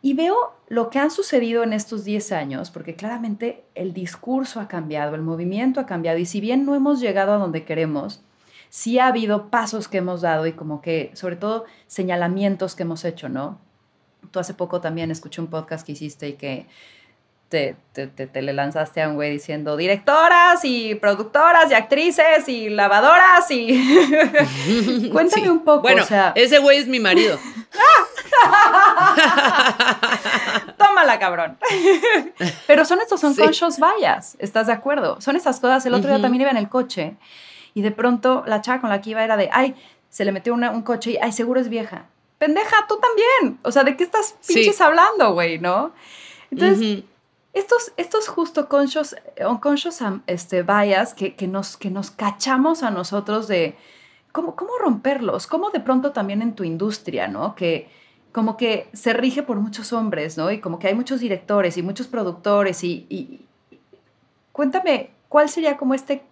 Y 0.00 0.14
veo 0.14 0.54
lo 0.68 0.90
que 0.90 0.98
han 0.98 1.10
sucedido 1.10 1.62
en 1.64 1.72
estos 1.72 2.04
10 2.04 2.32
años, 2.32 2.70
porque 2.70 2.94
claramente 2.94 3.64
el 3.74 3.92
discurso 3.92 4.60
ha 4.60 4.68
cambiado, 4.68 5.14
el 5.14 5.22
movimiento 5.22 5.80
ha 5.80 5.86
cambiado, 5.86 6.18
y 6.18 6.24
si 6.24 6.40
bien 6.40 6.64
no 6.64 6.74
hemos 6.74 7.00
llegado 7.00 7.32
a 7.32 7.38
donde 7.38 7.64
queremos, 7.64 8.22
sí 8.68 8.98
ha 8.98 9.06
habido 9.06 9.50
pasos 9.50 9.88
que 9.88 9.98
hemos 9.98 10.20
dado 10.20 10.46
y 10.46 10.52
como 10.52 10.80
que, 10.80 11.10
sobre 11.14 11.36
todo, 11.36 11.64
señalamientos 11.86 12.74
que 12.74 12.82
hemos 12.82 13.04
hecho, 13.04 13.28
¿no? 13.28 13.58
Tú 14.30 14.40
hace 14.40 14.54
poco 14.54 14.80
también 14.80 15.10
escuché 15.10 15.40
un 15.40 15.48
podcast 15.48 15.86
que 15.86 15.92
hiciste 15.92 16.28
y 16.28 16.32
que 16.34 16.66
te, 17.48 17.76
te, 17.94 18.42
le 18.42 18.52
lanzaste 18.52 19.00
a 19.00 19.08
un 19.08 19.14
güey 19.14 19.30
diciendo 19.30 19.76
directoras 19.76 20.64
y 20.64 20.96
productoras 20.96 21.70
y 21.70 21.74
actrices 21.74 22.48
y 22.48 22.68
lavadoras 22.68 23.50
y... 23.50 25.08
Cuéntame 25.12 25.50
un 25.50 25.64
poco. 25.64 25.82
Bueno, 25.82 26.04
ese 26.34 26.58
güey 26.58 26.78
es 26.78 26.88
mi 26.88 26.98
marido. 27.00 27.38
Tómala, 30.76 31.18
cabrón. 31.18 31.58
Pero 32.66 32.84
son 32.84 33.00
estos 33.00 33.20
son 33.20 33.34
conscious 33.34 33.78
bias, 33.78 34.36
¿estás 34.38 34.66
de 34.66 34.74
acuerdo? 34.74 35.18
Son 35.20 35.36
esas 35.36 35.60
cosas. 35.60 35.86
El 35.86 35.94
otro 35.94 36.10
día 36.10 36.20
también 36.20 36.42
iba 36.42 36.50
en 36.50 36.58
el 36.58 36.68
coche 36.68 37.16
y 37.74 37.82
de 37.82 37.90
pronto 37.90 38.42
la 38.46 38.60
chava 38.60 38.80
con 38.80 38.90
la 38.90 39.00
que 39.00 39.10
iba 39.10 39.24
era 39.24 39.36
de, 39.36 39.50
ay, 39.52 39.74
se 40.08 40.24
le 40.24 40.32
metió 40.32 40.54
un 40.54 40.82
coche 40.82 41.12
y, 41.12 41.16
ay, 41.18 41.32
seguro 41.32 41.60
es 41.60 41.68
vieja. 41.68 42.06
Pendeja, 42.38 42.76
tú 42.88 42.98
también. 42.98 43.58
O 43.62 43.72
sea, 43.72 43.84
¿de 43.84 43.96
qué 43.96 44.04
estás 44.04 44.36
pinches 44.46 44.80
hablando, 44.80 45.32
güey, 45.32 45.58
no? 45.58 45.92
Entonces, 46.50 47.04
estos, 47.52 47.92
estos 47.96 48.28
justo 48.28 48.68
conscious, 48.68 49.16
unconscious 49.44 50.00
este, 50.26 50.62
bias 50.62 51.14
que, 51.14 51.34
que, 51.34 51.48
nos, 51.48 51.76
que 51.76 51.90
nos 51.90 52.10
cachamos 52.10 52.82
a 52.82 52.90
nosotros 52.90 53.48
de 53.48 53.76
cómo, 54.32 54.54
cómo 54.54 54.78
romperlos, 54.78 55.46
cómo 55.46 55.70
de 55.70 55.80
pronto 55.80 56.12
también 56.12 56.42
en 56.42 56.54
tu 56.54 56.64
industria, 56.64 57.28
¿no? 57.28 57.54
Que 57.54 57.90
como 58.32 58.56
que 58.56 58.88
se 58.92 59.12
rige 59.12 59.42
por 59.42 59.56
muchos 59.56 59.92
hombres, 59.92 60.36
¿no? 60.36 60.50
Y 60.50 60.60
como 60.60 60.78
que 60.78 60.88
hay 60.88 60.94
muchos 60.94 61.20
directores 61.20 61.76
y 61.76 61.82
muchos 61.82 62.06
productores 62.06 62.84
y, 62.84 63.06
y 63.08 63.40
cuéntame, 64.52 65.10
¿cuál 65.28 65.48
sería 65.48 65.76
como 65.76 65.94
este 65.94 66.22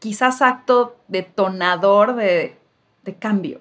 quizás 0.00 0.42
acto 0.42 0.96
detonador 1.06 2.16
de, 2.16 2.56
de 3.04 3.14
cambio? 3.14 3.60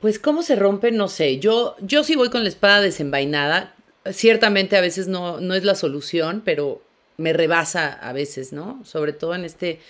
Pues 0.00 0.18
cómo 0.18 0.42
se 0.42 0.54
rompe, 0.54 0.92
no 0.92 1.08
sé. 1.08 1.38
Yo, 1.38 1.76
yo 1.80 2.04
sí 2.04 2.14
voy 2.14 2.30
con 2.30 2.42
la 2.42 2.50
espada 2.50 2.80
desenvainada. 2.80 3.74
Ciertamente 4.12 4.76
a 4.76 4.82
veces 4.82 5.08
no, 5.08 5.40
no 5.40 5.54
es 5.54 5.64
la 5.64 5.74
solución, 5.74 6.42
pero 6.44 6.82
me 7.16 7.32
rebasa 7.32 7.92
a 7.92 8.12
veces, 8.12 8.52
¿no? 8.52 8.84
Sobre 8.84 9.14
todo 9.14 9.34
en 9.34 9.44
este, 9.44 9.80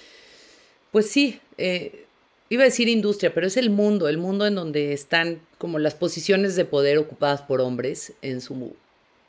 pues 0.93 1.11
sí, 1.11 1.41
eh, 1.59 2.07
iba 2.49 2.63
a 2.63 2.67
decir 2.67 2.89
industria, 2.89 3.35
pero 3.35 3.49
es 3.49 3.57
el 3.57 3.71
mundo, 3.71 4.09
el 4.09 4.19
mundo 4.19 4.47
en 4.47 4.55
donde 4.55 4.93
están 4.93 5.41
como 5.59 5.81
las 5.81 5.95
posiciones 5.95 6.55
de 6.55 6.65
poder 6.65 6.99
ocupadas 6.99 7.43
por 7.43 7.61
hombres 7.61 8.13
en 8.23 8.41
su 8.41 8.77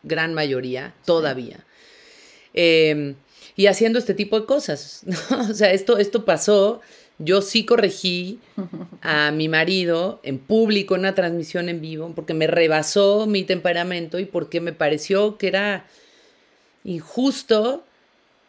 gran 0.04 0.36
mayoría, 0.36 0.94
todavía. 1.06 1.66
Eh, 2.54 3.16
y 3.56 3.68
haciendo 3.68 4.00
este 4.00 4.14
tipo 4.14 4.40
de 4.40 4.46
cosas. 4.46 5.04
O 5.50 5.54
sea, 5.54 5.72
esto, 5.72 5.98
esto 5.98 6.26
pasó. 6.26 6.82
Yo 7.18 7.42
sí 7.42 7.66
corregí 7.66 8.40
a 9.02 9.32
mi 9.32 9.48
marido 9.48 10.20
en 10.24 10.38
público, 10.38 10.96
en 10.96 11.02
una 11.02 11.16
transmisión 11.16 11.70
en 11.70 11.80
vivo, 11.80 12.12
porque 12.14 12.34
me 12.34 12.48
rebasó 12.48 13.26
mi 13.26 13.44
temperamento 13.44 14.20
y 14.20 14.26
porque 14.26 14.60
me 14.60 14.74
pareció 14.74 15.38
que 15.38 15.48
era 15.48 15.86
injusto 16.84 17.86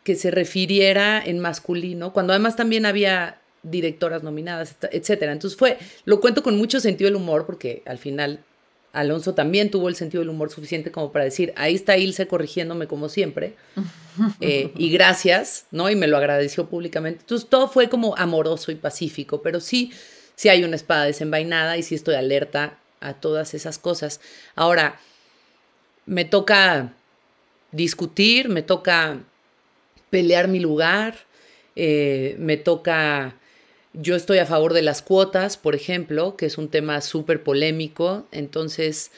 que 0.02 0.16
se 0.16 0.30
refiriera 0.30 1.22
en 1.24 1.38
masculino, 1.38 2.12
cuando 2.12 2.32
además 2.32 2.56
también 2.56 2.86
había 2.86 3.40
directoras 3.64 4.22
nominadas, 4.22 4.76
etcétera. 4.92 5.32
Entonces 5.32 5.58
fue, 5.58 5.78
lo 6.04 6.20
cuento 6.20 6.42
con 6.42 6.56
mucho 6.56 6.80
sentido 6.80 7.08
del 7.08 7.16
humor, 7.16 7.46
porque 7.46 7.82
al 7.86 7.98
final 7.98 8.44
Alonso 8.96 9.34
también 9.34 9.70
tuvo 9.70 9.88
el 9.88 9.94
sentido 9.94 10.22
del 10.22 10.30
humor 10.30 10.50
suficiente 10.50 10.90
como 10.90 11.12
para 11.12 11.26
decir, 11.26 11.52
ahí 11.56 11.74
está 11.74 11.98
Ilse 11.98 12.26
corrigiéndome 12.26 12.86
como 12.86 13.10
siempre, 13.10 13.54
eh, 14.40 14.72
y 14.74 14.90
gracias, 14.90 15.66
¿no? 15.70 15.90
Y 15.90 15.96
me 15.96 16.06
lo 16.06 16.16
agradeció 16.16 16.66
públicamente. 16.66 17.20
Entonces 17.20 17.48
todo 17.48 17.68
fue 17.68 17.90
como 17.90 18.16
amoroso 18.16 18.72
y 18.72 18.76
pacífico, 18.76 19.42
pero 19.42 19.60
sí, 19.60 19.92
sí 20.34 20.48
hay 20.48 20.64
una 20.64 20.76
espada 20.76 21.04
desenvainada 21.04 21.76
y 21.76 21.82
sí 21.82 21.94
estoy 21.94 22.14
alerta 22.14 22.78
a 23.00 23.12
todas 23.12 23.52
esas 23.52 23.78
cosas. 23.78 24.20
Ahora, 24.54 24.98
me 26.06 26.24
toca 26.24 26.94
discutir, 27.72 28.48
me 28.48 28.62
toca 28.62 29.20
pelear 30.08 30.48
mi 30.48 30.60
lugar, 30.60 31.18
eh, 31.74 32.36
me 32.38 32.56
toca 32.56 33.36
yo 33.96 34.14
estoy 34.14 34.38
a 34.38 34.46
favor 34.46 34.74
de 34.74 34.82
las 34.82 35.02
cuotas, 35.02 35.56
por 35.56 35.74
ejemplo, 35.74 36.36
que 36.36 36.46
es 36.46 36.58
un 36.58 36.68
tema 36.68 37.00
súper 37.00 37.42
polémico. 37.42 38.26
Entonces, 38.30 39.10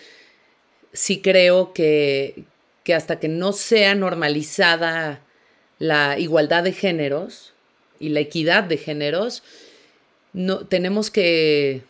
sí 0.92 1.20
creo 1.20 1.72
que, 1.72 2.44
que 2.84 2.94
hasta 2.94 3.18
que 3.18 3.28
no 3.28 3.52
sea 3.52 3.94
normalizada 3.94 5.20
la 5.78 6.18
igualdad 6.18 6.62
de 6.62 6.72
géneros 6.72 7.54
y 7.98 8.10
la 8.10 8.20
equidad 8.20 8.64
de 8.64 8.78
géneros, 8.78 9.42
no, 10.32 10.66
tenemos 10.66 11.10
que, 11.10 11.82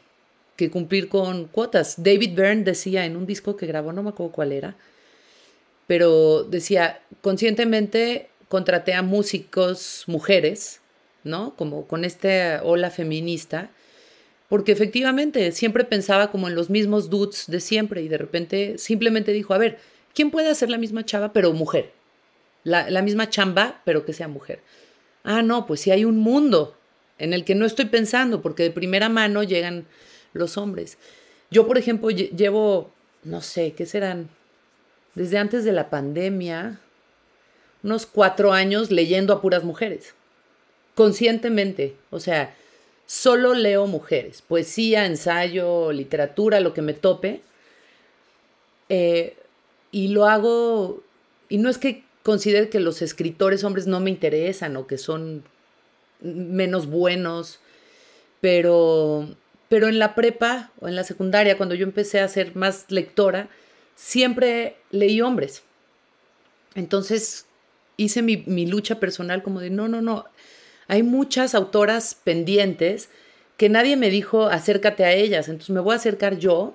que 0.57 0.71
cumplir 0.71 1.09
con 1.09 1.45
cuotas. 1.47 2.03
David 2.03 2.35
Byrne 2.35 2.65
decía 2.65 3.05
en 3.05 3.17
un 3.17 3.27
disco 3.27 3.57
que 3.57 3.67
grabó, 3.67 3.93
no 3.93 4.03
me 4.03 4.11
acuerdo 4.11 4.33
cuál 4.33 4.53
era, 4.53 4.77
pero 5.87 6.43
decía, 6.43 7.03
conscientemente 7.21 8.31
contraté 8.49 8.95
a 8.95 9.03
músicos 9.03 10.05
mujeres 10.07 10.81
¿no? 11.25 11.55
Como 11.57 11.87
con 11.87 12.05
esta 12.05 12.63
ola 12.65 12.91
feminista, 12.91 13.71
porque 14.49 14.73
efectivamente 14.73 15.53
siempre 15.53 15.85
pensaba 15.85 16.31
como 16.31 16.49
en 16.49 16.55
los 16.55 16.71
mismos 16.71 17.11
dudes 17.11 17.45
de 17.49 17.61
siempre 17.61 18.03
y 18.03 18.09
de 18.09 18.19
repente 18.19 18.79
simplemente 18.79 19.33
dijo, 19.33 19.55
a 19.55 19.59
ver, 19.59 19.79
¿quién 20.15 20.31
puede 20.31 20.49
hacer 20.49 20.71
la 20.71 20.79
misma 20.79 21.05
chava 21.05 21.33
pero 21.33 21.53
mujer? 21.53 21.93
La, 22.65 22.91
la 22.91 23.03
misma 23.03 23.29
chamba 23.29 23.83
pero 23.85 24.05
que 24.05 24.13
sea 24.13 24.29
mujer. 24.29 24.61
Ah, 25.23 25.43
no, 25.43 25.67
pues 25.67 25.81
sí 25.81 25.91
hay 25.91 26.05
un 26.05 26.19
mundo 26.19 26.77
en 27.19 27.35
el 27.35 27.45
que 27.45 27.55
no 27.55 27.67
estoy 27.67 27.87
pensando 27.87 28.41
porque 28.41 28.63
de 28.63 28.71
primera 28.71 29.09
mano 29.09 29.43
llegan 29.43 29.87
los 30.33 30.57
hombres. 30.57 30.97
Yo, 31.51 31.67
por 31.67 31.79
ejemplo, 31.79 32.11
llevo, 32.11 32.93
no 33.25 33.43
sé, 33.43 33.73
¿qué 33.73 33.87
serán? 33.87 34.31
Desde 35.15 35.39
antes 35.39 35.65
de 35.65 35.73
la 35.73 35.91
pandemia, 35.91 36.81
unos 37.83 38.07
cuatro 38.07 38.53
años 38.53 38.91
leyendo 38.91 39.33
a 39.33 39.41
puras 39.43 39.65
mujeres 39.65 40.15
conscientemente, 40.99 41.95
o 42.11 42.19
sea, 42.19 42.57
solo 43.07 43.55
leo 43.55 43.87
mujeres, 43.87 44.43
poesía, 44.43 45.07
ensayo, 45.07 45.93
literatura, 45.93 46.59
lo 46.59 46.75
que 46.75 46.83
me 46.83 46.93
tope, 46.93 47.41
eh, 48.89 49.37
y 49.93 50.09
lo 50.09 50.27
hago, 50.27 51.05
y 51.49 51.59
no 51.59 51.71
es 51.71 51.79
que 51.79 52.03
considere 52.25 52.69
que 52.69 52.81
los 52.81 53.01
escritores 53.01 53.63
hombres 53.63 53.87
no 53.87 54.01
me 54.01 54.11
interesan 54.11 54.77
o 54.77 54.89
que 54.89 54.99
son 54.99 55.45
menos 56.21 56.89
buenos, 56.89 57.61
pero, 58.41 59.29
pero 59.69 59.87
en 59.87 60.01
la 60.01 60.17
prepa 60.17 60.73
o 60.81 60.89
en 60.89 60.97
la 60.97 61.05
secundaria, 61.05 61.57
cuando 61.57 61.77
yo 61.77 61.85
empecé 61.85 62.19
a 62.19 62.27
ser 62.27 62.57
más 62.57 62.87
lectora, 62.89 63.49
siempre 63.95 64.75
leí 64.91 65.21
hombres. 65.21 65.63
Entonces, 66.75 67.47
hice 67.97 68.21
mi, 68.21 68.39
mi 68.49 68.67
lucha 68.67 68.99
personal 68.99 69.45
como 69.45 69.61
de, 69.61 69.71
no, 69.71 69.87
no, 69.87 70.03
no, 70.03 70.27
hay 70.89 71.03
muchas 71.03 71.55
autoras 71.55 72.17
pendientes 72.25 73.11
que 73.57 73.69
nadie 73.69 73.97
me 73.97 74.11
dijo 74.11 74.47
acércate 74.47 75.05
a 75.05 75.13
ellas, 75.13 75.49
entonces 75.49 75.71
me 75.71 75.81
voy 75.81 75.93
a 75.93 75.97
acercar 75.97 76.39
yo 76.39 76.75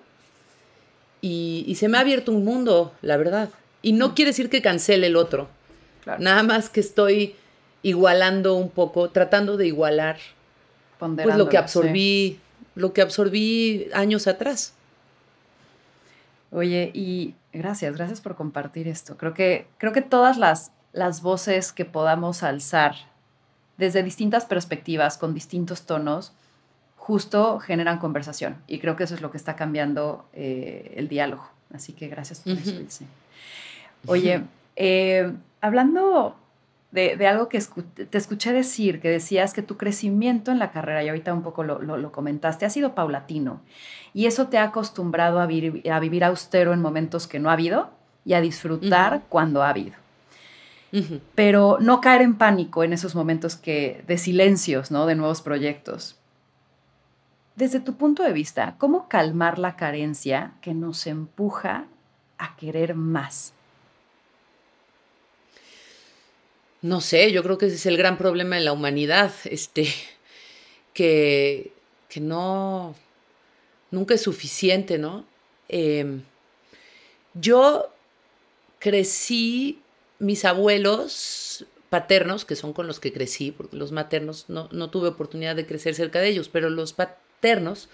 y, 1.22 1.74
se 1.80 1.88
me 1.88 1.98
ha 1.98 2.02
abierto 2.02 2.34
un 2.34 2.44
mundo, 2.44 2.94
la 3.02 3.16
verdad. 3.16 3.50
Y 3.82 3.94
no 3.94 4.10
mm. 4.10 4.14
quiere 4.14 4.32
decir 4.32 4.50
que 4.50 4.62
cancele 4.62 5.08
el 5.08 5.16
otro, 5.16 5.48
nada 6.20 6.44
más 6.44 6.70
que 6.70 6.82
estoy 6.82 7.36
igualando 7.82 8.56
un 8.56 8.70
poco, 8.70 9.10
tratando 9.10 9.58
de 9.58 9.68
igualar 9.68 10.18
pues, 11.00 11.36
lo 11.38 11.50
que 11.50 11.58
absorbí, 11.58 12.40
lo 12.76 12.94
que 12.94 13.02
absorbí 13.02 13.88
años 13.94 14.28
atrás. 14.28 14.74
Oye, 16.52 16.92
y 16.94 17.34
gracias, 17.52 17.96
gracias 17.96 18.22
por 18.22 18.36
compartir 18.36 18.88
esto. 18.88 19.18
Creo 19.18 19.34
que, 19.34 19.66
creo 19.78 19.92
que 19.92 20.02
todas 20.02 20.38
las, 20.38 20.72
las 20.92 21.22
voces 21.22 21.72
que 21.72 21.86
podamos 21.86 22.44
alzar 22.44 22.96
desde 23.78 24.04
distintas 24.04 24.46
perspectivas, 24.46 25.18
con 25.18 25.34
distintos 25.34 25.86
tonos, 25.86 26.34
justo 26.96 27.60
generan 27.60 28.00
conversación. 28.00 28.58
Y 28.68 28.80
creo 28.80 28.96
que 28.96 29.04
eso 29.04 29.16
es 29.16 29.22
lo 29.22 29.32
que 29.32 29.38
está 29.38 29.56
cambiando 29.56 30.26
eh, 30.34 30.94
el 30.96 31.08
diálogo. 31.08 31.48
Así 31.74 31.94
que 31.94 32.08
gracias 32.08 32.40
por 32.40 32.54
eso, 32.54 33.06
Oye, 34.06 34.44
eh, 34.76 35.32
hablando 35.62 36.36
de, 36.92 37.28
algo 37.28 37.50
que 37.50 37.60
te 37.60 38.18
escuché 38.18 38.54
decir, 38.54 39.02
que 39.02 39.10
decías 39.10 39.54
que 39.54 39.64
tu 39.64 39.78
crecimiento 39.78 40.52
en 40.52 40.60
la 40.60 40.72
carrera, 40.72 41.04
y 41.04 41.10
ahorita 41.10 41.34
un 41.34 41.42
poco 41.42 41.64
lo, 41.64 42.12
comentaste, 42.12 42.66
ha 42.66 42.70
sido 42.70 42.94
paulatino. 42.94 43.62
Y 44.14 44.28
eso 44.28 44.48
te 44.48 44.60
ha 44.60 44.64
acostumbrado 44.64 45.40
a, 45.40 45.44
a, 45.44 46.00
vivir 46.00 46.24
austero 46.24 46.74
en 46.74 46.82
momentos 46.82 47.28
que 47.28 47.40
no 47.40 47.50
ha 47.50 47.54
habido 47.54 47.90
y 48.24 48.34
a 48.34 48.42
disfrutar 48.42 49.24
cuando 49.28 49.64
ha 49.64 49.70
habido. 49.70 50.03
Pero 51.34 51.78
no 51.80 52.02
caer 52.02 52.22
en 52.22 52.38
pánico 52.38 52.84
en 52.84 52.94
esos 52.94 53.16
momentos 53.16 53.56
que, 53.56 54.04
de 54.06 54.20
silencios, 54.20 54.92
¿no? 54.92 55.08
De 55.08 55.16
nuevos 55.16 55.42
proyectos. 55.42 56.18
Desde 57.56 57.80
tu 57.80 57.96
punto 57.96 58.22
de 58.24 58.32
vista, 58.32 58.76
¿cómo 58.78 59.08
calmar 59.08 59.58
la 59.58 59.76
carencia 59.76 60.54
que 60.62 60.74
nos 60.74 61.08
empuja 61.08 61.86
a 62.38 62.56
querer 62.58 62.94
más? 62.94 63.54
No 66.84 67.00
sé, 67.00 67.32
yo 67.32 67.44
creo 67.44 67.58
que 67.58 67.68
ese 67.68 67.76
es 67.76 67.86
el 67.86 67.98
gran 67.98 68.18
problema 68.18 68.58
de 68.58 68.62
la 68.64 68.74
humanidad, 68.74 69.32
este, 69.46 69.88
que, 70.94 71.72
que 72.10 72.20
no, 72.20 72.94
nunca 73.90 74.16
es 74.16 74.22
suficiente, 74.22 74.98
¿no? 74.98 75.26
Em, 75.70 76.24
yo 77.36 77.90
crecí, 78.80 79.80
mis 80.20 80.46
abuelos 80.46 81.66
paternos, 81.90 82.44
que 82.46 82.56
son 82.56 82.74
con 82.74 82.88
los 82.88 83.00
que 83.00 83.14
crecí, 83.14 83.52
porque 83.52 83.78
los 83.78 83.92
maternos 83.92 84.46
no, 84.48 84.68
no 84.72 84.90
tuve 84.90 85.10
oportunidad 85.10 85.56
de 85.56 85.68
crecer 85.68 85.94
cerca 85.94 86.20
de 86.20 86.30
ellos, 86.30 86.50
pero 86.50 86.70
los 86.70 86.94
paternos 86.94 87.88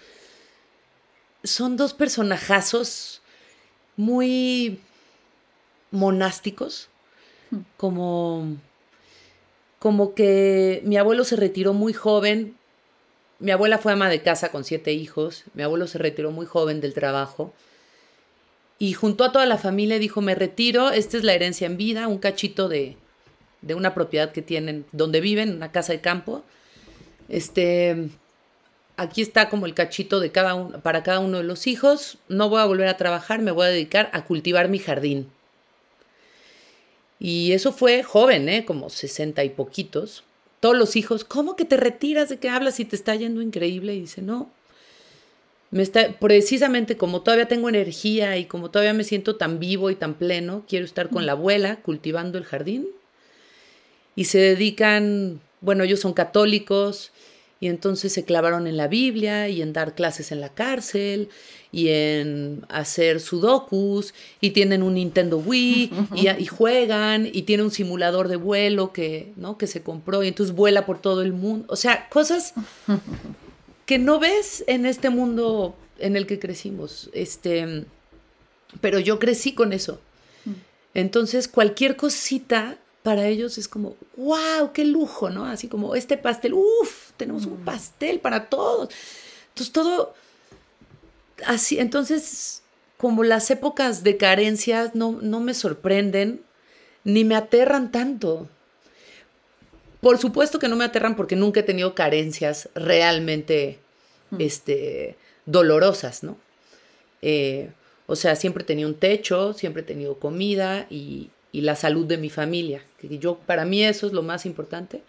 son 1.44 1.76
dos 1.76 1.92
personajazos 1.92 3.20
muy 3.96 4.80
monásticos, 5.90 6.88
como, 7.76 8.56
como 9.78 10.14
que 10.14 10.80
mi 10.84 10.96
abuelo 10.96 11.24
se 11.24 11.36
retiró 11.36 11.72
muy 11.72 11.92
joven, 11.92 12.56
mi 13.38 13.50
abuela 13.50 13.78
fue 13.78 13.92
ama 13.92 14.08
de 14.08 14.22
casa 14.22 14.50
con 14.50 14.64
siete 14.64 14.92
hijos, 14.92 15.44
mi 15.54 15.62
abuelo 15.62 15.86
se 15.86 15.98
retiró 15.98 16.30
muy 16.30 16.46
joven 16.46 16.80
del 16.80 16.94
trabajo 16.94 17.52
y 18.82 18.94
juntó 18.94 19.24
a 19.24 19.30
toda 19.30 19.44
la 19.44 19.58
familia 19.58 19.98
dijo, 19.98 20.22
me 20.22 20.34
retiro, 20.34 20.90
esta 20.90 21.18
es 21.18 21.22
la 21.22 21.34
herencia 21.34 21.66
en 21.66 21.76
vida, 21.76 22.08
un 22.08 22.16
cachito 22.16 22.66
de, 22.66 22.96
de 23.60 23.74
una 23.74 23.92
propiedad 23.92 24.32
que 24.32 24.40
tienen, 24.40 24.86
donde 24.90 25.20
viven, 25.20 25.54
una 25.54 25.70
casa 25.70 25.92
de 25.92 26.00
campo. 26.00 26.42
Este, 27.28 28.08
aquí 28.96 29.20
está 29.20 29.50
como 29.50 29.66
el 29.66 29.74
cachito 29.74 30.18
de 30.18 30.32
cada 30.32 30.54
uno, 30.54 30.80
para 30.80 31.02
cada 31.02 31.20
uno 31.20 31.36
de 31.36 31.44
los 31.44 31.66
hijos, 31.66 32.16
no 32.28 32.48
voy 32.48 32.62
a 32.62 32.64
volver 32.64 32.88
a 32.88 32.96
trabajar, 32.96 33.42
me 33.42 33.50
voy 33.50 33.66
a 33.66 33.68
dedicar 33.68 34.08
a 34.14 34.24
cultivar 34.24 34.70
mi 34.70 34.78
jardín. 34.78 35.30
Y 37.18 37.52
eso 37.52 37.72
fue 37.72 38.02
joven, 38.02 38.48
¿eh? 38.48 38.64
como 38.64 38.88
sesenta 38.88 39.44
y 39.44 39.50
poquitos. 39.50 40.24
Todos 40.58 40.74
los 40.74 40.96
hijos, 40.96 41.24
¿cómo 41.24 41.54
que 41.54 41.66
te 41.66 41.76
retiras 41.76 42.30
de 42.30 42.38
que 42.38 42.48
hablas 42.48 42.80
y 42.80 42.86
te 42.86 42.96
está 42.96 43.14
yendo 43.14 43.42
increíble? 43.42 43.94
Y 43.94 44.00
dice, 44.00 44.22
no, 44.22 44.50
me 45.70 45.82
está, 45.82 46.12
precisamente 46.18 46.96
como 46.96 47.22
todavía 47.22 47.48
tengo 47.48 47.68
energía 47.68 48.36
y 48.36 48.46
como 48.46 48.70
todavía 48.70 48.94
me 48.94 49.04
siento 49.04 49.36
tan 49.36 49.58
vivo 49.58 49.90
y 49.90 49.94
tan 49.94 50.14
pleno, 50.14 50.64
quiero 50.68 50.84
estar 50.84 51.10
con 51.10 51.26
la 51.26 51.32
abuela 51.32 51.76
cultivando 51.76 52.38
el 52.38 52.44
jardín. 52.44 52.88
Y 54.16 54.24
se 54.24 54.38
dedican, 54.38 55.40
bueno, 55.60 55.84
ellos 55.84 56.00
son 56.00 56.12
católicos, 56.12 57.12
y 57.60 57.68
entonces 57.68 58.12
se 58.12 58.24
clavaron 58.24 58.66
en 58.66 58.78
la 58.78 58.88
Biblia 58.88 59.48
y 59.48 59.60
en 59.60 59.74
dar 59.74 59.94
clases 59.94 60.32
en 60.32 60.40
la 60.40 60.48
cárcel 60.48 61.28
y 61.70 61.88
en 61.88 62.64
hacer 62.70 63.20
sudokus 63.20 64.14
y 64.40 64.50
tienen 64.50 64.82
un 64.82 64.94
Nintendo 64.94 65.36
Wii 65.36 65.92
y, 66.16 66.46
juegan 66.46 67.28
y 67.30 67.42
tiene 67.42 67.62
un 67.62 67.70
simulador 67.70 68.28
de 68.28 68.36
vuelo 68.36 68.94
que, 68.94 69.34
¿no? 69.36 69.58
que 69.58 69.66
se 69.66 69.82
compró 69.82 70.24
y 70.24 70.28
entonces 70.28 70.56
vuela 70.56 70.86
por 70.86 71.02
todo 71.02 71.20
el 71.20 71.34
mundo. 71.34 71.66
O 71.68 71.76
sea, 71.76 72.08
cosas 72.08 72.54
que 73.90 73.98
no 73.98 74.20
ves 74.20 74.62
en 74.68 74.86
este 74.86 75.10
mundo 75.10 75.74
en 75.98 76.14
el 76.14 76.28
que 76.28 76.38
crecimos. 76.38 77.10
Este, 77.12 77.86
pero 78.80 79.00
yo 79.00 79.18
crecí 79.18 79.52
con 79.52 79.72
eso. 79.72 80.00
Mm. 80.44 80.52
Entonces, 80.94 81.48
cualquier 81.48 81.96
cosita 81.96 82.78
para 83.02 83.26
ellos 83.26 83.58
es 83.58 83.66
como, 83.66 83.96
wow, 84.16 84.70
qué 84.72 84.84
lujo, 84.84 85.28
¿no? 85.28 85.44
Así 85.44 85.66
como 85.66 85.96
este 85.96 86.16
pastel, 86.16 86.54
uff, 86.54 87.10
tenemos 87.16 87.46
un 87.46 87.62
mm. 87.62 87.64
pastel 87.64 88.20
para 88.20 88.48
todos. 88.48 88.94
Entonces 89.48 89.72
todo, 89.72 90.14
así, 91.44 91.80
entonces 91.80 92.62
como 92.96 93.24
las 93.24 93.50
épocas 93.50 94.04
de 94.04 94.16
carencia 94.16 94.92
no, 94.94 95.18
no 95.20 95.40
me 95.40 95.52
sorprenden 95.52 96.44
ni 97.02 97.24
me 97.24 97.34
aterran 97.34 97.90
tanto. 97.90 98.48
Por 100.00 100.18
supuesto 100.18 100.58
que 100.58 100.68
no 100.68 100.76
me 100.76 100.84
aterran 100.84 101.16
porque 101.16 101.36
nunca 101.36 101.60
he 101.60 101.62
tenido 101.62 101.94
carencias 101.94 102.68
realmente 102.74 103.78
mm. 104.30 104.40
este, 104.40 105.16
dolorosas, 105.46 106.22
¿no? 106.22 106.38
Eh, 107.22 107.70
o 108.06 108.16
sea, 108.16 108.34
siempre 108.34 108.62
he 108.62 108.66
tenido 108.66 108.88
un 108.88 108.94
techo, 108.94 109.52
siempre 109.52 109.82
he 109.82 109.84
tenido 109.84 110.18
comida 110.18 110.86
y, 110.90 111.30
y 111.52 111.60
la 111.60 111.76
salud 111.76 112.06
de 112.06 112.18
mi 112.18 112.30
familia. 112.30 112.82
Que 112.98 113.18
yo, 113.18 113.38
para 113.46 113.64
mí 113.64 113.84
eso 113.84 114.06
es 114.06 114.12
lo 114.12 114.22
más 114.22 114.46
importante. 114.46 115.02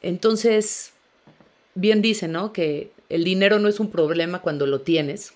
Entonces, 0.00 0.92
bien 1.74 2.02
dice, 2.02 2.28
¿no? 2.28 2.52
Que 2.52 2.90
el 3.08 3.24
dinero 3.24 3.58
no 3.58 3.68
es 3.68 3.80
un 3.80 3.90
problema 3.90 4.40
cuando 4.40 4.66
lo 4.66 4.80
tienes. 4.80 5.34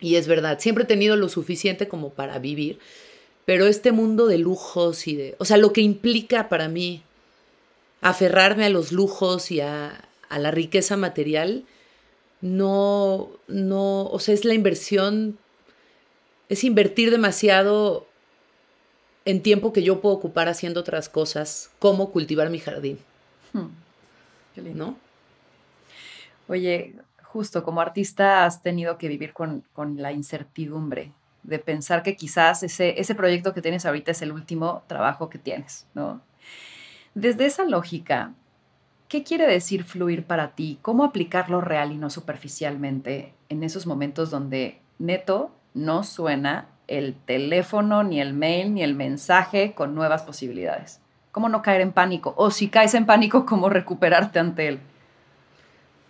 Y 0.00 0.16
es 0.16 0.26
verdad, 0.26 0.58
siempre 0.58 0.84
he 0.84 0.86
tenido 0.86 1.16
lo 1.16 1.28
suficiente 1.28 1.86
como 1.86 2.10
para 2.10 2.38
vivir, 2.38 2.80
pero 3.44 3.66
este 3.66 3.92
mundo 3.92 4.26
de 4.26 4.38
lujos 4.38 5.06
y 5.06 5.16
de, 5.16 5.36
o 5.38 5.44
sea, 5.44 5.56
lo 5.56 5.72
que 5.72 5.80
implica 5.80 6.48
para 6.48 6.68
mí 6.68 7.02
aferrarme 8.00 8.64
a 8.64 8.70
los 8.70 8.92
lujos 8.92 9.50
y 9.50 9.60
a, 9.60 10.08
a 10.28 10.38
la 10.38 10.50
riqueza 10.50 10.96
material, 10.96 11.64
no, 12.40 13.30
no, 13.48 14.04
o 14.06 14.18
sea, 14.18 14.34
es 14.34 14.44
la 14.44 14.54
inversión, 14.54 15.38
es 16.48 16.64
invertir 16.64 17.10
demasiado 17.10 18.06
en 19.24 19.42
tiempo 19.42 19.72
que 19.72 19.82
yo 19.82 20.00
puedo 20.00 20.14
ocupar 20.14 20.48
haciendo 20.48 20.80
otras 20.80 21.08
cosas, 21.08 21.70
como 21.78 22.10
cultivar 22.10 22.50
mi 22.50 22.58
jardín. 22.58 22.98
Hmm. 23.52 23.68
Qué 24.54 24.62
lindo. 24.62 24.86
¿No? 24.86 24.96
Oye, 26.48 26.96
justo 27.22 27.62
como 27.62 27.80
artista 27.80 28.44
has 28.44 28.62
tenido 28.62 28.98
que 28.98 29.08
vivir 29.08 29.32
con, 29.32 29.64
la 29.96 30.12
incertidumbre 30.12 31.12
de 31.42 31.58
pensar 31.58 32.02
que 32.02 32.16
quizás 32.16 32.62
ese, 32.62 33.00
ese 33.00 33.14
proyecto 33.14 33.52
que 33.52 33.62
tienes 33.62 33.84
ahorita 33.84 34.12
es 34.12 34.22
el 34.22 34.32
último 34.32 34.82
trabajo 34.86 35.28
que 35.28 35.38
tienes, 35.38 35.86
¿no? 35.94 36.20
Desde 37.14 37.46
esa 37.46 37.64
lógica, 37.64 38.32
¿qué 39.08 39.22
quiere 39.22 39.46
decir 39.46 39.84
fluir 39.84 40.24
para 40.24 40.52
ti? 40.54 40.78
¿Cómo 40.82 41.04
aplicarlo 41.04 41.60
real 41.60 41.92
y 41.92 41.98
no 41.98 42.10
superficialmente 42.10 43.34
en 43.48 43.62
esos 43.62 43.86
momentos 43.86 44.30
donde 44.30 44.80
neto 44.98 45.50
no 45.74 46.04
suena 46.04 46.68
el 46.88 47.14
teléfono, 47.14 48.02
ni 48.02 48.20
el 48.20 48.32
mail, 48.32 48.74
ni 48.74 48.82
el 48.82 48.94
mensaje 48.94 49.74
con 49.74 49.94
nuevas 49.94 50.22
posibilidades? 50.22 51.00
¿Cómo 51.32 51.48
no 51.48 51.62
caer 51.62 51.80
en 51.80 51.92
pánico? 51.92 52.34
O 52.36 52.50
si 52.50 52.68
caes 52.68 52.94
en 52.94 53.06
pánico, 53.06 53.46
¿cómo 53.46 53.68
recuperarte 53.68 54.38
ante 54.38 54.68
él? 54.68 54.80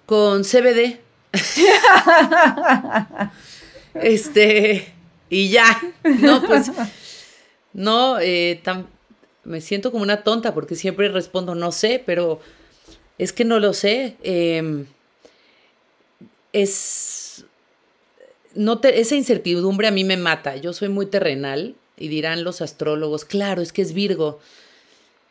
Con 0.06 0.42
CBD. 0.42 1.00
este, 3.94 4.92
y 5.32 5.48
ya. 5.48 5.80
No, 6.20 6.42
pues, 6.46 6.70
no, 7.72 8.20
eh, 8.20 8.60
me 9.44 9.60
siento 9.60 9.90
como 9.90 10.02
una 10.04 10.22
tonta 10.22 10.52
porque 10.54 10.76
siempre 10.76 11.08
respondo, 11.08 11.54
no 11.54 11.72
sé, 11.72 12.02
pero 12.04 12.40
es 13.18 13.32
que 13.32 13.44
no 13.44 13.58
lo 13.58 13.72
sé. 13.72 14.16
Em, 14.22 14.86
es 16.52 17.46
no 18.54 18.78
esa 18.82 19.14
incertidumbre 19.14 19.88
a 19.88 19.90
mí 19.90 20.04
me 20.04 20.18
mata. 20.18 20.56
Yo 20.56 20.74
soy 20.74 20.90
muy 20.90 21.06
terrenal 21.06 21.74
y 21.96 22.08
dirán 22.08 22.44
los 22.44 22.60
astrólogos, 22.60 23.24
claro, 23.24 23.62
es 23.62 23.72
que 23.72 23.80
es 23.80 23.94
Virgo. 23.94 24.38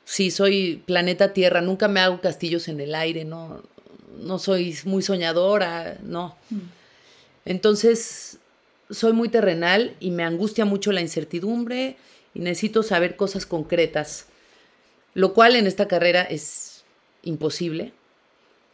Sí, 0.04 0.32
soy 0.32 0.82
planeta 0.88 1.32
Tierra, 1.32 1.62
nunca 1.62 1.88
me 1.88 2.00
hago 2.00 2.22
castillos 2.22 2.68
en 2.68 2.80
el 2.80 2.96
aire, 2.96 3.24
no, 3.24 3.62
no 4.20 4.40
soy 4.40 4.76
muy 4.86 5.04
soñadora, 5.04 6.00
no. 6.02 6.36
Mm. 6.50 6.60
Entonces, 7.46 8.40
soy 8.92 9.14
muy 9.14 9.30
terrenal 9.30 9.96
y 10.00 10.12
me 10.12 10.24
angustia 10.24 10.66
mucho 10.66 10.92
la 10.92 11.02
incertidumbre 11.02 11.98
y 12.34 12.40
necesito 12.40 12.84
saber 12.84 13.16
cosas 13.16 13.46
concretas, 13.46 14.28
lo 15.14 15.34
cual 15.34 15.56
en 15.56 15.68
esta 15.68 15.88
carrera 15.88 16.22
es 16.24 16.84
imposible. 17.24 17.94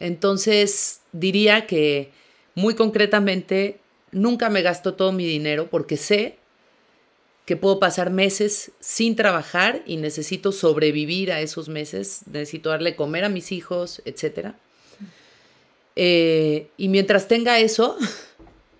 Entonces, 0.00 1.00
diría 1.12 1.66
que 1.66 2.10
muy 2.54 2.74
concretamente, 2.74 3.80
nunca 4.10 4.50
me 4.50 4.62
gasto 4.62 4.94
todo 4.94 5.12
mi 5.12 5.26
dinero 5.26 5.68
porque 5.70 5.96
sé 5.96 6.38
que 7.46 7.56
puedo 7.56 7.80
pasar 7.80 8.10
meses 8.10 8.72
sin 8.78 9.16
trabajar 9.16 9.82
y 9.86 9.96
necesito 9.96 10.52
sobrevivir 10.52 11.32
a 11.32 11.40
esos 11.40 11.68
meses, 11.68 12.22
necesito 12.26 12.68
darle 12.68 12.94
comer 12.94 13.24
a 13.24 13.30
mis 13.30 13.52
hijos, 13.52 14.02
etc. 14.04 14.54
Eh, 15.96 16.68
y 16.76 16.88
mientras 16.88 17.26
tenga 17.26 17.58
eso, 17.58 17.96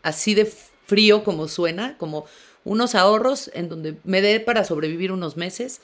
así 0.02 0.34
de 0.34 0.52
frío 0.88 1.22
como 1.22 1.46
suena, 1.46 1.96
como 1.96 2.26
unos 2.64 2.96
ahorros 2.96 3.50
en 3.54 3.68
donde 3.68 3.96
me 4.02 4.20
dé 4.20 4.40
para 4.40 4.64
sobrevivir 4.64 5.12
unos 5.12 5.36
meses, 5.36 5.80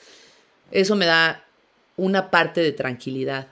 eso 0.71 0.97
me 0.97 1.05
da 1.05 1.45
una 1.95 2.29
parte 2.29 2.61
de 2.61 2.73
tranquilidad. 2.73 3.47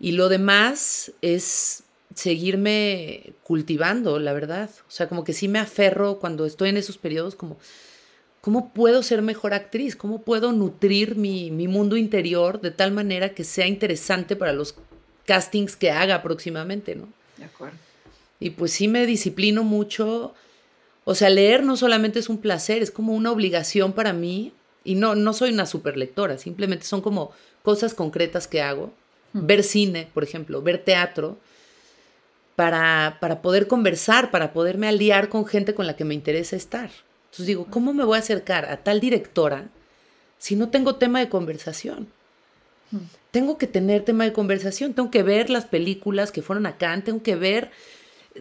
Y 0.00 0.12
lo 0.12 0.30
demás 0.30 1.12
es 1.20 1.82
seguirme 2.14 3.34
cultivando, 3.42 4.18
la 4.18 4.32
verdad. 4.32 4.70
O 4.88 4.90
sea, 4.90 5.08
como 5.08 5.22
que 5.22 5.34
sí 5.34 5.48
me 5.48 5.58
aferro 5.58 6.18
cuando 6.18 6.46
estoy 6.46 6.70
en 6.70 6.78
esos 6.78 6.96
periodos, 6.96 7.34
como 7.34 7.58
¿Cómo 8.42 8.72
puedo 8.74 9.04
ser 9.04 9.22
mejor 9.22 9.54
actriz? 9.54 9.94
¿Cómo 9.94 10.22
puedo 10.22 10.50
nutrir 10.50 11.14
mi, 11.14 11.52
mundo 11.52 11.96
interior 11.96 12.60
de 12.60 12.72
tal 12.72 12.90
manera 12.90 13.34
que 13.34 13.44
sea 13.44 13.68
interesante 13.68 14.34
para 14.34 14.52
los 14.52 14.74
castings 15.26 15.76
que 15.76 15.92
haga 15.92 16.24
próximamente, 16.24 16.96
¿no? 16.96 17.06
De 17.36 17.44
acuerdo. 17.44 17.76
Y 18.40 18.50
pues 18.50 18.72
sí 18.72 18.88
me 18.88 19.06
disciplino 19.06 19.62
mucho. 19.62 20.34
O 21.04 21.14
sea, 21.14 21.30
leer 21.30 21.64
no 21.64 21.76
solamente 21.76 22.18
es 22.18 22.28
un 22.28 22.38
placer, 22.38 22.82
es 22.82 22.90
como 22.90 23.14
una 23.14 23.32
obligación 23.32 23.92
para 23.92 24.12
mí. 24.12 24.52
Y 24.84 24.96
no, 24.96 25.14
no 25.14 25.32
soy 25.32 25.52
una 25.52 25.66
super 25.66 25.96
lectora, 25.96 26.38
simplemente 26.38 26.86
son 26.86 27.02
como 27.02 27.30
cosas 27.62 27.94
concretas 27.94 28.48
que 28.48 28.62
hago. 28.62 28.92
Hmm. 29.32 29.46
Ver 29.46 29.62
cine, 29.62 30.08
por 30.12 30.24
ejemplo, 30.24 30.60
ver 30.60 30.78
teatro, 30.84 31.38
para, 32.56 33.18
para 33.20 33.42
poder 33.42 33.66
conversar, 33.66 34.30
para 34.30 34.52
poderme 34.52 34.88
aliar 34.88 35.28
con 35.28 35.46
gente 35.46 35.74
con 35.74 35.86
la 35.86 35.96
que 35.96 36.04
me 36.04 36.14
interesa 36.14 36.56
estar. 36.56 36.90
Entonces 37.26 37.46
digo, 37.46 37.66
¿cómo 37.70 37.94
me 37.94 38.04
voy 38.04 38.16
a 38.16 38.20
acercar 38.20 38.66
a 38.66 38.78
tal 38.78 39.00
directora 39.00 39.68
si 40.38 40.56
no 40.56 40.68
tengo 40.68 40.96
tema 40.96 41.20
de 41.20 41.28
conversación? 41.28 42.08
Hmm. 42.90 42.98
Tengo 43.30 43.56
que 43.56 43.66
tener 43.66 44.04
tema 44.04 44.24
de 44.24 44.32
conversación, 44.32 44.92
tengo 44.92 45.10
que 45.10 45.22
ver 45.22 45.48
las 45.48 45.64
películas 45.64 46.30
que 46.32 46.42
fueron 46.42 46.66
acá, 46.66 47.00
tengo 47.02 47.22
que 47.22 47.36
ver, 47.36 47.70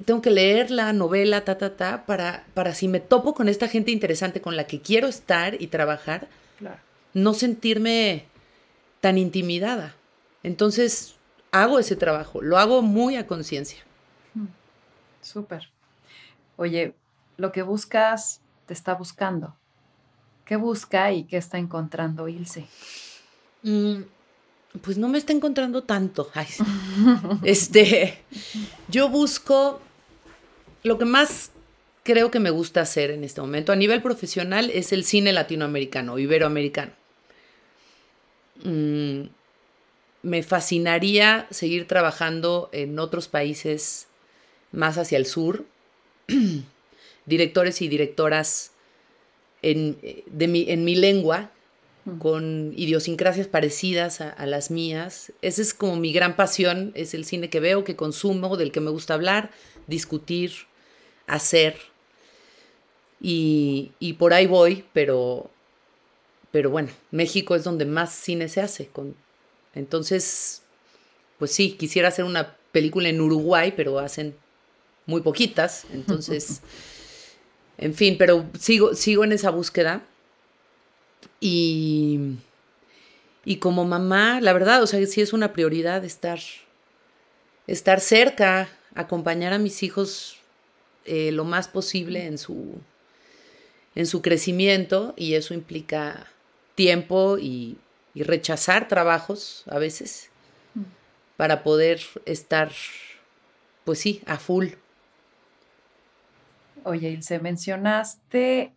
tengo 0.05 0.21
que 0.21 0.29
leer 0.29 0.71
la 0.71 0.93
novela, 0.93 1.43
ta, 1.43 1.57
ta, 1.57 1.75
ta, 1.75 2.05
para, 2.05 2.45
para 2.53 2.73
si 2.73 2.87
me 2.87 2.99
topo 2.99 3.33
con 3.33 3.49
esta 3.49 3.67
gente 3.67 3.91
interesante 3.91 4.41
con 4.41 4.55
la 4.55 4.65
que 4.65 4.81
quiero 4.81 5.07
estar 5.07 5.61
y 5.61 5.67
trabajar, 5.67 6.27
no 7.13 7.33
sentirme 7.33 8.25
tan 9.01 9.17
intimidada. 9.17 9.95
Entonces, 10.43 11.15
hago 11.51 11.79
ese 11.79 11.95
trabajo, 11.95 12.41
lo 12.41 12.57
hago 12.57 12.81
muy 12.81 13.17
a 13.17 13.27
conciencia. 13.27 13.79
Hmm. 14.33 14.47
Súper. 15.21 15.69
Oye, 16.55 16.95
lo 17.37 17.51
que 17.51 17.63
buscas 17.63 18.41
está 18.73 18.93
buscando? 18.93 19.55
¿Qué 20.45 20.55
busca 20.55 21.11
y 21.11 21.25
qué 21.25 21.37
está 21.37 21.57
encontrando 21.57 22.27
Ilse? 22.27 22.67
Mm, 23.63 24.01
pues 24.81 24.97
no 24.97 25.09
me 25.09 25.17
está 25.17 25.33
encontrando 25.33 25.83
tanto. 25.83 26.31
este, 27.43 28.19
yo 28.87 29.09
busco 29.09 29.81
lo 30.83 30.97
que 30.97 31.05
más 31.05 31.51
creo 32.03 32.31
que 32.31 32.39
me 32.39 32.49
gusta 32.49 32.81
hacer 32.81 33.11
en 33.11 33.23
este 33.23 33.41
momento 33.41 33.71
a 33.71 33.75
nivel 33.75 34.01
profesional 34.01 34.71
es 34.71 34.91
el 34.91 35.03
cine 35.03 35.33
latinoamericano, 35.33 36.17
iberoamericano. 36.17 36.93
Mm, 38.63 39.23
me 40.23 40.43
fascinaría 40.43 41.47
seguir 41.49 41.87
trabajando 41.87 42.69
en 42.71 42.97
otros 42.99 43.27
países 43.27 44.07
más 44.71 44.97
hacia 44.97 45.17
el 45.17 45.25
sur. 45.25 45.65
directores 47.25 47.81
y 47.81 47.87
directoras 47.87 48.71
en, 49.61 49.97
de 50.25 50.47
mi, 50.47 50.69
en 50.69 50.83
mi 50.83 50.95
lengua, 50.95 51.51
con 52.19 52.73
idiosincrasias 52.75 53.47
parecidas 53.47 54.21
a, 54.21 54.45
las 54.45 54.71
mías. 54.71 55.31
Esa 55.41 55.61
es 55.61 55.73
como 55.73 55.95
mi 55.95 56.11
gran 56.11 56.35
pasión, 56.35 56.91
es 56.95 57.13
el 57.13 57.25
cine 57.25 57.49
que 57.49 57.59
veo, 57.59 57.83
que 57.83 57.95
consumo, 57.95 58.57
del 58.57 58.71
que 58.71 58.79
me 58.79 58.89
gusta 58.89 59.13
hablar, 59.13 59.51
discutir, 59.87 60.51
hacer. 61.27 61.77
Y, 63.19 63.91
y 63.99 64.13
por 64.13 64.33
ahí 64.33 64.47
voy, 64.47 64.83
pero, 64.93 65.51
pero 66.51 66.71
bueno, 66.71 66.89
México 67.11 67.55
es 67.55 67.63
donde 67.63 67.85
más 67.85 68.13
cine 68.13 68.49
se 68.49 68.61
hace. 68.61 68.87
Con, 68.87 69.15
entonces, 69.75 70.63
pues 71.37 71.51
sí, 71.51 71.73
quisiera 71.73 72.07
hacer 72.07 72.25
una 72.25 72.55
película 72.71 73.09
en 73.09 73.21
Uruguay, 73.21 73.73
pero 73.75 73.99
hacen 73.99 74.35
muy 75.05 75.21
poquitas. 75.21 75.85
Entonces... 75.93 76.61
En 77.81 77.95
fin, 77.95 78.15
pero 78.17 78.45
sigo, 78.59 78.93
sigo 78.93 79.23
en 79.23 79.31
esa 79.31 79.49
búsqueda. 79.49 80.03
Y, 81.39 82.37
y 83.45 83.57
como 83.57 83.85
mamá, 83.85 84.41
la 84.41 84.53
verdad, 84.53 84.81
o 84.83 84.87
sea, 84.87 85.05
sí 85.05 85.21
es 85.21 85.33
una 85.33 85.53
prioridad 85.53 86.03
estar, 86.05 86.39
estar 87.67 87.99
cerca, 87.99 88.69
acompañar 88.95 89.53
a 89.53 89.57
mis 89.57 89.83
hijos 89.83 90.37
eh, 91.05 91.31
lo 91.31 91.43
más 91.43 91.67
posible 91.67 92.25
en 92.25 92.37
su, 92.37 92.79
en 93.95 94.05
su 94.05 94.21
crecimiento 94.21 95.13
y 95.17 95.33
eso 95.33 95.53
implica 95.53 96.27
tiempo 96.75 97.37
y, 97.37 97.77
y 98.13 98.23
rechazar 98.23 98.87
trabajos 98.87 99.63
a 99.67 99.79
veces 99.79 100.29
mm. 100.75 100.83
para 101.37 101.63
poder 101.63 102.01
estar, 102.25 102.71
pues 103.83 103.99
sí, 103.99 104.21
a 104.25 104.37
full 104.37 104.69
Oye, 106.83 107.09
Ilse, 107.11 107.39
mencionaste 107.39 108.73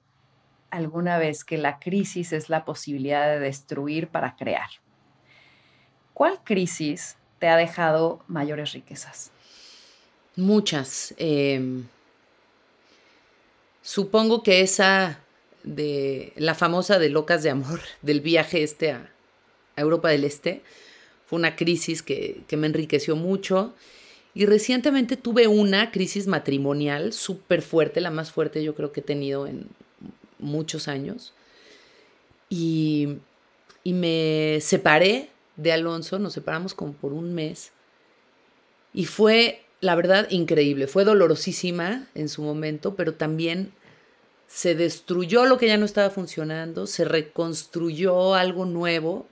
alguna 0.75 1.19
vez 1.19 1.45
que 1.45 1.57
la 1.57 1.79
crisis 1.79 2.33
es 2.33 2.49
la 2.49 2.65
posibilidad 2.65 3.29
de 3.29 3.39
destruir 3.39 4.09
para 4.09 4.35
crear. 4.35 4.69
¿Cuál 6.13 6.41
crisis 6.43 7.17
te 7.39 7.47
ha 7.47 7.57
dejado 7.57 8.25
mayores 8.27 8.73
riquezas? 8.73 9.31
Muchas. 10.35 11.15
Em, 11.17 11.85
supongo 13.83 14.43
que 14.43 14.63
esa 14.63 15.21
de 15.63 16.33
la 16.37 16.55
famosa 16.55 16.99
de 16.99 17.09
Locas 17.09 17.45
de 17.45 17.51
Amor, 17.51 17.81
del 18.03 18.21
viaje 18.21 18.63
este 18.63 18.91
a, 18.93 19.11
Europa 19.77 20.09
del 20.09 20.25
Este, 20.25 20.63
fue 21.27 21.39
una 21.39 21.57
crisis 21.57 22.03
que, 22.03 22.43
que 22.47 22.57
me 22.57 22.69
enriqueció 22.69 23.17
mucho 23.17 23.75
y 24.35 24.47
recientemente 24.47 25.17
tuve 25.17 25.49
una 25.49 25.91
crisis 25.91 26.29
matrimonial 26.29 27.13
súper 27.13 27.61
fuerte, 27.61 28.01
la 28.01 28.11
más 28.11 28.31
fuerte 28.31 28.63
yo 28.63 28.77
creo 28.77 28.93
que 28.93 29.01
he 29.01 29.05
tenido 29.05 29.49
en 29.49 29.67
muchos 30.45 30.89
años. 30.89 31.33
Y, 32.49 33.19
y 33.83 33.93
me 33.93 34.59
separé 34.61 35.31
de 35.57 35.73
Alonso, 35.73 36.19
nos 36.19 36.33
separamos 36.33 36.75
como 36.75 36.93
por 36.93 37.13
un 37.13 37.35
mes. 37.35 37.73
Y 38.93 39.07
fue, 39.07 39.65
la 39.81 39.95
verdad, 39.95 40.29
increíble. 40.31 40.87
Fue 40.87 41.05
dolorosísima 41.05 42.07
en 42.15 42.29
su 42.29 42.43
momento, 42.43 42.95
pero 42.95 43.15
también 43.15 43.73
se 44.47 44.75
destruyó 44.75 45.47
lo 45.47 45.59
que 45.59 45.67
ya 45.67 45.77
no 45.77 45.85
estaba 45.85 46.11
funcionando, 46.11 46.87
se 46.87 47.05
reconstruyó 47.05 48.35
algo 48.35 48.67
nuevo, 48.67 49.27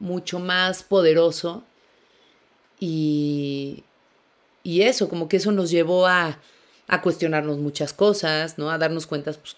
mucho 0.00 0.40
más 0.40 0.82
poderoso. 0.82 1.62
Y, 2.80 3.84
y 4.64 4.82
eso, 4.82 5.08
como 5.08 5.28
que 5.28 5.36
eso 5.36 5.52
nos 5.52 5.70
llevó 5.70 6.06
a, 6.06 6.40
cuestionarnos 7.02 7.58
muchas 7.58 7.92
cosas, 7.92 8.58
¿no? 8.58 8.70
A 8.70 8.78
darnos 8.78 9.06
cuenta, 9.06 9.32
pues, 9.32 9.56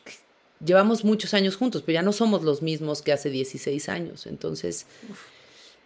llevamos 0.64 1.04
muchos 1.04 1.34
años 1.34 1.56
juntos, 1.56 1.82
pero 1.84 1.94
ya 1.94 2.02
no 2.02 2.12
somos 2.12 2.42
los 2.42 2.62
mismos 2.62 3.02
que 3.02 3.12
hace 3.12 3.30
16 3.30 3.88
años. 3.88 4.26
Entonces, 4.26 4.86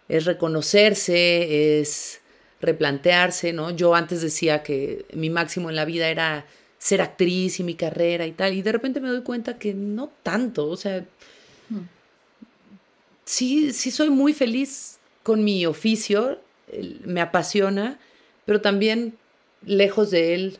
es 0.07 0.25
reconocerse, 0.25 1.79
es 1.79 2.21
replantearse, 2.61 3.53
¿no? 3.53 3.71
Yo 3.71 3.95
antes 3.95 4.21
decía 4.21 4.63
que 4.63 5.05
mi 5.13 5.29
máximo 5.29 5.69
en 5.69 5.75
la 5.75 5.85
vida 5.85 6.09
era 6.09 6.45
ser 6.77 7.01
actriz 7.01 7.59
y 7.59 7.63
mi 7.63 7.75
carrera 7.75 8.25
y 8.25 8.31
tal, 8.31 8.53
y 8.53 8.61
de 8.61 8.71
repente 8.71 8.99
me 9.01 9.09
doy 9.09 9.21
cuenta 9.21 9.59
que 9.59 9.73
no 9.73 10.11
tanto, 10.23 10.67
o 10.67 10.77
sea, 10.77 11.05
hmm. 11.69 11.79
sí, 13.23 13.71
sí 13.71 13.91
soy 13.91 14.09
muy 14.09 14.33
feliz 14.33 14.97
con 15.21 15.43
mi 15.43 15.65
oficio, 15.67 16.39
me 17.03 17.21
apasiona, 17.21 17.99
pero 18.45 18.61
también 18.61 19.15
lejos 19.63 20.09
de 20.09 20.33
él, 20.33 20.57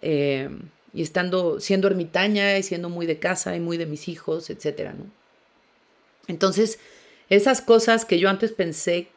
eh, 0.00 0.48
y 0.96 1.02
estando, 1.02 1.60
siendo 1.60 1.88
ermitaña 1.88 2.56
y 2.56 2.62
siendo 2.62 2.88
muy 2.88 3.04
de 3.04 3.18
casa 3.18 3.54
y 3.54 3.60
muy 3.60 3.76
de 3.76 3.84
mis 3.84 4.08
hijos, 4.08 4.48
etcétera, 4.48 4.94
¿no? 4.94 5.04
Entonces, 6.26 6.78
esas 7.28 7.60
cosas 7.60 8.06
que 8.06 8.18
yo 8.18 8.30
antes 8.30 8.52
pensé 8.52 9.08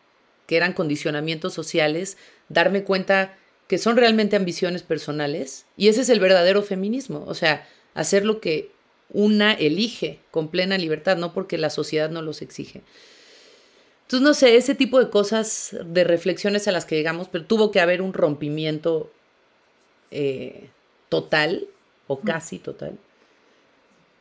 que 0.46 0.58
eran 0.58 0.74
condicionamientos 0.74 1.54
sociales, 1.54 2.18
darme 2.50 2.84
cuenta 2.84 3.38
que 3.70 3.78
son 3.78 3.96
realmente 3.96 4.36
ambiciones 4.36 4.84
personales, 4.84 5.66
y 5.78 5.88
ese 5.88 6.02
es 6.02 6.10
el 6.10 6.20
verdadero 6.20 6.64
feminismo, 6.64 7.24
o 7.26 7.34
sea, 7.34 7.66
hacer 7.94 8.26
lo 8.26 8.42
que 8.42 8.72
una 9.14 9.54
elige 9.54 10.20
con 10.32 10.50
plena 10.50 10.78
libertad, 10.78 11.16
no 11.16 11.34
porque 11.34 11.58
la 11.58 11.70
sociedad 11.70 12.10
no 12.10 12.22
los 12.22 12.42
exige. 12.42 12.82
Entonces, 14.02 14.22
no 14.22 14.34
sé, 14.34 14.58
ese 14.58 14.76
tipo 14.76 15.00
de 15.00 15.10
cosas, 15.10 15.78
de 15.86 16.04
reflexiones 16.04 16.68
a 16.68 16.74
las 16.74 16.86
que 16.86 16.96
llegamos, 16.96 17.30
pero 17.30 17.46
tuvo 17.46 17.72
que 17.72 17.80
haber 17.80 18.02
un 18.02 18.12
rompimiento 18.12 19.10
eh, 20.12 20.70
total 21.10 21.68
o 22.08 22.20
casi 22.22 22.60
total 22.60 22.98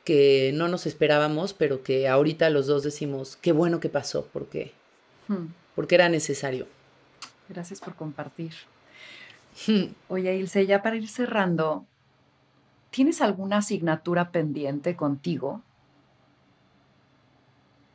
que 0.09 0.53
no 0.55 0.69
nos 0.69 0.87
esperábamos, 0.87 1.53
pero 1.53 1.83
que 1.83 2.09
ahorita 2.09 2.49
los 2.49 2.67
dos 2.67 2.83
decimos, 2.83 3.37
qué 3.37 3.53
bueno 3.53 3.79
que 3.79 3.91
pasó, 3.91 4.27
porque, 4.33 4.73
hmm. 5.29 5.49
porque 5.75 5.97
era 5.97 6.09
necesario. 6.09 6.67
Gracias 7.51 7.81
por 7.81 7.95
compartir. 7.95 8.55
Hmm. 9.67 9.93
Oye, 10.09 10.35
Ilse, 10.35 10.65
ya 10.65 10.83
para 10.83 10.97
ir 10.97 11.09
cerrando, 11.09 11.85
¿tienes 12.89 13.21
alguna 13.21 13.59
asignatura 13.59 14.33
pendiente 14.33 14.97
contigo? 14.97 15.61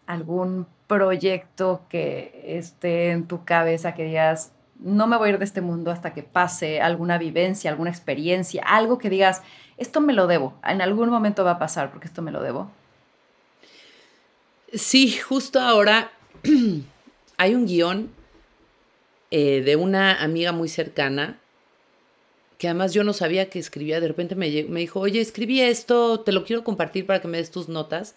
¿Algún 0.06 0.68
proyecto 0.86 1.82
que 1.90 2.44
esté 2.46 3.10
en 3.10 3.26
tu 3.26 3.44
cabeza 3.44 3.96
que 3.96 4.04
digas, 4.04 4.52
no 4.84 5.08
me 5.08 5.18
voy 5.18 5.30
a 5.30 5.32
ir 5.34 5.40
de 5.40 5.46
este 5.46 5.62
mundo 5.62 5.92
hasta 5.92 6.14
que 6.14 6.24
pase 6.24 6.82
alguna 6.82 7.18
vivencia, 7.18 7.72
alguna 7.72 7.90
experiencia, 7.90 8.64
algo 8.64 8.98
que 8.98 9.10
digas, 9.10 9.42
esto 9.78 10.02
me 10.02 10.14
lo 10.14 10.28
debo, 10.28 10.54
en 10.64 10.82
algún 10.82 11.10
momento 11.10 11.44
va 11.44 11.52
a 11.52 11.60
pasar 11.60 11.92
porque 11.92 12.08
esto 12.08 12.22
me 12.22 12.32
lo 12.32 12.42
debo? 12.42 12.70
Sí, 14.74 15.18
justo 15.18 15.60
ahora 15.60 16.12
hay 17.38 17.56
un 17.56 17.66
guion 17.66 18.12
eh, 19.32 19.62
de 19.62 19.76
una 19.76 20.22
amiga 20.22 20.52
muy 20.52 20.70
cercana 20.70 21.40
que 22.58 22.68
además 22.68 22.94
yo 22.94 23.04
no 23.04 23.14
sabía 23.14 23.50
que 23.50 23.60
escribía, 23.60 24.00
de 24.00 24.08
repente 24.08 24.36
me, 24.36 24.64
me 24.70 24.80
dijo, 24.80 25.00
oye, 25.00 25.20
escribí 25.20 25.60
esto, 25.60 26.22
te 26.22 26.32
lo 26.32 26.46
quiero 26.46 26.64
compartir 26.64 27.06
para 27.06 27.20
que 27.20 27.28
me 27.28 27.38
des 27.38 27.52
tus 27.52 27.68
notas. 27.68 28.14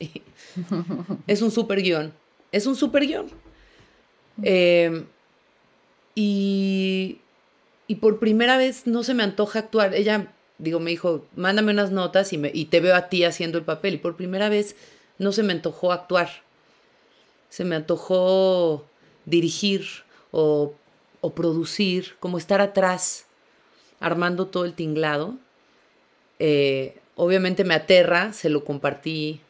es 1.26 1.42
un 1.42 1.50
super 1.50 1.82
guion 1.82 2.12
es 2.52 2.66
un 2.66 2.74
super 2.74 3.06
guion. 3.06 3.26
Em, 4.42 5.06
y, 6.18 7.20
por 8.00 8.18
primera 8.18 8.56
vez 8.56 8.86
no 8.86 9.04
se 9.04 9.14
me 9.14 9.22
antoja 9.22 9.60
actuar. 9.60 9.94
Ella, 9.94 10.32
digo, 10.58 10.80
me 10.80 10.90
dijo, 10.90 11.24
mándame 11.36 11.72
unas 11.72 11.92
notas 11.92 12.32
y, 12.32 12.38
me, 12.38 12.50
y 12.52 12.64
te 12.64 12.80
veo 12.80 12.96
a 12.96 13.08
ti 13.08 13.22
haciendo 13.22 13.58
el 13.58 13.64
papel. 13.64 13.94
Y 13.94 13.98
por 13.98 14.16
primera 14.16 14.48
vez 14.48 14.74
no 15.18 15.30
se 15.30 15.42
me 15.42 15.52
antojó 15.52 15.92
actuar. 15.92 16.30
Se 17.50 17.64
me 17.64 17.76
antojó 17.76 18.86
dirigir 19.26 19.86
o, 20.32 20.74
o 21.20 21.34
producir, 21.34 22.16
como 22.18 22.38
estar 22.38 22.60
atrás, 22.62 23.26
armando 24.00 24.46
todo 24.46 24.64
el 24.64 24.72
tinglado. 24.72 25.36
Eh, 26.38 26.98
obviamente 27.14 27.62
me 27.62 27.74
aterra, 27.74 28.32
se 28.32 28.48
lo 28.48 28.64
compartí 28.64 29.40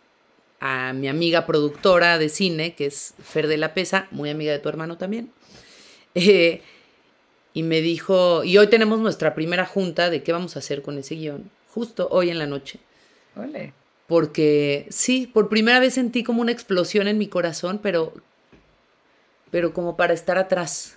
a 0.59 0.93
mi 0.93 1.07
amiga 1.07 1.47
productora 1.47 2.19
de 2.19 2.29
cine, 2.29 2.75
que 2.75 2.87
es 2.87 3.15
Fer 3.23 3.47
de 3.47 3.57
la 3.57 3.73
Pesa, 3.73 4.09
muy 4.11 4.31
amiga 4.31 4.53
de 4.53 4.59
tu 4.59 4.69
hermano 4.69 4.99
también. 4.99 5.31
Eh, 6.17 6.63
y 7.55 7.63
me 7.63 7.81
dijo, 7.81 8.43
y 8.43 8.59
hoy 8.59 8.67
tenemos 8.67 8.99
nuestra 8.99 9.35
primera 9.35 9.67
junta 9.67 10.11
de 10.11 10.23
qué 10.23 10.33
vamos 10.33 10.57
a 10.57 10.59
hacer 10.59 10.83
con 10.83 10.99
ese 10.99 11.15
guion, 11.15 11.51
justo 11.69 12.09
hoy 12.11 12.31
en 12.31 12.39
la 12.39 12.47
noche. 12.47 12.81
Ole. 13.37 13.73
Porque 14.07 14.87
sí, 14.91 15.27
por 15.27 15.49
primera 15.49 15.81
vez 15.81 15.95
sentí 15.95 16.23
como 16.25 16.41
una 16.41 16.53
explosión 16.53 17.09
en 17.09 17.19
mi 17.19 17.29
corazón, 17.29 17.81
pero, 17.83 18.13
pero 19.51 19.73
como 19.73 19.97
para 19.97 20.15
estar 20.15 20.39
atrás. 20.39 20.97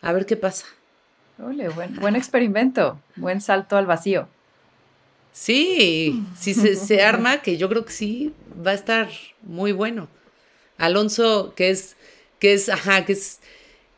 A 0.00 0.12
ver 0.12 0.26
qué 0.26 0.36
pasa. 0.36 0.66
Ole, 1.42 1.68
buen, 1.68 1.96
buen 1.96 2.16
experimento, 2.16 3.00
buen 3.16 3.40
salto 3.40 3.76
al 3.76 3.86
vacío. 3.86 4.28
Sí, 5.32 6.24
si 6.36 6.54
se, 6.54 7.02
arma, 7.02 7.42
que 7.42 7.56
yo 7.56 7.68
creo 7.68 7.84
que 7.84 7.92
sí, 7.92 8.34
va 8.66 8.72
a 8.72 8.74
estar 8.74 9.08
muy 9.42 9.70
bueno. 9.70 10.08
Alonso, 10.78 11.54
que 11.54 11.70
es, 11.70 11.96
que 12.40 12.54
es, 12.54 12.68
ajá, 12.68 13.04
que 13.04 13.12
es, 13.12 13.40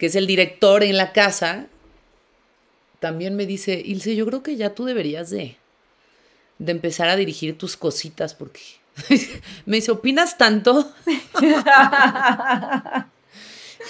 que 0.01 0.07
es 0.07 0.17
el 0.17 0.27
director 0.27 0.83
en 0.83 0.97
la 0.97 1.13
casa, 1.13 1.67
también 3.01 3.37
me 3.37 3.45
dice, 3.45 3.83
Ilse, 3.85 4.17
yo 4.17 4.25
creo 4.25 4.43
que 4.43 4.57
ya 4.57 4.75
tú 4.75 4.87
deberías 4.87 5.29
de, 5.29 5.59
de 6.59 6.73
empezar 6.73 7.11
a 7.11 7.17
dirigir 7.17 7.59
tus 7.59 7.77
cositas, 7.77 8.35
porque 8.35 8.61
me 9.67 9.77
dice, 9.77 9.93
¿opinas 9.93 10.39
tanto? 10.39 10.91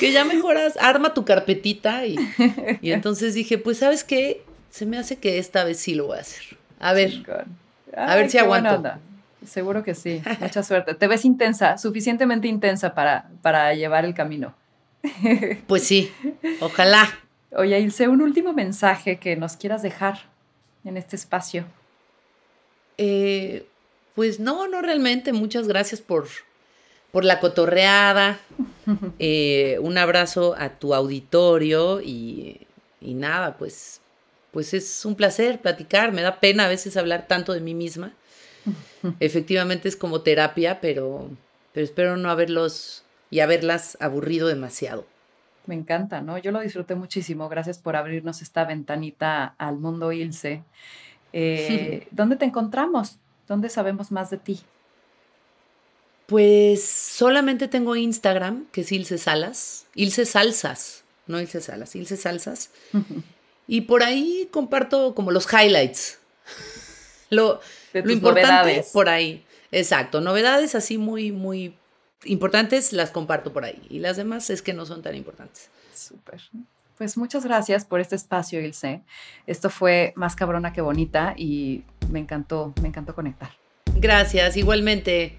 que 0.01 0.11
ya 0.11 0.25
mejoras, 0.25 0.77
arma 0.81 1.15
tu 1.15 1.25
carpetita 1.25 2.05
y, 2.07 2.17
y 2.83 2.91
entonces 2.91 3.35
dije, 3.35 3.59
pues 3.59 3.79
sabes 3.79 4.03
qué, 4.03 4.43
se 4.69 4.87
me 4.87 4.99
hace 4.99 5.19
que 5.19 5.39
esta 5.39 5.63
vez 5.63 5.79
sí 5.79 5.95
lo 5.95 6.09
voy 6.09 6.19
a 6.19 6.23
hacer. 6.23 6.59
A 6.81 6.93
ver. 6.93 7.23
a 7.97 8.17
ver 8.17 8.29
si 8.29 8.39
aguanto. 8.39 8.83
Seguro 9.47 9.85
que 9.85 9.95
sí. 9.95 10.21
Mucha 10.41 10.65
suerte. 10.65 10.95
Te 10.95 11.07
ves 11.07 11.25
intensa, 11.25 11.79
suficientemente 11.79 12.49
intensa 12.49 12.95
para, 12.95 13.31
para 13.43 13.73
llevar 13.75 14.05
el 14.05 14.15
camino. 14.15 14.57
Pues 15.67 15.85
sí, 15.85 16.13
ojalá. 16.61 17.19
Oye, 17.53 17.79
Ilse, 17.81 18.09
un 18.09 18.21
último 18.21 18.53
mensaje 18.53 19.19
que 19.19 19.37
nos 19.37 19.57
quieras 19.57 19.83
dejar 19.83 20.21
en 20.85 20.97
este 20.97 21.17
espacio. 21.17 21.65
Eh, 22.99 23.67
pues 24.15 24.41
no, 24.41 24.69
no 24.69 24.83
realmente. 24.83 25.33
Muchas 25.33 25.67
gracias 25.67 26.01
por, 26.01 26.29
por 27.13 27.25
la 27.25 27.41
cotorreada. 27.41 28.39
Eh, 29.21 29.79
un 29.83 29.99
abrazo 29.99 30.57
a 30.59 30.71
tu 30.71 30.95
auditorio 30.95 32.01
y, 32.01 32.67
y 33.01 33.15
nada, 33.15 33.57
pues 33.57 34.01
pues 34.53 34.75
es 34.75 35.05
un 35.05 35.15
placer 35.15 35.61
platicar, 35.61 36.13
me 36.13 36.23
da 36.23 36.41
pena 36.41 36.65
a 36.65 36.69
veces 36.69 36.97
hablar 36.97 37.27
tanto 37.29 37.53
de 37.53 37.61
mí 37.61 37.75
misma. 37.75 38.13
Efectivamente 39.21 39.89
es 39.89 39.97
como 39.97 40.23
terapia, 40.23 40.81
pero, 40.81 41.31
pero 41.73 41.85
espero 41.85 42.17
no 42.17 42.31
haberlos 42.31 43.05
y 43.31 43.41
haberlas 43.41 43.97
aburrido 44.01 44.49
demasiado. 44.49 45.07
Me 45.67 45.75
encanta, 45.75 46.21
¿no? 46.21 46.37
Yo 46.39 46.51
lo 46.51 46.61
disfruté 46.61 46.95
muchísimo. 46.95 47.49
Gracias 47.49 47.79
por 47.79 47.97
abrirnos 47.97 48.43
esta 48.43 48.65
ventanita 48.65 49.55
al 49.57 49.79
mundo 49.79 50.13
Ilse. 50.13 50.65
Eh, 51.33 52.09
¿Dónde 52.11 52.37
te 52.37 52.45
encontramos? 52.45 53.19
¿Dónde 53.47 53.69
sabemos 53.69 54.11
más 54.11 54.31
de 54.31 54.39
ti? 54.39 54.61
Pues 56.27 56.85
solamente 56.85 57.69
tengo 57.69 57.97
Instagram, 57.97 58.67
que 58.73 58.83
es 58.83 58.93
Ilse 58.93 59.19
Salas. 59.19 59.87
Ilse 59.95 60.27
Salsas, 60.27 61.05
no 61.27 61.41
Ilse 61.41 61.61
Salas, 61.61 61.95
Ilse 61.97 62.17
Salsas. 62.17 62.71
Y 63.67 63.83
por 63.83 64.03
ahí 64.03 64.49
comparto 64.51 65.15
como 65.15 65.31
los 65.31 65.47
highlights. 65.53 66.19
Lo, 67.31 67.61
lo 67.93 68.11
importante 68.11 68.85
por 68.93 69.09
ahí. 69.09 69.45
Exacto, 69.71 70.21
novedades 70.21 70.75
así 70.75 70.99
muy, 70.99 71.31
muy 71.31 71.77
importantes 72.25 72.93
las 72.93 73.11
comparto 73.11 73.53
por 73.53 73.65
ahí. 73.65 73.81
Y 73.89 73.99
las 73.99 74.17
demás 74.17 74.51
es 74.51 74.63
que 74.63 74.73
no 74.73 74.87
son 74.87 75.03
tan 75.03 75.15
importantes. 75.15 75.71
Súper. 75.95 76.41
Pues 76.99 77.17
muchas 77.17 77.45
gracias 77.45 77.85
por 77.85 78.01
este 78.01 78.17
espacio, 78.17 78.61
Ilse. 78.61 79.03
Esto 79.47 79.71
fue 79.71 80.13
más 80.17 80.37
cabrona 80.37 80.73
que 80.73 80.83
bonita 80.83 81.35
y 81.37 81.85
me 82.11 82.19
encantó, 82.19 82.75
me 82.83 82.89
encantó 82.89 83.15
conectar. 83.15 83.51
Gracias, 83.97 84.57
igualmente. 84.57 85.39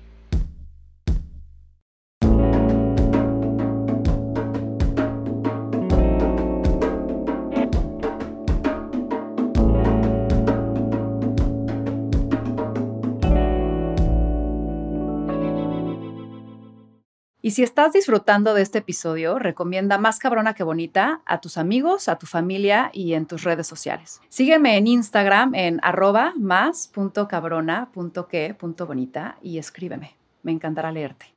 Y 17.52 17.54
si 17.54 17.64
estás 17.64 17.92
disfrutando 17.92 18.54
de 18.54 18.62
este 18.62 18.78
episodio, 18.78 19.38
recomienda 19.38 19.98
Más 19.98 20.20
Cabrona 20.20 20.54
que 20.54 20.64
Bonita 20.64 21.22
a 21.26 21.42
tus 21.42 21.58
amigos, 21.58 22.08
a 22.08 22.18
tu 22.18 22.26
familia 22.26 22.90
y 22.94 23.14
en 23.14 23.26
tus 23.26 23.44
redes 23.44 23.68
sociales. 23.68 24.22
Sígueme 24.30 24.78
en 24.78 24.88
Instagram 24.88 25.54
en 25.54 25.82
arroba 25.84 26.32
más.cabrona.que.bonita 26.38 29.38
y 29.42 29.58
escríbeme. 29.58 30.16
Me 30.44 30.54
encantará 30.54 30.94
leerte. 30.94 31.31